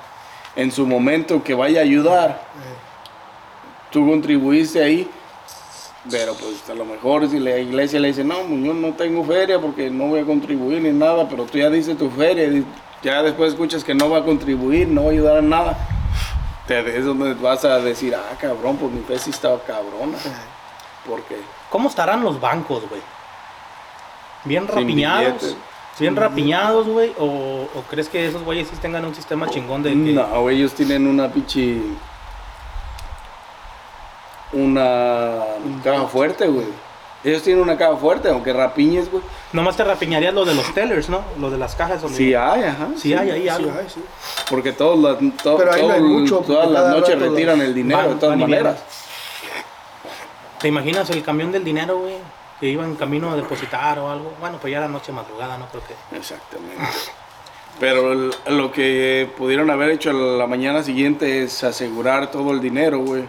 en 0.56 0.72
su 0.72 0.86
momento 0.86 1.44
que 1.44 1.54
vaya 1.54 1.80
a 1.80 1.84
ayudar, 1.84 2.42
tú 3.92 4.08
contribuiste 4.08 4.84
ahí, 4.84 5.10
pero 6.10 6.34
pues 6.34 6.68
a 6.70 6.74
lo 6.74 6.84
mejor 6.86 7.30
si 7.30 7.40
la 7.40 7.58
iglesia 7.58 8.00
le 8.00 8.08
dice, 8.10 8.24
no, 8.24 8.36
pues, 8.40 8.64
yo 8.64 8.74
no 8.74 8.94
tengo 8.94 9.24
feria 9.24 9.60
porque 9.60 9.90
no 9.90 10.08
voy 10.08 10.22
a 10.22 10.26
contribuir 10.26 10.82
ni 10.82 10.92
nada, 10.92 11.28
pero 11.30 11.46
tú 11.46 11.58
ya 11.58 11.70
dices 11.70 11.98
tu 11.98 12.10
feria, 12.10 12.46
y 12.46 12.66
ya 13.04 13.22
después 13.22 13.52
escuchas 13.54 13.84
que 13.84 13.94
no 13.94 14.10
va 14.10 14.20
a 14.20 14.24
contribuir, 14.24 14.88
no 14.88 15.04
va 15.04 15.10
a 15.10 15.12
ayudar 15.12 15.38
a 15.38 15.42
nada, 15.42 15.78
te 16.68 16.98
es 16.98 17.06
donde 17.06 17.34
vas 17.36 17.64
a 17.66 17.80
decir, 17.80 18.16
ah, 18.16 18.36
cabrón, 18.40 18.78
pues 18.78 18.92
mi 18.92 19.02
fe 19.02 19.20
sí 19.20 19.30
estaba 19.30 19.60
cabrona, 19.64 20.18
porque... 21.08 21.38
¿Cómo 21.70 21.88
estarán 21.88 22.22
los 22.24 22.40
bancos, 22.42 22.84
güey? 22.90 23.02
¿Bien 24.46 24.68
rapiñados? 24.68 25.56
¿Bien 26.00 26.16
rapiñados, 26.16 26.88
güey? 26.88 27.14
¿O, 27.20 27.26
o 27.76 27.82
crees 27.90 28.10
que 28.10 28.26
esos 28.26 28.44
güeyes 28.44 28.68
sí 28.70 28.76
tengan 28.82 29.06
un 29.06 29.14
sistema 29.14 29.48
chingón 29.50 29.84
de 29.84 29.90
que... 29.92 29.96
No, 29.96 30.42
güey, 30.42 30.58
ellos 30.58 30.74
tienen 30.74 31.06
una 31.06 31.28
pinche. 31.32 31.80
Una 34.54 35.40
caja 35.84 36.06
fuerte, 36.08 36.48
güey. 36.48 36.66
Ellos 37.24 37.44
tienen 37.44 37.62
una 37.62 37.78
caja 37.78 37.96
fuerte, 37.98 38.30
aunque 38.30 38.52
rapiñes, 38.52 39.12
güey. 39.12 39.24
Nomás 39.54 39.78
te 39.78 39.84
rapiñarías 39.84 40.34
lo 40.34 40.44
de 40.44 40.56
los 40.56 40.74
tellers, 40.74 41.08
¿no? 41.08 41.22
Lo 41.40 41.52
de 41.52 41.58
las 41.58 41.76
cajas. 41.76 42.02
donde- 42.02 42.18
Sí 42.18 42.34
hay, 42.34 42.64
ajá. 42.64 42.88
Sí 42.98 43.14
hay 43.14 43.30
ahí 43.30 43.42
Sí, 43.44 43.50
algo. 43.50 43.72
ay, 43.80 43.86
sí. 43.94 44.04
Porque 44.50 44.72
todos 44.74 44.98
las, 45.00 45.38
to- 45.44 45.58
Pero 45.58 45.72
ahí 45.72 45.88
no 45.88 45.94
hay 45.94 46.02
mucho, 46.02 46.38
todas 46.40 46.70
las 46.70 46.88
noches 46.90 47.20
retiran 47.20 47.60
los- 47.60 47.68
el 47.68 47.76
dinero 47.76 47.98
van- 48.00 48.10
de 48.10 48.16
todas 48.16 48.38
maneras. 48.38 48.84
¿Te 50.60 50.68
imaginas 50.68 51.10
el 51.12 51.22
camión 51.24 51.52
del 51.52 51.64
dinero, 51.64 52.00
güey? 52.00 52.16
Que 52.62 52.68
iba 52.68 52.86
en 52.86 52.96
camino 52.96 53.30
a 53.32 53.36
depositar 53.36 54.00
o 54.00 54.10
algo. 54.10 54.32
Bueno, 54.40 54.58
pues 54.62 54.72
ya 54.72 54.78
era 54.78 54.88
noche 54.88 55.12
madrugada, 55.12 55.58
¿no? 55.58 55.66
Creo 55.68 55.82
que... 55.86 56.16
Exactamente. 56.16 56.78
Pero 57.80 58.14
lo 58.48 58.72
que 58.72 59.30
pudieron 59.38 59.70
haber 59.72 59.90
hecho 59.90 60.12
a 60.12 60.14
la 60.14 60.46
mañana 60.48 60.84
siguiente 60.84 61.44
es 61.44 61.64
asegurar 61.64 62.30
todo 62.32 62.52
el 62.52 62.62
dinero, 62.62 63.00
güey. 63.00 63.24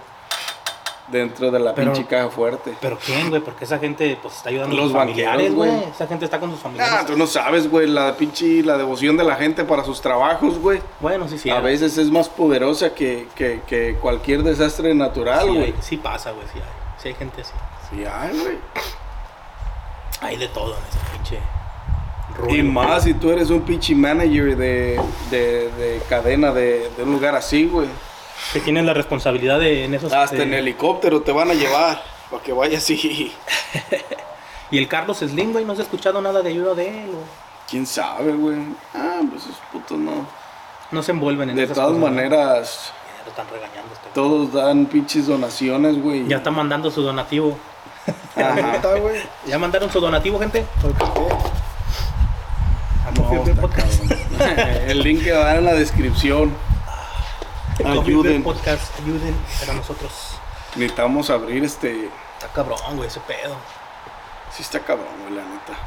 Dentro 1.09 1.51
de 1.51 1.59
la 1.59 1.75
Pero- 1.75 1.93
pinche 1.93 2.09
caja 2.09 2.29
fuerte. 2.31 2.75
¿Pero 2.81 2.99
quién, 3.05 3.29
güey? 3.31 3.41
Porque 3.43 3.65
esa 3.65 3.79
gente, 3.79 4.17
pues, 4.23 4.37
está 4.37 4.49
ayudando 4.51 4.75
a 4.75 4.79
Los 4.79 4.89
sus 4.91 4.97
familiares, 4.99 5.55
güey. 5.55 5.71
Esa 5.95 6.07
gente 6.07 6.25
está 6.27 6.39
con 6.39 6.51
sus 6.51 6.61
familiares. 6.61 6.95
Ah, 7.01 7.05
tú 7.07 7.17
no 7.17 7.27
sabes, 7.27 7.69
güey, 7.71 7.87
la 7.87 8.15
pinche, 8.17 8.63
la 8.63 8.77
devoción 8.79 9.17
de 9.17 9.25
la 9.25 9.37
gente 9.37 9.65
para 9.65 9.85
sus 9.85 10.01
trabajos, 10.01 10.59
güey. 10.59 10.81
Bueno, 11.01 11.29
sí, 11.29 11.39
sí. 11.39 11.51
a 11.51 11.61
veces 11.61 11.99
es 11.99 12.11
más 12.11 12.29
poderosa 12.29 12.95
que, 12.95 13.29
que, 13.35 13.61
que 13.67 13.97
cualquier 14.01 14.43
desastre 14.43 14.95
natural, 14.95 15.41
sí, 15.43 15.49
güey. 15.49 15.63
hay- 15.65 15.75
sí 15.81 15.97
pasa, 15.97 16.31
güey, 16.33 16.47
sí 16.53 16.59
hay. 16.59 17.03
Sí 17.03 17.09
hay 17.09 17.15
gente 17.15 17.41
así. 17.43 17.53
Sí, 17.91 18.05
hay, 18.05 18.39
güey. 18.39 18.59
Hay 20.23 20.37
de 20.37 20.49
todo 20.49 20.77
en 20.77 20.85
esa 20.89 21.13
pinche... 21.13 21.39
Y 22.49 22.61
rollo. 22.63 22.65
más 22.73 23.05
si 23.05 23.13
tú 23.15 23.31
eres 23.31 23.51
un 23.51 23.61
pinche 23.63 23.95
manager 23.95 24.57
de, 24.57 24.99
de, 25.31 25.71
de 25.73 26.03
cadena 26.09 26.51
de, 26.53 26.91
de 26.97 27.03
un 27.03 27.13
lugar 27.13 27.35
así, 27.35 27.67
güey. 27.67 27.89
Que 28.53 28.61
tienen 28.61 28.87
la 28.87 28.95
responsabilidad 28.95 29.59
de 29.59 29.85
en 29.85 29.95
esos... 29.95 30.13
Hasta 30.13 30.37
eh, 30.37 30.43
en 30.43 30.55
helicóptero 30.55 31.21
te 31.21 31.33
van 31.33 31.51
a 31.51 31.55
llevar 31.55 32.03
para 32.31 32.43
que 32.43 32.53
vayas 32.53 32.83
así. 32.83 33.33
Y 34.73 34.79
el 34.79 34.89
Carlos 34.89 35.19
Slim, 35.19 35.53
güey, 35.53 35.67
no 35.67 35.75
se 35.75 35.83
ha 35.83 35.85
escuchado 35.85 36.23
nada 36.23 36.41
de 36.41 36.49
ayuda 36.49 36.75
de 36.75 36.89
él. 36.89 37.11
o 37.11 37.69
¿Quién 37.71 37.85
sabe, 37.85 38.33
güey? 38.33 38.57
Ah, 38.95 39.21
pues 39.31 39.43
esos 39.43 39.59
putos 39.71 39.99
no. 39.99 40.27
No 40.91 41.03
se 41.03 41.13
envuelven 41.13 41.51
en 41.51 41.57
De 41.57 41.65
esas 41.65 41.77
todas 41.77 41.91
cosas, 41.91 42.03
maneras, 42.03 42.93
están 43.29 43.47
regañando 43.51 43.93
este 43.93 44.09
todos 44.15 44.53
dan 44.53 44.87
pinches 44.87 45.27
donaciones, 45.27 46.01
güey. 46.01 46.27
Ya 46.27 46.39
está 46.39 46.51
mandando 46.51 46.91
su 46.91 47.03
donativo. 47.03 47.59
Neta, 48.37 48.95
güey. 48.97 49.23
¿Ya 49.47 49.59
mandaron 49.59 49.91
su 49.91 50.01
donativo, 50.01 50.39
gente? 50.39 50.67
¿Por 50.81 50.93
qué? 50.95 51.05
A 53.07 53.11
No, 53.11 53.61
Podcast. 53.61 54.03
El 54.89 55.03
link 55.03 55.23
que 55.25 55.33
va 55.33 55.43
a 55.43 55.45
dar 55.45 55.57
en 55.57 55.65
la 55.65 55.75
descripción. 55.75 56.55
Break 57.79 58.03
Ayuden. 58.03 58.43
Podcast, 58.43 58.99
ayuden 59.01 59.35
para 59.61 59.75
nosotros. 59.75 60.39
Necesitamos 60.77 61.31
abrir 61.31 61.65
este. 61.65 62.07
Está 62.35 62.49
cabrón, 62.55 62.97
güey, 62.97 63.09
ese 63.09 63.21
pedo. 63.21 63.57
Sí 64.53 64.63
está 64.63 64.81
cabrón, 64.81 65.15
güey, 65.23 65.35
la 65.35 65.43
neta. 65.43 65.79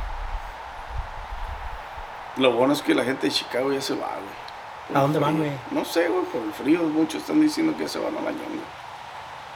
Lo 2.38 2.51
bueno 2.53 2.74
es 2.74 2.82
que 2.82 2.93
la 2.93 3.03
gente 3.03 3.28
de 3.28 3.34
Chicago 3.34 3.72
ya 3.72 3.82
se 3.82 3.93
va, 3.93 4.07
güey. 4.07 4.45
Por 4.88 4.97
¿A 4.97 5.01
dónde 5.01 5.20
van, 5.20 5.38
güey? 5.38 5.51
No 5.72 5.86
sé, 5.86 6.07
güey, 6.09 6.26
por 6.26 6.41
el 6.41 6.53
frío. 6.53 6.84
Muchos 6.84 7.22
están 7.22 7.39
diciendo 7.39 7.76
que 7.78 7.84
ya 7.84 7.89
se 7.89 7.99
van 7.99 8.16
a 8.18 8.22
la 8.22 8.32
ñonga. 8.32 8.63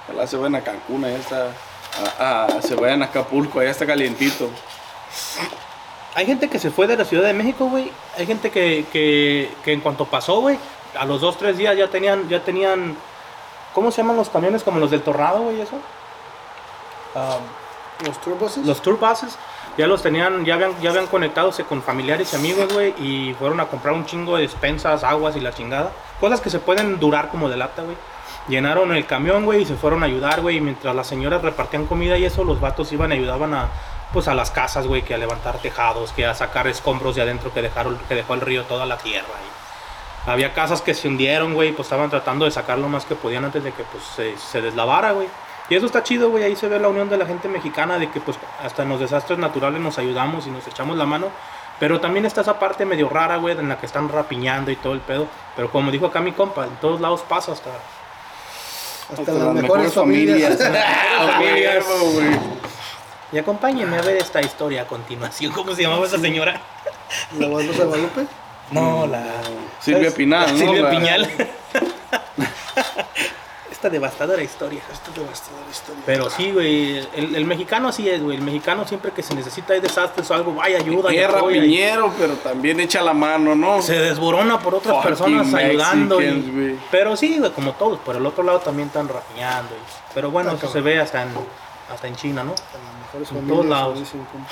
Ojalá 0.08 0.28
se 0.28 0.38
van 0.38 0.56
a 0.56 0.62
Cancún, 0.62 1.04
allá 1.04 1.18
está 1.18 1.52
a- 2.20 2.46
a- 2.46 2.62
se 2.62 2.76
vayan 2.76 3.02
a 3.02 3.06
Acapulco, 3.06 3.60
allá 3.60 3.72
está 3.72 3.86
calientito. 3.86 4.50
Hay 6.16 6.26
gente 6.26 6.50
que 6.50 6.60
se 6.60 6.72
fue 6.72 6.88
de 6.88 6.98
la 6.98 7.06
Ciudad 7.06 7.24
de 7.26 7.34
México, 7.34 7.66
güey. 7.66 7.92
Hay 8.18 8.26
gente 8.26 8.50
que, 8.52 8.86
que, 8.92 9.52
que 9.64 9.74
en 9.74 9.80
cuanto 9.82 10.06
pasó, 10.06 10.42
güey, 10.42 10.58
a 10.98 11.06
los 11.06 11.22
dos, 11.22 11.38
tres 11.38 11.58
días 11.58 11.78
ya 11.78 11.88
tenían, 11.88 12.28
ya 12.30 12.42
tenían, 12.44 12.98
¿cómo 13.74 13.92
se 13.92 14.02
llaman 14.02 14.18
los 14.18 14.30
camiones? 14.30 14.64
Como 14.64 14.80
los 14.80 14.92
del 14.92 15.02
Tornado, 15.02 15.42
güey, 15.44 15.62
eso. 15.62 15.78
Ah, 17.16 17.38
Los 18.06 18.20
turbuses. 18.22 18.66
los 18.66 18.82
tour 18.82 18.98
buses 19.00 19.38
ya 19.78 19.88
los 19.88 20.02
tenían, 20.02 20.46
ya 20.46 20.56
habían, 20.56 20.80
ya 20.82 20.90
habían 20.90 21.08
conectadose 21.08 21.64
con 21.64 21.82
familiares 21.82 22.34
y 22.34 22.36
amigos, 22.36 22.74
güey, 22.74 22.94
y 23.00 23.34
fueron 23.40 23.60
a 23.62 23.68
comprar 23.68 23.94
un 23.94 24.06
chingo 24.06 24.36
de 24.36 24.42
despensas, 24.44 25.04
aguas 25.04 25.36
y 25.36 25.40
la 25.40 25.54
chingada. 25.54 25.92
Cosas 26.20 26.42
que 26.42 26.50
se 26.50 26.60
pueden 26.60 27.00
durar 27.00 27.30
como 27.30 27.48
de 27.50 27.58
lata, 27.58 27.84
güey. 27.84 27.96
Llenaron 28.48 28.96
el 28.96 29.06
camión, 29.06 29.46
güey, 29.46 29.62
y 29.62 29.66
se 29.66 29.76
fueron 29.76 30.02
a 30.04 30.08
ayudar, 30.08 30.42
güey, 30.42 30.58
y 30.58 30.62
mientras 30.62 30.96
las 30.96 31.08
señoras 31.08 31.42
repartían 31.42 31.86
comida 31.86 32.18
y 32.18 32.26
eso, 32.26 32.44
los 32.44 32.60
vatos 32.60 32.92
iban 32.92 33.12
y 33.12 33.16
ayudaban 33.16 33.54
a, 33.54 33.70
pues, 34.12 34.28
a 34.28 34.34
las 34.34 34.50
casas, 34.50 34.88
güey, 34.88 35.04
que 35.04 35.14
a 35.14 35.18
levantar 35.18 35.58
tejados, 35.60 36.12
que 36.14 36.26
a 36.26 36.34
sacar 36.34 36.68
escombros 36.68 37.16
de 37.16 37.22
adentro 37.22 37.54
que 37.54 37.62
dejaron, 37.62 37.98
que 38.08 38.16
dejó 38.16 38.34
el 38.34 38.42
río 38.42 38.64
toda 38.64 38.86
la 38.86 38.98
tierra. 38.98 39.28
y 40.26 40.30
había 40.30 40.54
casas 40.54 40.82
que 40.82 40.94
se 40.94 41.08
hundieron, 41.08 41.54
güey, 41.54 41.72
pues 41.72 41.88
estaban 41.88 42.10
tratando 42.10 42.46
de 42.46 42.52
sacar 42.52 42.78
lo 42.80 42.90
más 42.90 43.06
que 43.06 43.16
podían 43.16 43.46
antes 43.46 43.64
de 43.64 43.72
que, 43.72 43.84
pues, 43.84 44.04
se, 44.04 44.38
se 44.38 44.62
deslavara, 44.62 45.12
güey. 45.12 45.28
Y 45.70 45.76
eso 45.76 45.86
está 45.86 46.02
chido, 46.04 46.30
güey. 46.32 46.44
Ahí 46.44 46.56
se 46.56 46.68
ve 46.68 46.80
la 46.80 46.88
unión 46.88 47.10
de 47.10 47.18
la 47.18 47.28
gente 47.28 47.48
mexicana, 47.48 48.00
de 48.00 48.10
que 48.10 48.20
pues 48.20 48.38
hasta 48.64 48.84
en 48.84 48.90
los 48.90 49.00
desastres 49.00 49.38
naturales 49.38 49.80
nos 49.80 50.00
ayudamos 50.00 50.48
y 50.48 50.50
nos 50.50 50.68
echamos 50.68 50.98
la 50.98 51.06
mano. 51.06 51.28
Pero 51.80 52.02
también 52.02 52.26
está 52.26 52.42
esa 52.42 52.60
parte 52.60 52.86
medio 52.86 53.08
rara, 53.08 53.38
güey, 53.38 53.58
en 53.58 53.70
la 53.70 53.78
que 53.78 53.86
están 53.86 54.10
rapiñando 54.10 54.72
y 54.72 54.76
todo 54.76 54.94
el 54.94 55.00
pedo. 55.00 55.28
Pero 55.56 55.72
como 55.72 55.92
dijo 55.92 56.08
acá 56.08 56.20
mi 56.20 56.32
compa, 56.32 56.66
en 56.66 56.76
todos 56.78 57.00
lados 57.00 57.22
pasa 57.22 57.54
hasta... 57.54 57.70
Hasta 59.18 59.32
las 59.32 59.54
mejores 59.54 59.94
familias. 59.94 60.60
Ah, 60.62 61.40
familias. 61.40 61.86
huevo, 61.88 62.12
güey. 62.12 62.28
Y 63.32 63.38
acompáñenme 63.38 63.98
a 63.98 64.02
ver 64.02 64.18
esta 64.18 64.42
historia 64.42 64.84
a 64.84 64.88
continuación. 64.88 65.52
¿Cómo 65.52 65.76
se 65.76 65.84
llamaba 65.84 66.06
esa 66.06 66.18
señora? 66.18 66.60
La 67.38 67.48
Guadalupe. 67.48 68.26
No, 68.72 69.08
la... 69.08 69.24
Silvia 69.80 70.12
Pinal, 70.12 70.52
¿no? 70.52 70.58
Silvia 70.58 70.82
La- 70.84 70.90
Piñal. 70.90 71.30
esta 73.80 73.90
devastadora 73.90 74.44
historia. 74.44 74.82
Esta 74.92 75.10
devastadora 75.12 75.66
historia. 75.72 76.04
Pero 76.06 76.30
sí, 76.30 76.52
güey, 76.52 76.98
el, 77.16 77.34
el 77.36 77.46
mexicano 77.46 77.88
así 77.88 78.10
es, 78.10 78.22
güey. 78.22 78.36
El 78.36 78.44
mexicano 78.44 78.86
siempre 78.86 79.12
que 79.12 79.24
se 79.24 79.34
necesita 79.34 79.72
hay 79.72 79.80
desastres 79.80 80.30
o 80.30 80.34
algo, 80.34 80.54
vaya, 80.54 80.78
ayuda. 80.80 81.10
Guerra 81.12 81.40
apoya, 81.40 81.58
y 81.58 81.62
piñero, 81.62 82.14
pero 82.20 82.34
también 82.34 82.82
echa 82.82 83.02
la 83.02 83.14
mano, 83.14 83.56
¿no? 83.56 83.82
Se 83.82 83.98
desborona 83.98 84.60
por 84.60 84.76
otras 84.76 84.96
Fucking 84.98 85.10
personas 85.10 85.54
ayudando. 85.54 86.22
y- 86.22 86.78
pero 86.92 87.16
sí, 87.16 87.38
güey, 87.40 87.52
como 87.52 87.72
todos. 87.74 88.00
Por 88.00 88.18
el 88.18 88.26
otro 88.26 88.44
lado 88.44 88.60
también 88.60 88.90
están 88.90 89.08
rapiñando. 89.08 89.74
y- 89.74 90.14
pero 90.14 90.30
bueno, 90.30 90.52
Ah, 90.52 90.56
eso 90.58 90.68
se 90.70 90.82
ve 90.82 91.00
hasta 91.00 91.24
en, 91.24 91.30
hasta 91.94 92.08
en 92.08 92.16
China, 92.18 92.44
¿no? 92.44 92.52
Hasta 92.52 92.78
las 92.78 92.94
mejores 93.06 93.32
En 93.32 93.48
todos 93.48 93.66
lados. 93.66 93.88
como 93.94 94.00
dicen, 94.02 94.26
compa. 94.30 94.50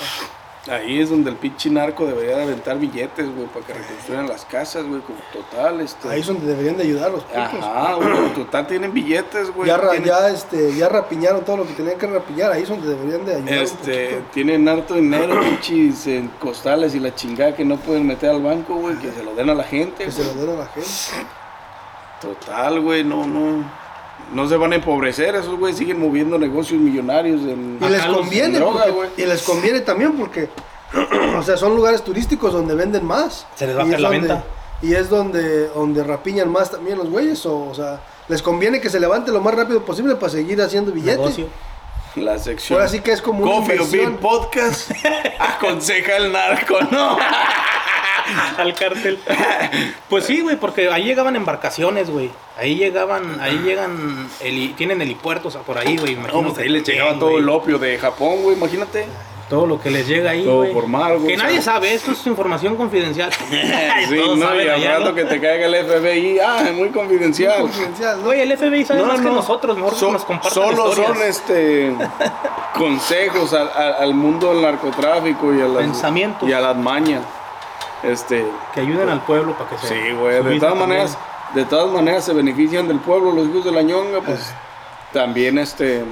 Ahí 0.70 1.00
es 1.00 1.08
donde 1.10 1.30
el 1.30 1.36
pinche 1.36 1.70
narco 1.70 2.04
debería 2.06 2.36
de 2.36 2.42
aventar 2.42 2.78
billetes, 2.78 3.26
güey, 3.34 3.46
para 3.46 3.64
que 3.66 3.72
reconstruyan 3.74 4.28
las 4.28 4.44
casas, 4.44 4.84
güey, 4.84 5.00
como 5.00 5.18
total, 5.32 5.80
este... 5.80 6.08
Ahí 6.08 6.20
es 6.20 6.26
donde 6.26 6.46
deberían 6.46 6.76
de 6.76 6.82
ayudar 6.84 7.10
los 7.10 7.22
putos. 7.24 7.38
Ajá, 7.38 7.94
güey, 7.94 8.10
como 8.12 8.28
total 8.30 8.66
tienen 8.66 8.92
billetes, 8.92 9.50
güey. 9.54 9.68
ya, 9.68 9.76
ra- 9.78 9.90
tienen- 9.90 10.08
ya, 10.08 10.28
este, 10.28 10.74
ya 10.76 10.88
rapiñaron 10.88 11.44
todo 11.44 11.56
lo 11.58 11.66
que 11.66 11.72
tenían 11.72 11.98
que 11.98 12.06
rapiñar. 12.06 12.52
Ahí 12.52 12.62
es 12.64 12.68
donde 12.68 12.88
deberían 12.88 13.24
de 13.24 13.36
ayudar. 13.36 13.54
Este, 13.54 14.22
tienen 14.32 14.68
harto 14.68 14.94
dinero, 14.94 15.40
pinches 15.60 16.06
en 16.06 16.28
costales 16.38 16.94
y 16.94 17.00
la 17.00 17.14
chingada 17.14 17.54
que 17.56 17.64
no 17.64 17.76
pueden 17.78 18.06
meter 18.06 18.30
al 18.30 18.42
banco, 18.42 18.74
güey, 18.76 18.96
que 18.96 19.10
se 19.10 19.22
lo 19.22 19.34
den 19.34 19.48
a 19.50 19.54
la 19.54 19.64
gente. 19.64 20.04
Que 20.04 20.12
se 20.12 20.22
lo 20.24 20.34
den 20.34 20.50
a 20.56 20.58
la 20.60 20.66
gente. 20.66 20.88
Total, 22.20 22.80
güey, 22.80 23.04
no, 23.04 23.26
no. 23.26 23.87
No 24.32 24.48
se 24.48 24.56
van 24.56 24.72
a 24.72 24.76
empobrecer, 24.76 25.34
esos 25.34 25.58
güey 25.58 25.72
siguen 25.74 25.98
moviendo 26.00 26.38
negocios 26.38 26.80
millonarios 26.80 27.40
en, 27.42 27.78
Y 27.80 27.88
les 27.88 28.02
conviene, 28.04 28.46
en 28.46 28.54
droga, 28.54 28.80
porque- 28.84 28.90
güey. 28.92 29.08
y 29.16 29.22
les 29.26 29.42
conviene 29.42 29.80
también 29.80 30.12
porque, 30.12 30.48
o 31.38 31.42
sea, 31.42 31.56
son 31.56 31.74
lugares 31.74 32.02
turísticos 32.02 32.52
donde 32.52 32.74
venden 32.74 33.04
más. 33.06 33.46
Se 33.54 33.66
les 33.66 33.76
va 33.76 33.82
a 33.82 33.86
es 33.86 34.00
la 34.00 34.08
donde- 34.10 34.28
venta. 34.28 34.44
Y 34.80 34.94
es 34.94 35.08
donde, 35.10 35.68
donde 35.68 36.04
rapiñan 36.04 36.50
más 36.52 36.70
también 36.70 36.98
los 36.98 37.08
güeyes, 37.10 37.44
o, 37.46 37.68
o 37.70 37.74
sea, 37.74 38.00
les 38.28 38.42
conviene 38.42 38.80
que 38.80 38.90
se 38.90 39.00
levante 39.00 39.32
lo 39.32 39.40
más 39.40 39.54
rápido 39.54 39.82
posible 39.84 40.14
para 40.14 40.30
seguir 40.30 40.60
haciendo 40.62 40.92
billetes. 40.92 41.40
La 42.14 42.38
sección. 42.38 42.78
Ahora 42.78 42.88
sí 42.88 43.00
que 43.00 43.12
es 43.12 43.20
como 43.22 43.44
una 43.44 43.66
Coffee 43.76 44.08
Podcast 44.20 44.90
aconseja 45.38 46.16
el 46.16 46.32
narco, 46.32 46.80
¿no? 46.90 47.16
Al 48.58 48.74
cartel. 48.74 49.18
Pues 50.08 50.24
sí, 50.24 50.40
güey, 50.40 50.56
porque 50.56 50.90
ahí 50.90 51.04
llegaban 51.04 51.36
embarcaciones, 51.36 52.10
güey. 52.10 52.30
Ahí 52.58 52.74
llegaban, 52.76 53.40
ahí 53.40 53.58
llegan, 53.64 54.28
heli- 54.40 54.74
tienen 54.76 55.00
helipuertos 55.02 55.56
por 55.66 55.78
ahí, 55.78 55.96
güey. 55.96 56.16
No, 56.16 56.42
pues 56.42 56.58
ahí 56.58 56.68
les 56.68 56.82
llegaba 56.84 57.18
todo 57.18 57.38
el 57.38 57.48
opio 57.48 57.78
de 57.78 57.98
Japón, 57.98 58.42
güey, 58.42 58.56
imagínate. 58.56 59.06
Todo 59.48 59.66
lo 59.66 59.80
que 59.80 59.90
les 59.90 60.06
llega 60.06 60.32
ahí, 60.32 60.44
Todo 60.44 60.70
por 60.74 60.86
mar, 60.88 61.14
güey, 61.16 61.28
Que 61.28 61.34
o 61.34 61.38
sea. 61.38 61.46
nadie 61.46 61.62
sabe, 61.62 61.94
esto 61.94 62.12
es 62.12 62.26
información 62.26 62.76
confidencial. 62.76 63.30
Sí, 64.08 64.16
Todos 64.16 64.36
no, 64.38 64.60
y 64.62 64.68
al 64.68 64.82
rato 64.84 65.04
¿no? 65.06 65.14
que 65.14 65.24
te 65.24 65.40
caiga 65.40 65.66
el 65.66 65.74
FBI, 65.86 66.38
ah, 66.38 66.64
es 66.68 66.74
muy 66.74 66.90
confidencial. 66.90 67.62
Confidencial, 67.62 68.18
¿no? 68.18 68.24
Güey, 68.26 68.40
el 68.42 68.56
FBI 68.58 68.84
sabe 68.84 69.02
más 69.04 69.20
que 69.20 69.26
nosotros, 69.30 69.76
mejor 69.78 69.98
que 69.98 70.12
nos 70.12 70.24
compartan 70.26 70.52
Solo 70.52 70.88
historias. 70.90 71.06
son 71.18 71.22
este 71.26 71.94
consejos 72.74 73.52
al, 73.54 73.70
al- 73.74 73.94
al 73.94 74.14
mundo 74.14 74.52
del 74.52 74.62
narcotráfico 74.62 75.54
y 75.54 75.60
a 75.60 75.64
las 75.66 75.82
Pensamientos. 75.82 76.48
y 76.48 76.52
a 76.52 76.60
las 76.60 76.76
mañas. 76.76 77.22
Este, 78.02 78.44
Que 78.74 78.80
ayuden 78.80 79.08
al 79.08 79.22
pueblo 79.22 79.56
para 79.56 79.70
que 79.70 79.78
se... 79.78 79.88
sí, 79.88 80.12
güey, 80.12 80.42
de 80.42 80.60
todas 80.60 80.76
maneras, 80.76 81.18
de 81.54 81.64
todas 81.64 81.92
maneras 81.92 82.24
se 82.24 82.32
benefician 82.32 82.86
del 82.86 83.00
pueblo 83.00 83.32
los 83.32 83.48
hijos 83.48 83.64
de 83.64 83.72
la 83.72 83.82
ñonga, 83.82 84.20
pues 84.20 84.52
también 85.12 85.58
este 85.58 86.04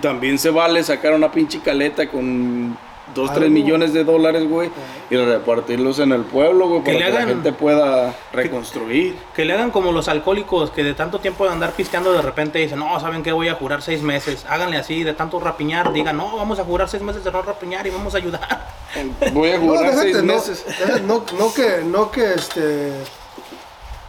también 0.00 0.38
se 0.38 0.50
vale 0.50 0.82
sacar 0.82 1.12
una 1.12 1.30
pinche 1.30 1.60
caleta 1.60 2.08
con 2.08 2.76
dos, 3.14 3.30
tres 3.32 3.44
Algo. 3.44 3.54
millones 3.54 3.92
de 3.92 4.04
dólares, 4.04 4.48
güey, 4.48 4.70
y 5.10 5.16
repartirlos 5.16 5.98
en 6.00 6.12
el 6.12 6.22
pueblo, 6.22 6.68
güey, 6.68 6.82
Que 6.82 6.92
para 6.94 7.06
que 7.06 7.12
la 7.12 7.26
gente 7.26 7.52
pueda 7.52 8.14
reconstruir. 8.32 9.16
Que 9.34 9.44
le 9.44 9.54
hagan 9.54 9.70
como 9.70 9.92
los 9.92 10.08
alcohólicos 10.08 10.70
que 10.70 10.82
de 10.84 10.94
tanto 10.94 11.18
tiempo 11.20 11.44
de 11.44 11.52
andar 11.52 11.72
pisteando 11.72 12.12
de 12.12 12.22
repente 12.22 12.58
dicen, 12.58 12.78
no, 12.78 12.98
¿saben 13.00 13.22
qué? 13.22 13.32
Voy 13.32 13.48
a 13.48 13.54
jurar 13.54 13.82
seis 13.82 14.02
meses. 14.02 14.44
Háganle 14.48 14.76
así, 14.76 15.02
de 15.04 15.14
tanto 15.14 15.38
rapiñar, 15.40 15.92
digan, 15.92 16.16
no, 16.16 16.36
vamos 16.36 16.58
a 16.58 16.64
jurar 16.64 16.88
seis 16.88 17.02
meses 17.02 17.22
de 17.24 17.32
no 17.32 17.42
rapiñar 17.42 17.86
y 17.86 17.90
vamos 17.90 18.14
a 18.14 18.18
ayudar. 18.18 18.66
Voy 19.32 19.50
a 19.50 19.58
No, 19.58 19.64
jurar 19.66 19.82
déjate, 19.90 20.02
seis 20.12 20.16
no, 20.22 20.34
meses. 20.34 20.64
no, 21.06 21.24
no 21.38 21.52
que, 21.54 21.82
no 21.84 22.10
que, 22.10 22.34
este, 22.34 22.92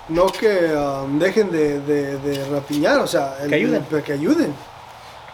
no 0.09 0.27
que 0.27 0.47
um, 0.75 1.19
dejen 1.19 1.51
de, 1.51 1.79
de, 1.81 2.17
de 2.17 2.45
rapiñar, 2.49 2.99
o 2.99 3.07
sea, 3.07 3.35
el- 3.43 3.49
Que 3.49 3.55
ayuden. 3.55 3.85
el- 3.91 4.03
que 4.03 4.13
ayuden. 4.13 4.53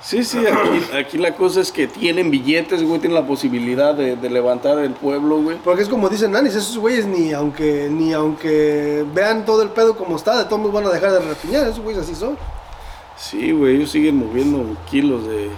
Sí, 0.04 0.24
sí, 0.26 0.38
aquí, 0.46 0.96
aquí 0.98 1.18
la 1.18 1.34
cosa 1.34 1.62
es 1.62 1.72
que 1.72 1.88
tienen 1.88 2.30
billetes, 2.30 2.84
güey, 2.84 3.00
tienen 3.00 3.16
la 3.16 3.26
posibilidad 3.26 3.94
de, 3.96 4.18
de 4.18 4.30
levantar 4.30 4.78
el 4.80 4.92
pueblo, 4.92 5.38
güey. 5.42 5.58
Porque 5.64 5.82
es 5.84 5.88
como 5.88 6.10
dicen 6.10 6.32
Nanis, 6.32 6.56
esos 6.56 6.78
güeyes 6.78 7.06
ni 7.06 7.32
aunque, 7.32 7.88
ni 7.90 8.12
aunque 8.12 9.06
vean 9.14 9.46
todo 9.46 9.62
el 9.62 9.70
pedo 9.70 9.96
como 9.96 10.18
está, 10.18 10.38
de 10.38 10.44
todos 10.46 10.60
modos 10.60 10.74
van 10.74 10.88
a 10.88 10.90
dejar 10.90 11.12
de 11.14 11.20
rapiñar, 11.20 11.64
esos 11.68 11.80
güeyes 11.80 12.04
así 12.04 12.16
son. 12.16 12.38
Sí, 13.16 13.52
güey, 13.54 13.78
ellos 13.78 13.92
siguen 13.92 14.18
moviendo 14.18 14.76
kilos 14.92 15.26
de 15.26 15.50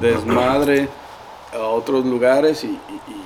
desmadre 0.00 0.88
a 1.54 1.58
otros 1.64 2.04
lugares 2.04 2.64
y, 2.64 2.66
y- 2.68 3.10
y 3.10 3.22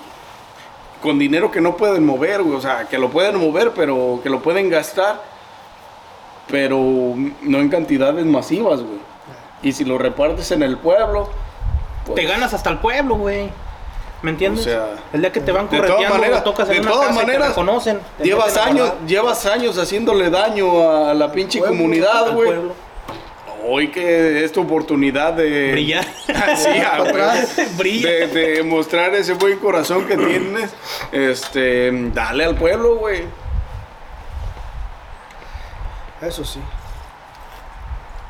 con 1.03 1.19
dinero 1.19 1.51
que 1.51 1.61
no 1.61 1.77
pueden 1.77 2.07
mover, 2.07 2.43
güey, 2.45 2.57
o 2.57 2.61
sea, 2.61 2.87
que 2.89 2.99
lo 2.99 3.11
pueden 3.11 3.37
mover, 3.41 3.73
pero 3.75 4.21
que 4.23 4.31
lo 4.31 4.41
pueden 4.43 4.71
gastar, 4.71 5.23
pero 6.49 6.79
no 7.43 7.59
en 7.59 7.69
cantidades 7.69 8.25
masivas, 8.27 8.81
güey. 8.83 9.06
Y 9.67 9.73
si 9.73 9.85
lo 9.85 9.99
repartes 9.99 10.53
en 10.53 10.63
el 10.63 10.77
pueblo, 10.79 11.29
pues, 12.05 12.15
Te 12.15 12.25
ganas 12.25 12.55
hasta 12.55 12.71
el 12.71 12.79
pueblo, 12.79 13.17
güey. 13.17 13.51
¿Me 14.23 14.31
entiendes? 14.31 14.61
O 14.67 14.71
sea, 14.71 14.87
el 15.13 15.21
día 15.23 15.33
que 15.33 15.41
te 15.41 15.51
van 15.51 15.69
de 15.69 15.77
todas 15.79 15.91
correteando, 15.91 16.19
maneras- 16.19 16.45
tocas 16.45 16.69
en 16.69 16.75
de 16.77 16.81
una 16.83 16.91
todas 16.93 17.07
casa 17.09 17.15
y 17.15 17.19
te 17.19 17.27
maneras, 17.27 17.49
reconocen. 17.49 18.01
te 18.19 18.25
llevas 18.25 18.57
años, 18.57 18.93
llevas 19.09 19.45
años 19.47 19.77
haciéndole 19.77 20.31
daño 20.31 20.89
a 20.89 21.15
la 21.15 21.33
pinche 21.33 21.59
Pueblo, 21.59 21.77
comunidad, 21.77 22.33
güey. 22.33 22.51
Hoy 23.69 23.89
que 23.91 24.45
es 24.45 24.53
tu 24.53 24.63
oportunidad 24.63 25.33
de 25.33 25.73
Brillar. 25.73 26.05
Sí, 26.57 26.69
ah, 26.87 26.99
güey. 27.01 27.67
Brilla. 27.77 28.09
de, 28.09 28.27
de 28.29 28.63
mostrar 28.63 29.13
ese 29.17 29.33
buen 29.35 29.59
corazón 29.59 30.07
que 30.07 30.17
tienes, 30.17 30.71
este, 31.11 31.91
dale 32.15 32.45
al 32.45 32.55
pueblo, 32.55 32.97
güey. 32.99 33.25
Eso 36.23 36.45
sí. 36.45 36.61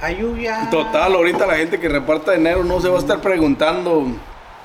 Ayuya. 0.00 0.68
Total, 0.70 1.12
ahorita 1.14 1.46
la 1.46 1.56
gente 1.56 1.80
que 1.80 1.88
reparta 1.88 2.32
dinero 2.32 2.62
no 2.64 2.80
se 2.80 2.88
va 2.88 2.96
a 2.96 3.00
estar 3.00 3.20
preguntando. 3.20 4.06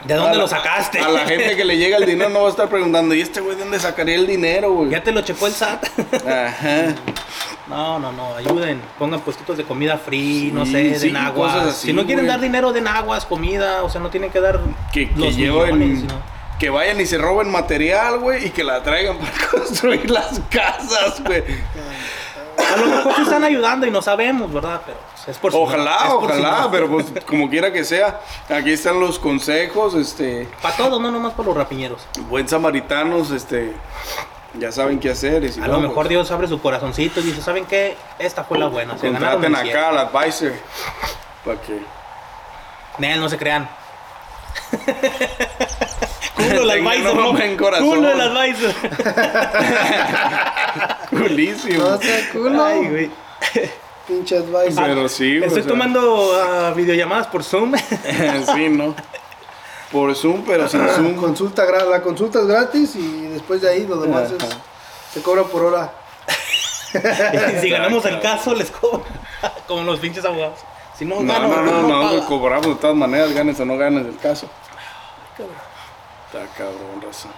¿De 0.06 0.16
dónde 0.16 0.32
a 0.32 0.34
la- 0.34 0.40
lo 0.40 0.48
sacaste? 0.48 1.00
A 1.00 1.10
la 1.10 1.26
gente 1.28 1.56
que 1.56 1.64
le 1.64 1.78
llega 1.78 1.98
el 1.98 2.06
dinero 2.06 2.30
no 2.32 2.42
va 2.42 2.48
a 2.48 2.50
estar 2.50 2.68
preguntando, 2.70 3.14
¿y 3.14 3.22
este 3.22 3.40
güey 3.40 3.56
de 3.56 3.62
dónde 3.64 3.80
sacaría 3.80 4.16
el 4.16 4.26
dinero, 4.28 4.72
güey? 4.74 4.90
Ya 4.90 5.04
te 5.04 5.12
lo 5.12 5.22
checó 5.22 5.46
el 5.48 5.54
SAT. 5.54 5.86
Ajá. 6.28 6.96
No, 7.68 8.00
no, 8.00 8.12
no, 8.12 8.36
ayuden. 8.36 8.82
Pongan 8.98 9.20
puestitos 9.22 9.56
de 9.58 9.64
comida 9.64 9.98
free, 9.98 10.52
no 10.54 10.66
sé, 10.66 10.98
sí, 11.00 11.08
den 11.08 11.18
aguas. 11.18 11.56
así, 11.56 11.88
si 11.88 11.94
no 11.94 12.06
quieren 12.06 12.26
güey. 12.26 12.32
dar 12.36 12.42
dinero, 12.42 12.74
den 12.74 12.88
aguas, 12.88 13.26
comida. 13.26 13.84
O 13.84 13.90
sea, 13.90 14.02
no 14.02 14.10
tienen 14.10 14.32
que 14.32 14.42
dar 14.42 14.60
Que, 14.92 15.08
que 15.10 15.16
los 15.20 15.38
lleven- 15.38 15.78
millones, 15.78 16.00
sino- 16.02 16.42
que 16.60 16.70
vayan 16.70 17.00
y 17.00 17.06
se 17.06 17.18
roben 17.18 17.50
material, 17.52 18.18
güey, 18.20 18.48
y 18.48 18.50
que 18.50 18.64
la 18.64 18.82
traigan 18.84 19.18
para 19.20 19.32
construir 19.52 20.10
las 20.12 20.40
casas, 20.50 21.24
güey. 21.24 21.44
A 22.74 22.78
lo 22.78 22.86
mejor 22.86 23.16
se 23.16 23.22
están 23.24 23.44
ayudando 23.44 23.86
y 23.86 23.92
no 23.92 24.02
sabemos, 24.02 24.52
¿verdad? 24.54 24.82
Pero 24.86 24.98
es 25.28 25.38
por 25.38 25.52
si 25.52 25.58
no, 25.58 25.64
Ojalá, 25.64 25.98
es 26.06 26.12
por 26.14 26.32
si 26.32 26.40
ojalá, 26.40 26.62
no. 26.62 26.72
pero 26.72 26.90
pues 26.90 27.06
como 27.28 27.50
quiera 27.50 27.72
que 27.72 27.84
sea, 27.84 28.22
aquí 28.50 28.72
están 28.72 29.00
los 29.00 29.20
consejos, 29.20 29.94
este, 29.96 30.48
Para 30.62 30.76
todos, 30.76 31.00
no 31.02 31.12
nomás 31.12 31.34
para 31.34 31.48
los 31.50 31.58
rapiñeros. 31.58 32.02
buen 32.30 32.48
samaritanos, 32.48 33.32
este, 33.32 33.74
ya 34.56 34.72
saben 34.72 35.00
qué 35.00 35.12
hacer. 35.12 35.44
Y 35.44 35.52
si 35.52 35.60
A 35.62 35.68
no, 35.68 35.74
lo 35.74 35.80
mejor 35.80 35.96
pues, 35.96 36.10
Dios 36.10 36.32
abre 36.32 36.48
su 36.48 36.62
corazoncito 36.62 37.20
y 37.20 37.24
dice, 37.24 37.42
¿saben 37.42 37.66
qué? 37.66 37.96
Esta 38.20 38.44
fue 38.44 38.58
la 38.58 38.68
buena. 38.68 38.98
Se 38.98 39.08
contraten 39.10 39.56
el 39.56 39.62
cielo". 39.62 39.80
acá 39.80 39.90
al 39.90 39.98
advisor 40.00 40.54
para 41.46 41.62
que 41.62 41.80
Nel, 42.98 43.20
no 43.20 43.30
se 43.30 43.38
crean. 43.38 43.70
Culo 46.36 46.64
el 46.64 46.72
advisor. 46.72 47.18
Culo 47.80 48.12
el 48.12 48.22
advisor. 48.22 48.74
culísimo. 51.12 51.84
No 51.84 51.97
sea 51.97 52.30
culo. 52.32 52.64
Ay, 52.64 52.88
güey. 52.89 53.12
Pinche 54.07 54.38
advisor. 54.38 54.84
Pero 54.84 55.07
sí, 55.07 55.38
güey, 55.38 55.47
Estoy 55.47 55.62
o 55.62 55.64
sea, 55.64 55.72
tomando 55.72 56.34
ah, 56.41 56.74
videollamadas 56.76 57.28
por 57.28 57.43
Zoom. 57.43 57.74
sí, 58.55 58.70
¿no? 58.70 58.95
Por 59.91 60.16
Zoom, 60.16 60.43
pero 60.45 60.68
sin 60.68 60.88
Zoom. 60.95 61.16
Consulta, 61.16 61.66
gra- 61.68 61.88
la 61.88 62.01
consulta 62.01 62.39
es 62.39 62.47
gratis 62.47 62.95
y 62.95 63.28
después 63.28 63.62
de 63.62 63.70
ahí 63.70 63.86
lo 63.88 63.97
demás 63.97 64.32
es, 64.32 64.43
se 65.14 65.22
cobra 65.22 65.43
por 65.43 65.64
hora. 65.66 65.93
y 66.93 67.62
si 67.62 67.70
ganamos 67.70 68.03
el 68.05 68.20
caso, 68.20 68.55
les 68.55 68.72
cobro. 68.72 69.03
Como 69.68 69.84
los 69.84 69.99
pinches 69.99 70.26
abogados. 70.26 70.59
Si 70.97 71.05
no, 71.05 71.22
No, 71.22 71.34
gano, 71.34 71.47
no, 71.47 71.62
no, 71.64 71.82
no, 71.88 72.14
no, 72.14 72.26
cobramos 72.26 72.68
de 72.68 72.76
todas 72.76 72.95
maneras, 72.95 73.34
ganes 73.34 73.59
o 73.59 73.66
no 73.66 73.78
ganes 73.78 74.05
el 74.05 74.18
caso. 74.18 74.49
Está 75.34 76.45
cabrón, 76.57 77.01
raza. 77.01 77.30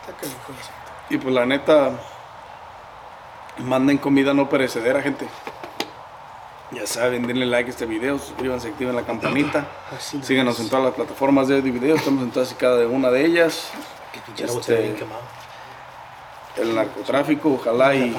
Está 0.00 0.12
canijo 0.20 0.52
eso. 0.60 0.70
Y 1.10 1.18
pues 1.18 1.34
la 1.34 1.46
neta, 1.46 1.90
manden 3.58 3.98
comida 3.98 4.34
no 4.34 4.48
perecedera, 4.48 5.02
gente. 5.02 5.26
Ya 6.72 6.86
saben, 6.86 7.26
denle 7.26 7.46
like 7.46 7.70
a 7.70 7.72
este 7.72 7.86
video, 7.86 8.18
suscríbanse, 8.18 8.68
activen 8.68 8.96
la 8.96 9.02
campanita. 9.02 9.66
Así 9.96 10.16
nomás. 10.16 10.26
Síganos 10.26 10.60
en 10.60 10.68
todas 10.68 10.84
las 10.86 10.94
plataformas 10.94 11.46
de 11.48 11.56
audio 11.56 11.68
y 11.68 11.78
video, 11.78 11.96
estamos 11.96 12.22
en 12.24 12.30
todas 12.32 12.50
y 12.52 12.54
cada 12.56 12.86
una 12.88 13.10
de 13.10 13.24
ellas. 13.24 13.68
Que 14.36 14.44
Este- 14.44 14.76
bien 14.82 14.94
quemado. 14.96 15.20
El 16.56 16.74
narcotráfico, 16.74 17.52
ojalá 17.52 17.94
y 17.94 18.16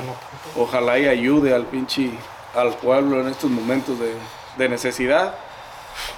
ojalá 0.55 0.99
y 0.99 1.07
ayude 1.07 1.53
al 1.55 1.65
pinche 1.65 2.11
al 2.55 2.73
pueblo 2.75 3.19
en 3.19 3.27
estos 3.27 3.49
momentos 3.49 3.99
de, 3.99 4.13
de 4.57 4.69
necesidad. 4.69 5.33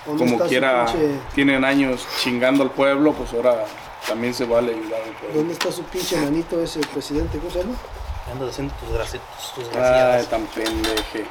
¿Dónde 0.05 0.25
Como 0.25 0.45
quiera, 0.45 0.85
tienen 1.33 1.63
años 1.63 2.05
chingando 2.21 2.63
al 2.63 2.71
pueblo, 2.71 3.13
pues 3.13 3.31
ahora 3.33 3.63
también 4.05 4.33
se 4.33 4.43
vale 4.45 4.73
ayudar 4.73 5.01
al 5.01 5.11
pueblo. 5.13 5.37
¿Dónde 5.37 5.53
está 5.53 5.71
su 5.71 5.83
pinche 5.83 6.17
manito 6.17 6.61
ese 6.61 6.81
presidente? 6.81 7.37
¿Cómo 7.39 7.49
se 7.51 7.59
llama? 7.59 7.75
Ando 8.31 8.47
haciendo 8.47 8.73
tus, 8.75 8.89
graci- 8.89 9.19
tus 9.55 9.65
Ay, 9.67 9.71
gracias. 9.73 10.29
tan 10.29 10.45
pendeje. 10.47 11.25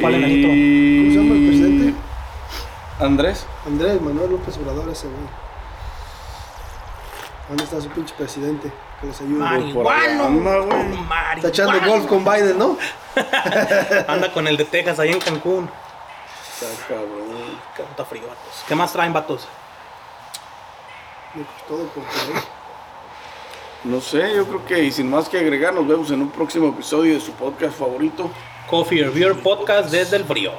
¿Cuál 0.00 0.14
enanito? 0.14 0.48
Y- 0.50 0.98
¿Cómo 0.98 1.10
se 1.12 1.16
llama 1.18 1.34
el 1.34 1.46
presidente? 1.48 1.94
Andrés. 3.00 3.46
Andrés 3.66 4.00
Manuel 4.00 4.30
López 4.30 4.56
Obrador 4.58 4.88
ese 4.90 5.06
güey. 5.08 5.42
¿Dónde 7.48 7.64
está 7.64 7.80
su 7.80 7.88
pinche 7.90 8.14
presidente? 8.14 8.72
Que 9.00 9.06
les 9.08 9.20
ayude. 9.20 9.38
Marihuano. 9.40 10.30
Marihuano. 10.30 10.96
Está 11.36 11.48
echando 11.48 11.80
golf 11.90 12.06
con 12.06 12.24
Biden, 12.24 12.56
¿no? 12.58 12.78
Anda 14.08 14.32
con 14.32 14.46
el 14.46 14.56
de 14.56 14.64
Texas 14.64 14.98
ahí 15.00 15.10
en 15.10 15.18
Cancún. 15.20 15.68
Está 16.60 16.86
cabrón. 16.86 17.58
Qué 17.76 17.82
puta 17.82 18.04
frío, 18.04 18.22
vatos. 18.22 18.64
¿Qué 18.68 18.74
más 18.76 18.92
traen, 18.92 19.12
vatos? 19.12 19.48
Me 21.34 21.42
costó 21.44 21.64
todo 21.66 21.86
por 21.88 22.04
traer. 22.04 22.42
No 23.84 24.00
sé, 24.00 24.34
yo 24.36 24.46
creo 24.46 24.64
que 24.64 24.84
y 24.84 24.92
sin 24.92 25.10
más 25.10 25.28
que 25.28 25.38
agregar, 25.38 25.74
nos 25.74 25.86
vemos 25.88 26.10
en 26.12 26.22
un 26.22 26.30
próximo 26.30 26.68
episodio 26.68 27.14
de 27.14 27.20
su 27.20 27.32
podcast 27.32 27.76
favorito. 27.76 28.30
Coffee 28.70 29.04
or 29.04 29.12
Beer 29.12 29.34
Podcast 29.34 29.90
desde 29.90 30.16
el 30.16 30.24
frío. 30.24 30.52